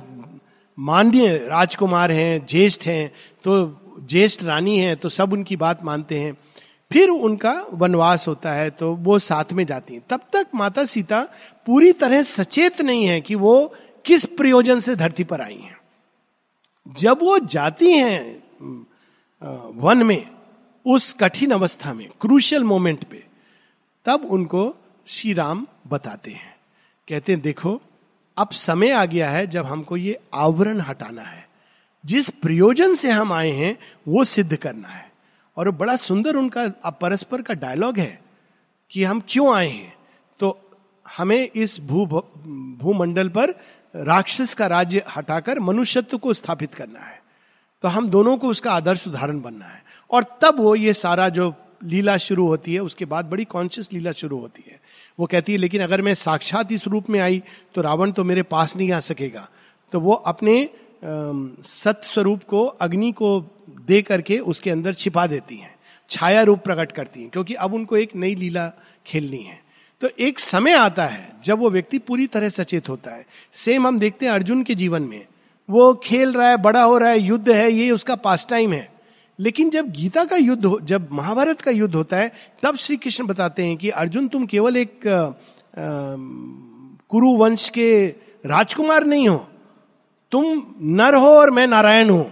मान्य 0.79 1.37
राजकुमार 1.39 2.13
हैं, 2.13 2.47
ज्येष्ठ 2.47 2.87
हैं 2.87 3.13
तो 3.45 3.81
ज्येष्ठ 4.01 4.43
रानी 4.45 4.79
हैं 4.79 4.97
तो 4.97 5.09
सब 5.09 5.33
उनकी 5.33 5.57
बात 5.57 5.85
मानते 5.85 6.19
हैं। 6.21 6.37
फिर 6.91 7.09
उनका 7.09 7.53
वनवास 7.73 8.27
होता 8.29 8.53
है 8.53 8.71
तो 8.71 8.93
वो 8.97 9.19
साथ 9.19 9.53
में 9.53 9.65
जाती 9.67 9.95
हैं। 9.95 10.03
तब 10.11 10.21
तक 10.33 10.47
माता 10.55 10.85
सीता 10.85 11.23
पूरी 11.67 11.93
तरह 11.93 12.23
सचेत 12.23 12.81
नहीं 12.81 13.05
है 13.05 13.21
कि 13.21 13.35
वो 13.35 13.75
किस 14.05 14.25
प्रयोजन 14.37 14.81
से 14.81 14.95
धरती 14.97 15.25
पर 15.25 15.41
आई 15.41 15.57
हैं। 15.57 15.77
जब 16.87 17.23
वो 17.23 17.39
जाती 17.39 17.93
हैं 17.93 18.43
वन 19.75 20.03
में, 20.03 20.31
उस 20.87 21.13
कठिन 21.13 21.51
अवस्था 21.51 21.93
में 21.95 22.09
क्रूशियल 22.21 22.65
मोमेंट 22.65 23.05
पे, 23.05 23.25
तब 24.07 24.25
उनको 24.31 24.75
श्री 25.07 25.33
राम 25.33 25.67
बताते 25.87 26.31
हैं। 26.31 26.58
कहते 27.09 27.33
हैं, 27.33 27.41
देखो, 27.41 27.81
अब 28.37 28.51
समय 28.51 28.91
आ 28.91 29.05
गया 29.05 29.31
है 29.31 29.47
जब 29.47 29.67
हमको 29.67 29.97
ये 29.97 30.21
आवरण 30.35 30.81
हटाना 30.81 31.23
है। 31.23 31.49
जिस 32.07 32.29
प्रयोजन 32.29 32.95
से 32.95 33.11
हम 33.11 33.33
आए 33.33 33.51
हैं, 33.51 33.79
वो 34.09 34.25
सिद्ध 34.25 34.57
करना 34.57 34.89
है। 34.89 35.13
और 35.57 35.71
बड़ा 35.71 35.97
सुंदर 35.97 36.37
उनका 36.37 36.91
परस्पर 36.91 37.43
का 37.43 37.55
डायलॉग 37.55 37.99
है 37.99 38.23
कि 38.91 39.05
हम 39.05 39.23
क्यों 39.29 39.55
आए 39.55 39.69
हैं? 39.69 39.95
तो 40.39 40.71
हमें 41.19 41.51
इस 41.57 41.81
भू, 41.81 42.07
भूमंडल 42.79 43.29
पर 43.29 43.51
राक्षस 43.97 44.55
का 44.55 44.67
राज्य 44.67 45.05
हटाकर 45.17 45.61
मनुष्यत्व 45.61 46.19
को 46.19 46.35
स्थापित 46.35 46.75
करना 46.75 47.01
है। 47.01 47.23
तो 47.83 47.89
हम 47.89 48.09
दोनों 48.09 48.37
को 48.37 48.49
उसका 48.49 48.73
आदर्श 48.73 49.09
उदाहरण 49.09 49.41
बनना 49.41 49.67
है। 49.67 49.85
और 50.11 50.25
तब 50.41 50.57
वो 50.61 50.75
ये 50.75 50.95
सारा 50.95 51.29
जो 51.29 51.55
लीला 51.81 52.17
शुरू 52.19 52.47
होती 52.47 52.75
है, 52.75 52.81
उसके 52.81 53.05
बाद 53.05 53.25
बड़ी 53.25 53.45
कॉन्शियस 53.45 53.93
लीला 53.93 54.13
शुरू 54.13 54.39
होती 54.39 54.65
है। 54.67 54.81
वो 55.19 55.27
कहती 55.27 55.53
है, 55.53 55.59
लेकिन 55.59 55.83
अगर 55.83 56.03
मैं 56.03 56.15
साक्षात 56.15 56.73
इस 56.73 56.87
रूप 56.87 57.11
में 57.11 57.21
आई 57.21 57.43
तो 57.75 57.83
रावण 57.83 58.13
तो 58.13 58.25
मेरे 58.25 58.43
पास 58.45 58.77
नहीं 58.77 58.91
आ 58.93 59.01
सकेगा। 59.01 59.49
तो 59.93 60.01
वो 60.01 60.13
अपने 60.13 60.69
सत 61.03 62.01
स्वरूप 62.05 62.43
को, 62.43 62.65
अग्नि 62.65 63.11
को 63.13 63.41
दे 63.87 64.03
करके 64.03 64.39
उसके 64.39 64.71
अंदर 64.71 64.95
छिपा 64.95 65.27
देती 65.27 65.57
हैं। 65.57 65.75
छाया 66.11 66.43
रूप 66.43 66.61
प्रकट 66.61 66.93
करती 66.93 67.21
हैं, 67.21 67.31
क्योंकि 67.31 67.55
अब 67.55 67.75
उनको 67.75 67.97
एक 67.97 68.15
नई 68.17 68.35
लीला 68.35 68.73
खेलनी 69.07 69.43
है। 69.43 69.61
तो 70.03 70.09
एक 70.19 70.39
समय 70.39 70.73
आता 70.73 71.07
है, 71.07 71.33
जब 71.45 71.59
वो 71.59 71.71
व्यक्ति 71.71 71.99
पूरी 71.99 72.27
तरह 72.27 72.49
सचेत 72.49 72.89
होता 72.89 73.15
है। 73.15 73.25
सेम 73.53 73.87
हम 73.87 73.99
देखते 73.99 74.27
हैं 74.27 74.33
अर्जुन 74.33 74.63
के 74.63 74.75
जीवन 74.75 75.03
में। 75.03 75.27
वो 75.69 75.93
खेल 75.95 76.33
रहा 76.33 76.49
है, 76.49 76.57
बड़ा 76.57 76.83
हो 76.83 76.99
रहा 76.99 77.11
है, 77.11 77.21
युद्ध 77.21 77.51
है, 77.51 77.71
ये 77.73 77.91
उसका 77.91 78.15
पास 78.17 78.47
टाइम 78.51 78.73
है। 78.73 78.89
लेकिन 79.41 79.71
जब 79.71 79.91
गीता 79.91 80.25
का 80.25 80.37
युद्ध 80.37 80.77
जब 80.83 81.09
महाभारत 81.13 81.61
का 81.61 81.71
युद्ध 81.71 81.95
होता 81.95 82.17
है, 82.17 82.33
तब 82.63 82.77
श्री 82.77 82.97
कृष्ण 82.97 83.27
बताते 83.27 83.65
हैं 83.65 83.77
कि 83.77 83.91
अर्जुन, 83.91 84.29
तुम 84.29 84.47
केवल 84.47 84.77
एक 84.77 85.01
कुरु 87.11 87.31
वंश 87.31 87.69
के 87.69 88.07
राजकुमार 88.47 89.05
नहीं 89.05 89.29
हो। 89.29 89.49
तुम 90.33 90.63
नर 90.81 91.15
हो 91.15 91.29
और 91.29 91.51
मैं 91.51 91.67
नारायण 91.67 92.11
हूँ। 92.11 92.31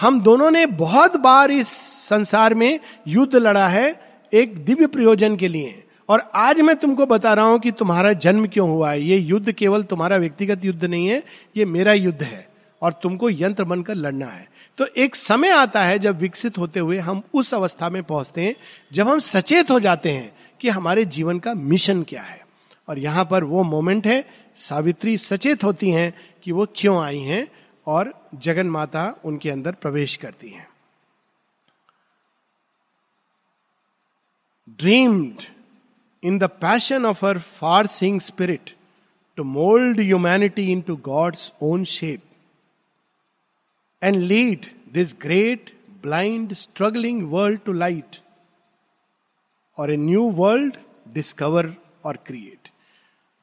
हम 0.00 0.20
दोनों 0.20 0.50
ने 0.50 0.66
बहुत 0.66 1.16
बार 1.16 1.50
इस 1.50 1.68
संसार 2.08 2.54
में 2.54 2.80
युद्ध 3.08 3.36
लड़ा 3.36 3.68
है 3.68 4.00
एक 4.32 4.64
दिव्य 4.64 4.86
प्रयोजन 4.86 5.36
के 5.36 5.48
लिए। 5.48 5.84
और 6.08 6.30
आज 6.34 6.60
मैं 6.60 6.76
तुमको 6.76 7.06
बता 7.06 7.34
रहा 7.34 7.44
हूँ 7.44 7.58
कि 7.58 7.70
तुम्हारा 7.70 8.12
जन्म 8.12 8.46
क्यों 8.46 8.68
हुआ 8.70 8.90
है? 8.90 9.02
ये 9.02 9.18
युद्ध 9.18 9.52
केवल 9.52 9.82
तुम्हारा 9.82 10.16
व्यक्तिगत 10.16 10.64
युद्ध 10.64 10.84
नहीं 10.84 11.06
है, 11.06 11.22
ये 11.56 11.64
मेरा 11.64 11.92
युद्ध 11.92 12.22
है। 12.22 12.48
और 12.82 12.92
तुमको 12.92 13.30
यंत्र 13.30 13.64
बनकर 13.64 13.94
लड़ना 13.94 14.26
है। 14.26 14.49
तो 14.78 14.86
एक 14.86 15.16
समय 15.16 15.50
आता 15.50 15.82
है 15.82 15.98
जब 15.98 16.18
विकसित 16.18 16.58
होते 16.58 16.80
हुए 16.80 16.98
हम 16.98 17.22
उस 17.34 17.54
अवस्था 17.54 17.90
में 17.90 18.02
पहुँचते 18.02 18.40
हैं, 18.40 18.56
जब 18.92 19.08
हम 19.08 19.18
सचेत 19.18 19.70
हो 19.70 19.80
जाते 19.80 20.12
हैं 20.12 20.32
कि 20.60 20.68
हमारे 20.68 21.04
जीवन 21.04 21.38
का 21.38 21.54
मिशन 21.54 22.02
क्या 22.02 22.22
है। 22.22 22.40
और 22.88 22.98
यहाँ 22.98 23.24
पर 23.24 23.44
वो 23.44 23.62
मोमेंट 23.62 24.06
है, 24.06 24.24
सावित्री 24.56 25.18
सचेत 25.18 25.64
होती 25.64 25.90
हैं 25.90 26.12
कि 26.42 26.52
वो 26.52 26.66
क्यों 26.76 27.02
आई 27.02 27.18
हैं 27.18 27.46
और 27.86 28.12
जगन 28.34 28.66
माता 28.66 29.14
उनके 29.24 29.50
अंदर 29.50 29.72
प्रवेश 29.72 30.16
करती 30.16 30.50
हैं। 30.50 30.68
Dreamed 34.78 35.42
in 36.22 36.38
the 36.38 36.44
passion 36.44 37.06
of 37.06 37.26
her 37.26 37.38
far 37.38 37.86
seeing 37.86 38.20
spirit 38.20 38.74
to 39.36 39.44
mould 39.44 40.00
humanity 40.00 40.72
into 40.80 40.96
god's 40.96 41.52
own 41.62 41.84
shape 41.84 42.22
and 44.02 44.16
lead 44.16 44.66
this 44.92 45.14
great 45.22 45.70
blind 46.02 46.52
struggling 46.54 47.22
world 47.32 47.60
to 47.64 47.72
light 47.72 48.16
और 49.78 49.92
ए 49.92 49.96
न्यू 49.96 50.30
वर्ल्ड 50.32 50.76
डिस्कवर 51.14 51.74
और 52.04 52.16
क्रिएट 52.26 52.68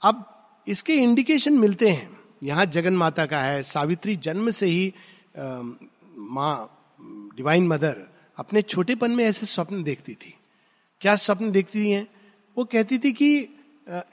अब 0.01 0.23
इसके 0.67 0.93
इंडिकेशन 0.93 1.53
मिलते 1.53 1.89
हैं। 1.89 2.09
यहाँ 2.43 2.65
जगन 2.65 2.93
माता 2.93 3.25
का 3.25 3.39
है। 3.41 3.61
सावित्री 3.63 4.15
जन्म 4.15 4.49
से 4.51 4.67
ही 4.67 4.93
माँ 5.37 6.53
डिवाइन 7.37 7.67
मदर 7.67 8.01
अपने 8.37 8.61
छोटेपन 8.61 9.11
में 9.11 9.23
ऐसे 9.25 9.45
स्वप्न 9.45 9.83
देखती 9.83 10.13
थी। 10.13 10.33
क्या 11.01 11.15
स्वप्न 11.15 11.51
देखती 11.51 11.89
हैं? 11.89 12.07
वो 12.57 12.63
कहती 12.65 12.97
थी 12.97 13.11
कि 13.11 13.47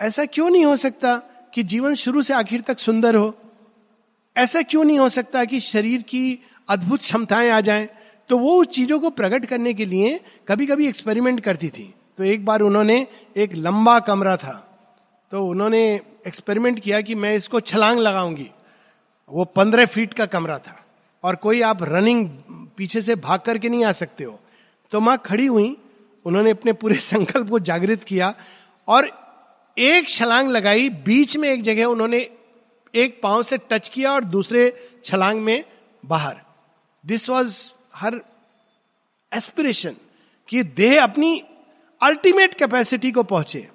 ऐसा 0.01 0.25
क्यों 0.27 0.49
नहीं 0.51 0.65
हो 0.65 0.77
सकता 0.77 1.17
कि 1.55 1.63
जीवन 1.63 1.95
शुरू 1.95 2.23
से 2.23 2.35
आखिर 2.35 2.61
तक 2.61 2.79
सुंदर 2.79 3.17
हो? 3.17 3.35
ऐसा 4.37 4.63
क्यों 4.63 4.85
नहीं 4.85 4.99
हो 4.99 5.09
सकता 5.09 5.45
कि 5.45 5.61
शरीर 5.61 6.03
की 6.03 6.39
अद्भुत 6.69 7.01
क्षमताएँ 7.01 7.51
आ 7.51 7.61
जाएँ? 7.61 7.89
तो 8.29 8.39
वो 8.39 8.61
उस 8.61 8.67
चीज़ों 8.67 9.01
को 9.01 9.11
प्रकट 9.11 9.47
करने 9.47 9.75
के 9.75 9.85
लिए 9.85 10.21
कभी 10.49 10.67
कभी 10.67 10.89
एक्सपेरिमेंट 10.89 11.41
करती 11.41 11.69
थी। 11.69 11.95
तो 12.19 12.25
एक 12.25 12.45
बार 12.45 12.61
उन्होंने 12.61 13.07
एक 13.37 13.55
लंबा 13.55 14.01
कमरा 14.01 14.37
था। 14.37 14.79
तो 15.31 15.47
उन्होंने 15.47 16.01
एक्सपेरिमेंट 16.27 16.81
किया 16.81 17.01
कि 17.01 17.15
मैं 17.15 17.37
इसको 17.37 17.61
छलांग 17.61 17.99
लगाऊँगी। 17.99 18.51
वो 19.29 19.45
पंद्रह 19.45 19.87
फीट 19.87 20.15
का 20.15 20.27
कमरा 20.27 20.59
था। 20.59 20.85
और 21.23 21.37
कोई 21.37 21.61
आप 21.61 21.79
रनिंग 21.83 22.31
पीछे 22.77 23.03
से 23.03 23.15
भाग 23.15 23.41
करके 23.41 23.69
नहीं 23.69 23.85
आ 23.85 23.93
सकते 23.93 24.25
हो। 24.25 24.41
तो 24.91 25.01
माँ 25.01 25.23
खड़ी 25.25 25.47
हुई। 25.47 25.77
उन्होंने 26.25 26.51
अपने 26.51 26.73
पूरे 26.73 26.95
संकल्प 26.99 27.51
को 27.51 27.59
जागृत 27.59 28.05
किया। 28.05 28.35
और 28.89 29.11
एक 29.79 30.09
छलांग 30.09 30.49
लगाई। 30.49 30.89
बीच 30.89 31.37
में 31.37 31.51
एक 31.51 31.63
जगह 31.63 31.85
उन्होंने 31.85 32.31
एक 32.95 33.21
पाँव 33.23 33.43
से 33.43 33.59
टच 33.71 33.89
किया 33.89 34.13
और 34.13 34.25
दूसरे 34.25 34.73
छलांग 35.05 35.41
में 35.41 35.65
बाहर। 36.05 36.41
दिस 37.05 37.29
वॉज़ 37.31 37.59
हर 37.95 38.21
एस्पिरेशन 39.33 39.97
कि 40.49 40.63
देह 40.63 41.03
अपनी 41.03 41.43
अल्टीमेट 42.01 42.55
कैपेसिटी 42.55 43.11
को 43.13 43.23
पहुँचे। 43.23 43.69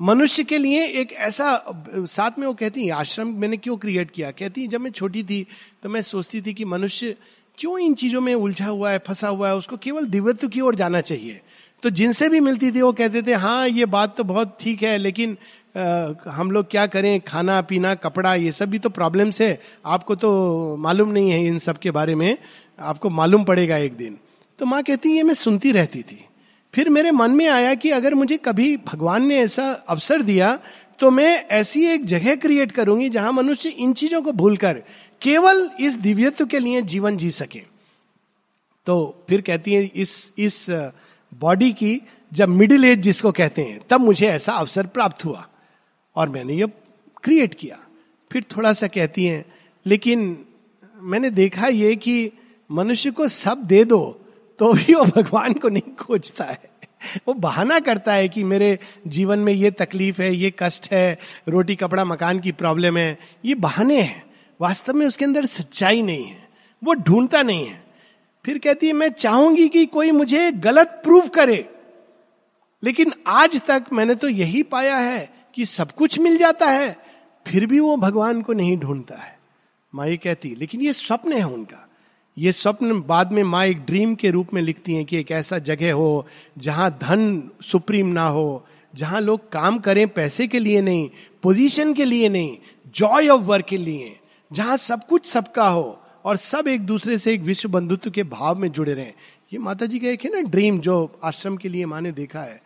मनुष्य 0.00 0.44
के 0.44 0.58
लिए 0.58 0.86
एक 1.00 1.12
ऐसा, 1.12 1.64
साथ 1.88 2.38
में 2.38 2.46
वो 2.46 2.54
कहती 2.54 2.84
है, 2.86 2.90
आश्रम 2.90 3.28
मैंने 3.30 3.56
क्यों 3.56 3.76
क्रिएट 3.76 4.10
किया? 4.10 4.30
कहती 4.30 4.66
जब 4.66 4.80
मैं 4.80 4.90
छोटी 4.90 5.22
थी 5.24 5.46
तो 5.82 5.88
मैं 5.88 6.02
सोचती 6.02 6.40
थी 6.42 6.54
कि 6.54 6.64
मनुष्य 6.64 7.16
क्यों 7.58 7.78
इन 7.78 7.94
चीज़ों 7.94 8.20
में 8.20 8.34
उलझा 8.34 8.66
हुआ 8.66 8.90
है, 8.90 8.98
फंसा 8.98 9.28
हुआ 9.28 9.48
है, 9.48 9.56
उसको 9.56 9.76
केवल 9.76 10.06
दिव्यत्व 10.06 10.48
की 10.48 10.60
ओर 10.60 10.74
जाना 10.74 11.00
चाहिए। 11.00 11.40
तो 11.82 11.90
जिनसे 11.90 12.28
भी 12.28 12.40
मिलती 12.40 12.70
थी, 12.72 12.80
वो 12.82 12.92
कहते 12.92 13.22
थे 13.22 13.32
हाँ 13.34 13.68
ये 13.68 13.86
बात 13.86 14.16
तो 14.16 14.24
बहुत 14.24 14.56
ठीक 14.60 14.82
है, 14.82 14.96
लेकिन 14.98 15.36
आ, 15.74 16.12
हम 16.28 16.50
लोग 16.50 16.70
क्या 16.70 16.86
करें? 16.86 17.20
खाना 17.20 17.60
पीना 17.60 17.94
कपड़ा 17.94 18.34
ये 18.34 18.52
सब 18.52 18.70
भी 18.70 18.78
तो 18.78 18.88
प्रॉब्लम्स 18.90 19.40
है। 19.40 19.58
आपको 19.86 20.14
तो 20.14 20.76
मालूम 20.78 21.08
नहीं 21.08 21.30
है 21.30 21.46
इन 21.46 21.58
सब 21.58 21.78
के 21.78 21.90
बारे 21.90 22.14
में। 22.14 22.36
आपको 22.78 23.10
मालूम 23.10 23.44
पड़ेगा 23.44 23.76
एक 23.76 23.96
दिन। 23.96 24.18
तो 24.58 24.66
माँ 24.66 24.82
कहती 24.82 25.12
ये 25.12 25.22
मैं 25.22 25.34
सुनती 25.34 25.72
रहती 25.72 26.02
थी। 26.02 26.24
फिर 26.74 26.88
मेरे 26.88 27.10
मन 27.10 27.30
में 27.30 27.46
आया 27.48 27.74
कि 27.74 27.90
अगर 27.90 28.14
मुझे 28.14 28.36
कभी 28.36 28.76
भगवान 28.86 29.26
ने 29.26 29.38
ऐसा 29.38 29.70
अवसर 29.88 30.22
दिया 30.22 30.58
तो 31.00 31.10
मैं 31.10 31.44
ऐसी 31.50 31.84
एक 31.86 32.04
जगह 32.04 32.34
क्रिएट 32.36 32.72
करूँगी 32.72 33.08
जहाँ 33.08 33.32
मनुष्य 33.32 33.68
इन 33.68 33.92
चीज़ों 33.92 34.20
को 34.22 34.32
भूलकर 34.32 34.82
केवल 35.22 35.68
इस 35.80 35.94
दिव्यत्व 35.98 36.46
के 36.46 36.58
लिए 36.58 36.82
जीवन 36.82 37.16
जी 37.16 37.30
सके। 37.30 37.60
तो 38.86 39.24
फिर 39.28 39.40
कहती 39.40 39.74
है 39.74 39.82
इस 39.84 40.32
इस 40.38 40.66
बॉडी 41.32 41.72
की 41.72 42.00
जब 42.32 42.48
मिडिल 42.48 42.84
एज 42.84 42.98
जिसको 42.98 43.32
कहते 43.32 43.62
हैं 43.62 43.80
तब 43.90 44.00
मुझे 44.00 44.26
ऐसा 44.28 44.52
अवसर 44.52 44.86
प्राप्त 44.86 45.24
हुआ। 45.24 45.46
और 46.16 46.28
मैंने 46.28 46.54
ये 46.54 46.66
क्रिएट 47.24 47.54
किया। 47.54 47.78
फिर 48.32 48.44
थोड़ा 48.56 48.72
सा 48.72 48.86
कहती 48.86 49.24
हैं, 49.24 49.44
लेकिन 49.86 50.44
मैंने 50.96 51.30
देखा 51.30 51.66
ये 51.66 51.96
कि 51.96 52.30
मनुष्य 52.70 53.10
को 53.10 53.28
सब 53.28 53.62
दे 53.64 53.84
दो 53.84 54.18
तो 54.58 54.72
भी 54.72 54.94
वो 54.94 55.04
भगवान 55.04 55.52
को 55.52 55.68
नहीं 55.68 55.94
खोजता 55.94 56.44
है। 56.44 56.70
वो 57.28 57.34
बहाना 57.34 57.78
करता 57.80 58.12
है 58.12 58.28
कि 58.28 58.44
मेरे 58.44 58.78
जीवन 59.06 59.38
में 59.38 59.52
ये 59.52 59.70
तकलीफ़ 59.70 60.22
है, 60.22 60.34
ये 60.34 60.52
कष्ट 60.58 60.92
है, 60.92 61.18
रोटी, 61.48 61.76
कपड़ा, 61.76 62.04
मकान 62.04 62.38
की 62.40 62.52
प्रॉब्लम 62.52 62.96
है। 62.96 63.18
ये 63.44 63.54
बहाने 63.54 64.00
हैं। 64.00 64.24
वास्तव 64.60 64.94
में 64.94 65.06
उसके 65.06 65.24
अंदर 65.24 65.46
सच्चाई 65.46 66.02
नहीं 66.02 66.24
है। 66.24 66.48
वो 66.84 66.94
ढूंढता 66.94 67.42
नहीं 67.42 67.66
है। 67.66 67.82
फिर 68.44 68.58
कहती 68.58 68.86
है, 68.86 68.92
मैं 68.92 69.08
चाहूँगी 69.08 69.68
कि 69.68 69.86
कोई 69.86 70.10
मुझे 70.10 70.50
गलत 70.52 71.00
प्रूफ 71.04 71.28
करे। 71.28 71.68
लेकिन 72.82 73.12
आज 73.26 73.60
तक 73.62 73.84
मैंने 73.92 74.14
तो 74.14 74.28
यही 74.28 74.62
पाया 74.62 74.96
है 74.96 75.30
कि 75.54 75.64
सब 75.66 75.92
कुछ 75.92 76.18
मिल 76.18 76.36
जाता 76.38 76.66
है, 76.66 76.96
फिर 77.46 77.66
भी 77.66 77.80
वो 77.80 77.96
भगवान 77.96 78.42
को 78.42 78.52
नहीं 78.52 78.76
ढूंढता 78.76 79.16
है। 79.16 79.38
माँ 79.92 80.06
ये 80.08 80.16
कहती 80.16 80.48
है, 80.48 80.54
लेकिन 80.54 80.80
ये 80.80 80.92
स्वप्न 80.92 81.32
है 81.32 81.46
उनका। 81.46 81.88
ये 82.36 82.52
स्वप्न 82.52 83.00
बाद 83.00 83.32
में 83.32 83.42
माँ 83.42 83.64
एक 83.66 83.84
ड्रीम 83.86 84.14
के 84.14 84.30
रूप 84.30 84.52
में 84.54 84.60
लिखती 84.62 84.94
हैं 84.94 85.04
कि 85.04 85.18
एक 85.18 85.30
ऐसा 85.30 85.58
जगह 85.58 85.92
हो 85.92 86.26
जहाँ 86.58 86.90
धन 87.02 87.50
सुप्रीम 87.62 88.06
ना 88.06 88.26
हो, 88.26 88.66
जहाँ 88.94 89.20
लोग 89.20 89.50
काम 89.52 89.78
करें 89.78 90.06
पैसे 90.08 90.46
के 90.46 90.58
लिए 90.58 90.80
नहीं, 90.80 91.10
पोजीशन 91.42 91.92
के 91.94 92.04
लिए 92.04 92.28
नहीं 92.28 92.56
जॉय 92.94 93.28
ऑफ़ 93.28 93.40
वर्क 93.40 93.64
के 93.64 93.76
लिए, 93.76 94.16
जहाँ 94.50 94.76
सब 94.76 95.06
कुछ 95.06 95.26
सबका 95.26 95.68
हो 95.68 95.98
और 96.24 96.36
सब 96.36 96.68
एक 96.68 96.80
दूसरे 96.80 97.18
से 97.18 97.32
एक 97.34 97.40
विश्व 97.40 97.68
बंधुत्व 97.68 98.10
के 98.10 98.22
भाव 98.22 98.58
में 98.58 98.70
जुड़े 98.72 98.94
रहे। 98.94 99.12
ये 99.52 99.58
माता 99.58 99.86
जी 99.86 99.98
का 99.98 100.08
एक 100.08 100.24
है 100.24 100.30
ना 100.32 100.40
ड्रीम 100.40 100.78
जो 100.78 101.20
आश्रम 101.24 101.56
के 101.56 101.68
लिए 101.68 101.86
माँ 101.86 102.00
ने 102.00 102.12
देखा 102.12 102.42
है। 102.42 102.60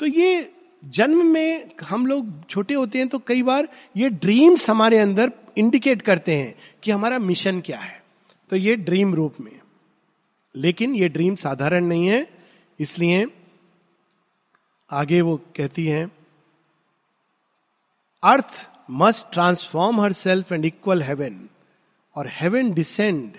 तो 0.00 0.06
ये 0.06 0.52
जन्म 0.82 1.26
में 1.26 1.70
हम 1.82 2.06
लोग 2.06 2.48
छोटे 2.48 2.74
होते 2.74 2.98
हैं 2.98 3.08
तो 3.08 3.18
कई 3.18 3.42
बार 3.42 3.68
ये 3.96 4.08
ड्रीम्स 4.10 4.68
हमारे 4.70 4.98
अंदर 4.98 5.32
इंडिकेट 5.58 6.02
करते 6.02 6.34
हैं 6.34 6.54
कि 6.82 6.90
हमारा 6.90 7.18
मिशन 7.18 7.60
क्या 7.60 7.78
है। 7.78 8.02
तो 8.50 8.56
ये 8.56 8.76
ड्रीम 8.76 9.14
रूप 9.14 9.40
में। 9.40 9.58
लेकिन 10.54 10.94
ये 10.94 11.08
ड्रीम 11.08 11.34
साधारण 11.36 11.84
नहीं 11.84 12.06
है, 12.06 12.26
इसलिए 12.80 13.26
आगे 14.90 15.20
वो 15.20 15.36
कहती 15.56 15.86
हैं 15.86 16.10
earth 18.22 18.66
must 18.90 19.26
transform 19.32 20.00
her 20.00 20.12
self 20.12 20.52
and 20.52 20.64
equal 20.64 21.02
heaven 21.02 21.38
और 22.16 22.28
heaven 22.30 22.72
descend 22.72 23.32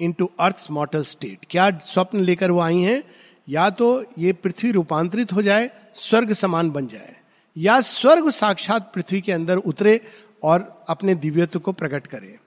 into 0.12 0.30
earth 0.40 0.66
mortal 0.70 1.02
state 1.04 1.46
क्या 1.50 1.70
स्वप्न 1.84 2.20
लेकर 2.20 2.50
वो 2.50 2.60
आई 2.60 2.80
हैं? 2.80 3.02
या 3.48 3.68
तो 3.70 4.04
ये 4.18 4.32
पृथ्वी 4.32 4.70
रूपांतरित 4.70 5.32
हो 5.32 5.42
जाए, 5.42 5.70
स्वर्ग 5.94 6.32
समान 6.32 6.70
बन 6.70 6.86
जाए, 6.86 7.16
या 7.56 7.80
स्वर्ग 7.80 8.30
साक्षात 8.30 8.90
पृथ्वी 8.94 9.20
के 9.20 9.32
अंदर 9.32 9.56
उतरे 9.56 10.00
और 10.42 10.84
अपने 10.88 11.14
दिव्यत्व 11.14 11.58
को 11.58 11.72
प्रकट 11.72 12.06
करे। 12.06 12.38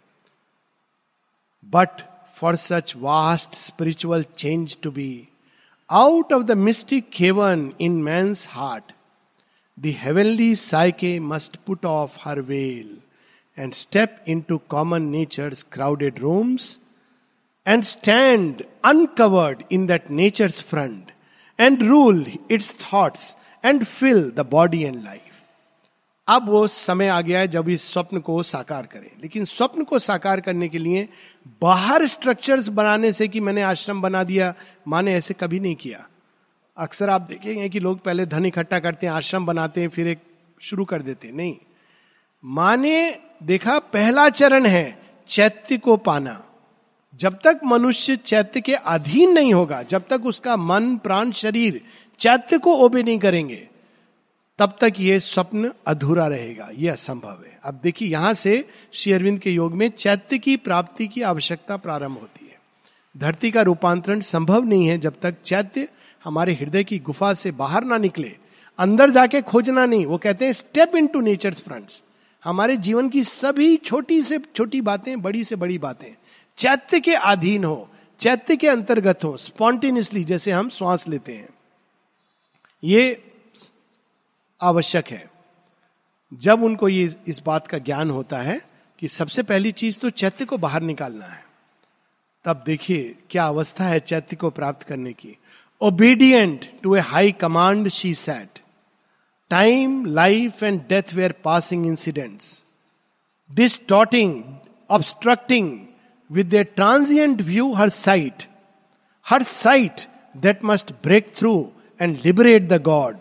But 1.65 2.01
for 2.35 2.55
such 2.55 2.93
vast 2.97 3.55
spiritual 3.55 4.23
change 4.37 4.77
to 4.83 4.91
be 4.91 5.27
out 5.89 6.33
of 6.33 6.43
the 6.43 6.51
mystic 6.51 7.09
cavern 7.09 7.71
in 7.81 8.01
man 8.03 8.33
heart 8.49 8.91
the 9.77 10.55
psyche 10.55 11.19
must 11.19 11.55
put 11.55 11.85
off 11.85 12.17
her 12.21 12.41
veil 12.41 12.97
and 13.57 13.73
step 13.73 14.25
into 14.41 14.57
common 14.69 15.01
nature 15.01 15.55
crowded 15.71 16.19
rooms 16.19 16.79
and 17.67 17.81
stand 17.83 18.53
uncovered 18.85 19.63
in 19.73 19.87
that 19.87 20.11
nature's 20.11 20.63
front 20.63 21.01
and 21.59 21.77
rule 21.81 22.25
its 22.51 22.73
thoughts 22.73 23.35
and 23.65 23.79
fill 23.79 24.23
the 24.23 24.43
body 24.43 24.83
and 24.83 24.95
life. 24.95 25.19
अब 26.27 26.49
वो 26.49 26.67
समय 26.67 27.07
आ 27.07 27.21
गया 27.21 27.39
है 27.39 27.47
जब 27.47 27.69
इस 27.69 27.91
स्वप्न 27.91 28.19
को 28.19 28.43
साकार 28.43 28.85
करें। 28.85 29.11
लेकिन 29.21 29.45
स्वप्न 29.45 29.83
को 29.83 29.99
साकार 29.99 30.41
करने 30.41 30.69
के 30.69 30.77
लिए 30.77 31.09
बाहर 31.61 32.05
स्ट्रक्चर्स 32.05 32.67
बनाने 32.67 33.11
से 33.11 33.27
कि 33.27 33.39
मैंने 33.39 33.61
आश्रम 33.61 34.01
बना 34.01 34.23
दिया 34.23 34.53
माने 34.87 35.13
ऐसे 35.13 35.33
कभी 35.33 35.59
नहीं 35.59 35.75
किया। 35.75 36.07
अक्सर 36.77 37.09
आप 37.09 37.21
देखेंगे 37.21 37.69
कि 37.69 37.79
लोग 37.79 37.99
पहले 37.99 38.25
धन 38.25 38.45
इकट्ठा 38.45 38.79
करते 38.79 39.07
हैं, 39.07 39.13
आश्रम 39.13 39.45
बनाते 39.45 39.81
हैं, 39.81 39.89
फिर 39.89 40.07
एक 40.07 40.19
शुरू 40.61 40.85
कर 40.85 41.01
देते 41.01 41.31
नहीं। 41.31 41.57
माने 42.45 43.19
देखा 43.43 43.79
पहला 43.79 44.29
चरण 44.29 44.65
है 44.65 45.01
चैत्य 45.27 45.77
को 45.77 45.97
पाना। 45.97 46.45
जब 47.19 47.39
तक 47.43 47.59
मनुष्य 47.65 48.15
चैत्य 48.15 48.61
के 48.61 48.73
अधीन 48.73 49.31
नहीं 49.31 49.53
होगा, 49.53 49.81
जब 49.81 50.07
तक 50.09 50.25
उसका 50.25 50.57
मन, 50.57 50.95
प्राण, 50.97 51.31
शरीर 51.31 51.81
चैत्य 52.19 52.57
को 52.57 52.73
ओबे 52.75 53.03
नहीं 53.03 53.19
करेंगे, 53.19 53.67
तब 54.59 54.77
तक 54.81 54.93
ये 54.99 55.19
स्वप्न 55.19 55.71
अधूरा 55.87 56.27
रहेगा। 56.27 56.69
यह 56.77 56.91
असंभव 56.91 57.43
है। 57.47 57.59
अब 57.63 57.79
देखिए, 57.83 58.07
यहाँ 58.07 58.33
से 58.33 58.65
श्री 58.93 59.13
अरविंद 59.13 59.39
के 59.39 59.51
योग 59.51 59.73
में 59.73 59.89
चैत्य 59.89 60.37
की 60.37 60.55
प्राप्ति 60.57 61.07
की 61.07 61.21
आवश्यकता 61.21 61.77
प्रारंभ 61.77 62.17
होती 62.17 62.45
है। 62.45 62.59
धरती 63.17 63.51
का 63.51 63.61
रूपांतरण 63.61 64.19
संभव 64.19 64.63
नहीं 64.63 64.87
है 64.87 64.97
जब 64.97 65.19
तक 65.21 65.35
चैत्य 65.45 65.87
हमारे 66.23 66.53
हृदय 66.53 66.83
की 66.83 66.99
गुफा 66.99 67.33
से 67.33 67.51
बाहर 67.51 67.83
ना 67.83 67.97
निकले, 67.97 68.31
अंदर 68.79 69.09
जाके 69.09 69.41
खोजना 69.41 69.85
नहीं। 69.85 70.05
वो 70.05 70.17
कहते 70.17 70.45
हैं 70.45 70.53
step 70.53 70.95
in 70.95 71.07
to 71.07 71.19
nature 71.19 71.53
fronts 71.53 72.03
हमारे 72.43 72.77
जीवन 72.77 73.09
की 73.09 73.23
सभी 73.23 73.75
छोटी 73.77 74.21
से 74.21 74.39
छोटी 74.55 74.81
बातें, 74.81 75.21
बड़ी 75.21 75.43
से 75.43 75.55
बड़ी 75.55 75.77
बातें 75.77 76.07
चैत्य 76.57 76.99
के 76.99 77.13
अधीन 77.15 77.63
हो, 77.63 77.89
चैत्य 78.19 78.55
के 78.57 78.67
अंतर्गत 78.67 79.23
हो, 79.23 79.35
स्पॉन्टेनियसली 79.37 80.23
जैसे 80.23 80.51
हम 80.51 80.69
श्वास 80.69 81.07
लेते 81.07 81.33
हैं, 81.33 81.49
ये 82.83 83.31
आवश्यक 84.61 85.07
है। 85.07 85.29
जब 86.31 86.63
उनको 86.63 86.89
ये 86.89 87.09
इस 87.27 87.41
बात 87.45 87.67
का 87.67 87.77
ज्ञान 87.79 88.09
होता 88.11 88.37
है 88.37 88.61
कि 89.01 89.07
सबसे 89.07 89.43
पहली 89.43 89.71
चीज़ 89.71 89.99
तो 89.99 90.09
चैत्य 90.11 90.45
को 90.45 90.57
बाहर 90.57 90.81
निकालना 90.81 91.25
है, 91.25 91.43
तब 92.45 92.63
देखिए 92.65 93.15
क्या 93.29 93.45
अवस्था 93.45 93.85
है 93.85 93.99
चैत्य 94.01 94.35
को 94.35 94.49
प्राप्त 94.51 94.83
करने 94.83 95.13
की। 95.13 95.37
Obedient 95.81 96.65
to 96.83 96.95
a 96.95 96.99
high 97.01 97.31
command 97.31 97.89
she 97.89 98.13
set 98.15 98.59
time 99.51 100.05
life 100.05 100.63
and 100.63 100.81
death 100.89 101.13
were 101.13 101.31
passing 101.43 101.85
incidents 101.85 102.63
distorting 103.49 104.43
obstructing 104.89 105.79
with 106.31 106.53
a 106.53 106.63
transient 106.63 107.41
view 107.41 107.71
her 107.73 107.89
sight 107.89 108.43
her 109.25 109.43
sight 109.43 110.01
that 110.37 110.63
must 110.63 110.91
break 111.03 111.33
through 111.37 111.71
and 112.01 112.17
liberate 112.25 112.67
the 112.67 112.81
god 112.81 113.17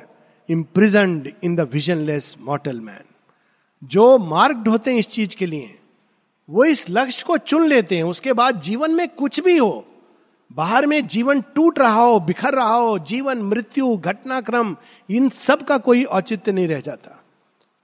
imprisoned 0.49 1.33
in 1.45 1.57
the 1.57 1.61
visionless 1.73 2.37
mortal 2.41 2.81
man 2.81 3.03
जो 3.83 4.19
मार्ग 4.19 4.69
होते 4.69 4.91
हैं 4.91 4.99
इस 4.99 5.09
चीज़ 5.09 5.37
के 5.37 5.47
लिए, 5.47 5.79
वो 6.49 6.65
इस 6.65 6.91
लक्ष्य 6.91 7.25
को 7.27 7.39
चुन 7.39 7.67
लेते 7.67 7.97
हैं। 7.97 8.03
उसके 8.03 8.33
बाद 8.33 8.61
जीवन 8.61 8.91
में 8.91 9.09
कुछ 9.09 9.41
भी 9.41 9.57
हो, 9.59 9.87
बाहर 10.51 10.87
में 10.87 11.07
जीवन 11.07 11.41
टूट 11.41 11.79
रहा 11.79 12.03
हो, 12.03 12.21
बिखर 12.21 12.55
रहा 12.55 12.75
हो, 12.75 12.99
जीवन, 12.99 13.39
मृत्यु, 13.39 13.97
घटनाक्रम, 13.97 14.77
इन 15.11 15.29
सब 15.29 15.63
का 15.63 15.79
कोई 15.79 16.05
औचित्य 16.05 16.53
नहीं 16.53 16.69
रह 16.69 16.81
जाता। 16.81 17.23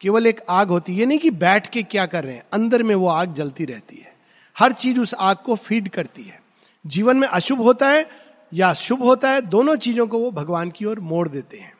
केवल 0.00 0.26
एक 0.26 0.40
आग 0.50 0.68
होती 0.68 0.96
है 0.96 1.06
नहीं 1.06 1.18
कि 1.18 1.30
बैठ 1.30 1.68
के 1.68 1.82
क्या 1.82 2.06
कर 2.06 2.24
रहे 2.24 2.34
हैं, 2.34 2.44
अंदर 2.52 2.82
में 2.82 2.94
वो 2.94 3.06
आग 3.06 3.34
जलती 3.34 3.64
रहती 3.64 3.96
है। 3.96 4.12
हर 4.58 4.72
चीज़ 4.72 5.00
उस 5.00 5.14
आग 5.14 5.36
को 5.36 5.56
फ़ीड 5.56 5.88
करती 5.88 6.22
है। 6.22 6.42
जीवन 6.86 7.16
में 7.16 7.28
अशुभ 7.28 7.60
होता 7.60 7.90
है 7.90 8.10
या 8.54 8.72
शुभ 8.72 9.02
होता 9.02 9.30
है, 9.30 9.40
दोनों 9.40 9.76
चीज़ों 9.76 10.06
को 10.06 10.18
वो 10.18 10.30
भगवान 10.30 10.70
की 10.70 10.84
ओर 10.84 11.00
मोड़ 11.00 11.28
देते 11.28 11.56
हैं। 11.56 11.72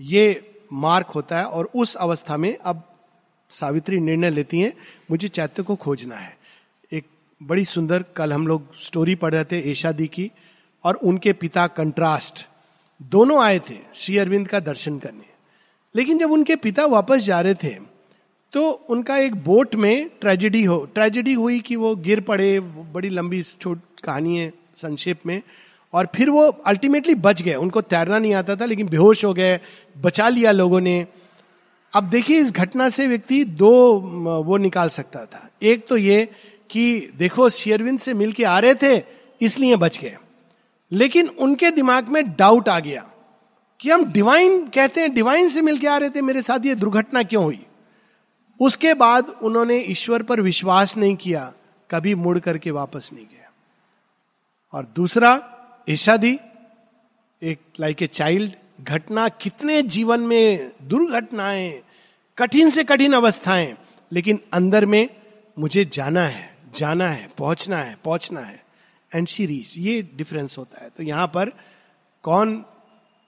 ये 0.00 0.48
मार्क 0.72 1.06
होता 1.06 1.38
है 1.38 1.44
और 1.44 1.70
उस 1.76 1.94
अवस्था 1.94 2.36
में 2.36 2.58
अब 2.58 2.88
सावित्री 3.50 4.00
निर्णय 4.00 4.30
लेती 4.30 4.60
हैं, 4.60 4.72
मुझे 5.10 5.28
चैत्य 5.28 5.62
को 5.62 5.76
खोजना 5.76 6.16
है। 6.16 6.38
एक 6.92 7.06
बड़ी 7.42 7.64
सुंदर, 7.64 8.02
कल 8.02 8.32
हम 8.32 8.46
लोग 8.46 8.82
स्टोरी 8.82 9.14
पढ़ 9.14 9.34
रहे 9.34 9.44
थे 9.44 9.70
एशा 9.70 9.92
दी 9.92 10.06
की 10.06 10.30
और 10.84 10.94
उनके 10.94 11.32
पिता 11.32 11.66
कंट्रास्ट, 11.66 12.46
दोनों 13.02 13.42
आए 13.42 13.58
थे 13.58 13.78
श्री 13.94 14.18
अरविंद 14.18 14.48
का 14.48 14.60
दर्शन 14.60 14.98
करने। 14.98 15.24
लेकिन 15.96 16.18
जब 16.18 16.30
उनके 16.32 16.56
पिता 16.56 16.86
वापस 16.86 17.16
जा 17.16 17.40
रहे 17.40 17.54
थे 17.54 17.91
तो 18.52 18.70
उनका 18.70 19.16
एक 19.16 19.34
बोट 19.34 19.74
में 19.74 20.10
ट्रेजेडी 20.20 20.64
हो, 20.64 20.88
ट्रेजेडी 20.94 21.32
हुई 21.32 21.60
कि 21.60 21.76
वो 21.76 21.94
गिर 21.96 22.20
पड़े, 22.20 22.60
बड़ी 22.60 23.08
लंबी 23.08 23.42
छोट 23.42 23.80
कहानी 24.04 24.38
है, 24.38 24.52
संक्षेप 24.76 25.20
में। 25.26 25.42
और 25.92 26.08
फिर 26.14 26.30
वो 26.30 26.42
अल्टीमेटली 26.42 27.14
बच 27.14 27.42
गए। 27.42 27.54
उनको 27.54 27.80
तैरना 27.80 28.18
नहीं 28.18 28.34
आता 28.34 28.56
था, 28.56 28.64
लेकिन 28.64 28.88
बेहोश 28.88 29.24
हो 29.24 29.32
गए, 29.34 29.60
बचा 30.00 30.28
लिया 30.28 30.50
लोगों 30.50 30.80
ने। 30.80 31.06
अब 31.92 32.04
देखिए, 32.04 32.38
इस 32.38 32.52
घटना 32.52 32.88
से 32.88 33.08
व्यक्ति 33.08 33.44
दो 33.44 33.94
वो 34.46 34.56
निकाल 34.56 34.88
सकता 34.88 35.24
था। 35.24 35.50
एक 35.62 35.86
तो 35.86 35.96
ये 35.96 36.28
कि 36.70 37.10
देखो 37.18 37.50
शेयरविंद 37.50 37.98
से 37.98 38.14
मिलके 38.14 38.44
आ 38.44 38.58
रहे 38.58 38.74
थे, 38.74 39.02
इसलिए 39.42 39.76
बच 39.76 40.00
गए। 40.00 40.16
लेकिन 40.92 41.28
उनके 41.28 41.70
दिमाग 41.70 42.08
में 42.08 42.24
डाउट 42.32 42.68
आ 42.68 42.78
गया 42.80 43.08
कि 43.80 43.90
हम 43.90 44.04
डिवाइन 44.04 44.66
कहते 44.66 45.00
हैं 45.00 45.14
डिवाइन 45.14 45.48
से 45.48 45.62
मिलके 45.62 45.86
आ 45.86 45.96
रहे 45.96 46.10
थे, 46.10 46.22
मेरे 46.22 46.42
साथ 46.42 46.66
ये 46.66 46.74
दुर्घटना 46.74 47.22
क्यों 47.22 47.44
हुई? 47.44 47.66
उसके 48.62 48.94
बाद 48.94 49.28
उन्होंने 49.42 49.78
ईश्वर 49.80 50.22
पर 50.22 50.40
विश्वास 50.40 50.96
नहीं 50.96 51.16
किया, 51.16 51.52
कभी 51.90 52.14
मुड़ 52.14 52.38
करके 52.38 52.70
वापस 52.70 53.10
नहीं 53.12 53.24
गया। 53.24 53.50
और 54.72 54.86
दूसरा 54.96 55.30
ईशादी 55.88 56.38
एक 57.42 57.60
लाइक 57.80 58.02
ए 58.02 58.06
चाइल्ड 58.06 58.52
घटना, 58.80 59.28
कितने 59.28 59.82
जीवन 59.82 60.20
में 60.20 60.72
दुर्घटनाएँ, 60.82 61.82
कठिन 62.38 62.70
से 62.70 62.84
कठिन 62.84 63.12
अवस्थाएँ, 63.12 63.74
लेकिन 64.12 64.40
अंदर 64.52 64.86
में 64.86 65.08
मुझे 65.56 65.84
जाना 65.84 66.22
है 66.22 66.50
जाना 66.74 67.08
है, 67.08 67.28
पहुँचना 67.38 67.76
है 67.76 67.96
पहुँचना 68.04 68.40
है। 68.40 68.62
एंड 69.12 69.26
शी 69.28 69.46
रीच 69.46 69.78
ये 69.78 70.00
डिफरेंस 70.16 70.58
होता 70.58 70.84
है। 70.84 70.90
तो 70.96 71.02
यहाँ 71.02 71.26
पर 71.26 71.50
कौन 72.24 72.56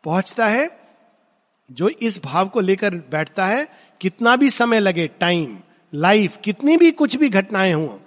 पहुँचता 0.05 0.47
है? 0.49 0.84
जो 1.71 1.89
इस 1.89 2.21
भाव 2.25 2.49
को 2.49 2.61
लेकर 2.61 2.95
बैठता 3.11 3.47
है, 3.47 3.67
कितना 4.01 4.37
भी 4.37 4.51
समय 4.51 4.81
लगे 4.81 5.07
टाइम 5.21 5.57
लाइफ 5.93 6.39
कितनी 6.45 6.77
भी 6.77 6.91
कुछ 6.91 7.17
भी 7.17 7.29
घटनाएँ 7.29 7.73
हो, 7.73 8.01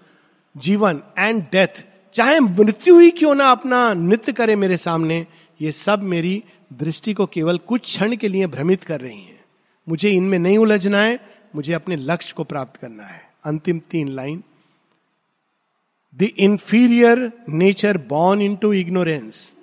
जीवन 0.55 1.01
एंड 1.19 1.43
डेथ 1.51 1.83
चाहे 2.15 2.39
मृत्यु 2.39 2.99
ही 2.99 3.09
क्यों 3.09 3.33
ना 3.35 3.49
अपना 3.51 3.93
नृत्य 3.93 4.31
करे 4.33 4.55
मेरे 4.55 4.77
सामने, 4.77 5.25
ये 5.61 5.71
सब 5.71 6.03
मेरी 6.03 6.43
दृष्टि 6.73 7.13
को 7.13 7.25
केवल 7.25 7.57
कुछ 7.57 7.81
क्षण 7.81 8.15
के 8.15 8.27
लिए 8.27 8.47
भ्रमित 8.47 8.83
कर 8.83 9.01
रही 9.01 9.21
हैं। 9.21 9.39
मुझे 9.87 10.09
इनमें 10.09 10.39
नहीं 10.39 10.57
उलझना 10.57 11.01
है, 11.01 11.19
मुझे 11.55 11.73
अपने 11.73 11.95
लक्ष्य 11.95 12.33
को 12.37 12.43
प्राप्त 12.43 12.77
करना 12.77 13.03
है। 13.03 13.21
अंतिम 13.45 13.79
तीन 13.91 14.07
line. 14.07 14.43
The 16.17 16.21
inferior 16.37 17.31
nature 17.49 17.97
born 17.97 18.41
into 18.55 18.73
ignorance 18.73 19.55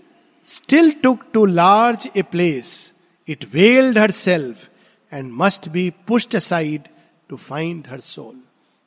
still 0.49 0.91
took 1.03 1.25
too 1.33 1.45
large 1.45 2.09
a 2.17 2.23
place 2.23 2.93
it 3.29 3.55
veiled 3.55 3.99
her 3.99 4.11
self 4.11 4.69
and 5.13 5.33
must 5.33 5.69
be 5.69 5.93
pushed 6.07 6.37
aside 6.37 6.83
to 7.29 7.37
find 7.37 7.87
her 7.89 8.01
soul 8.01 8.41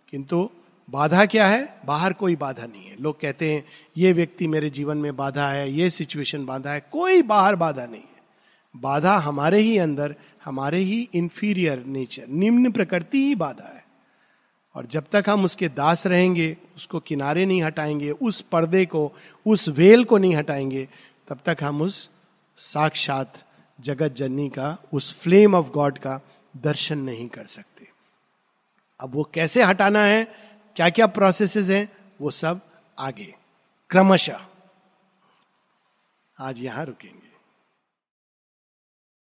किंतु 0.09 0.49
बाधा 0.89 1.25
क्या 1.25 1.47
है? 1.47 1.77
बाहर 1.85 2.13
कोई 2.13 2.35
बाधा 2.35 2.65
नहीं 2.65 2.89
है। 2.89 2.95
लोग 3.01 3.19
कहते 3.19 3.53
हैं, 3.53 3.65
ये 3.97 4.13
व्यक्ति 4.13 4.47
मेरे 4.47 4.69
जीवन 4.69 4.97
में 4.97 5.15
बाधा 5.15 5.49
है, 5.49 5.73
ये 5.73 5.89
सिचुएशन 5.89 6.45
बाधा 6.45 6.71
है। 6.71 6.79
कोई 6.91 7.21
बाहर 7.21 7.55
बाधा 7.55 7.85
नहीं 7.85 8.01
है। 8.01 8.17
बाधा 8.75 9.17
हमारे 9.17 9.59
ही 9.59 9.77
अंदर, 9.77 10.15
हमारे 10.45 10.79
ही 10.79 11.09
इंफीरियर 11.13 11.83
नेचर 11.85 12.27
निम्न 12.29 12.71
प्रकृति 12.71 13.25
ही 13.25 13.35
बाधा 13.35 13.73
है। 13.75 13.85
और 14.75 14.85
जब 14.85 15.05
तक 15.11 15.23
हम 15.29 15.45
उसके 15.45 15.67
दास 15.67 16.07
रहेंगे, 16.07 16.57
उसको 16.75 16.99
किनारे 16.99 17.45
नहीं 17.45 17.63
हटाएँगे, 17.63 18.11
उस 18.11 18.41
पर्दे 18.41 18.85
को, 18.85 19.13
उस 19.45 19.69
वेल 19.69 20.03
को 20.03 20.17
नहीं 20.17 20.35
हटाएँगे, 20.35 20.87
तब 21.27 21.39
तक 21.45 21.57
हम 21.61 21.81
उस 21.81 22.09
साक्षात 22.55 23.33
जगत 23.81 24.11
जननी 24.11 24.49
का, 24.49 24.77
उस 24.93 25.19
फ्लेम 25.19 25.55
ऑफ़ 25.55 25.67
गॉड 25.67 25.97
का 25.97 26.21
दर्शन 26.57 26.97
नहीं 26.97 27.29
कर 27.29 27.45
सकते। 27.45 27.91
अब 28.99 29.15
वो 29.15 29.23
कैसे 29.23 29.63
हटाना 29.63 30.03
है? 30.03 30.23
क्या 30.75 30.89
क्या 30.89 31.07
प्रोसेसेस 31.07 31.69
हैं? 31.69 31.97
वो 32.21 32.31
सब 32.31 32.61
आगे। 32.99 33.35
क्रमशः। 33.89 34.39
आज 36.39 36.59
यहाँ 36.59 36.85
रुकेंगे। 36.85 37.26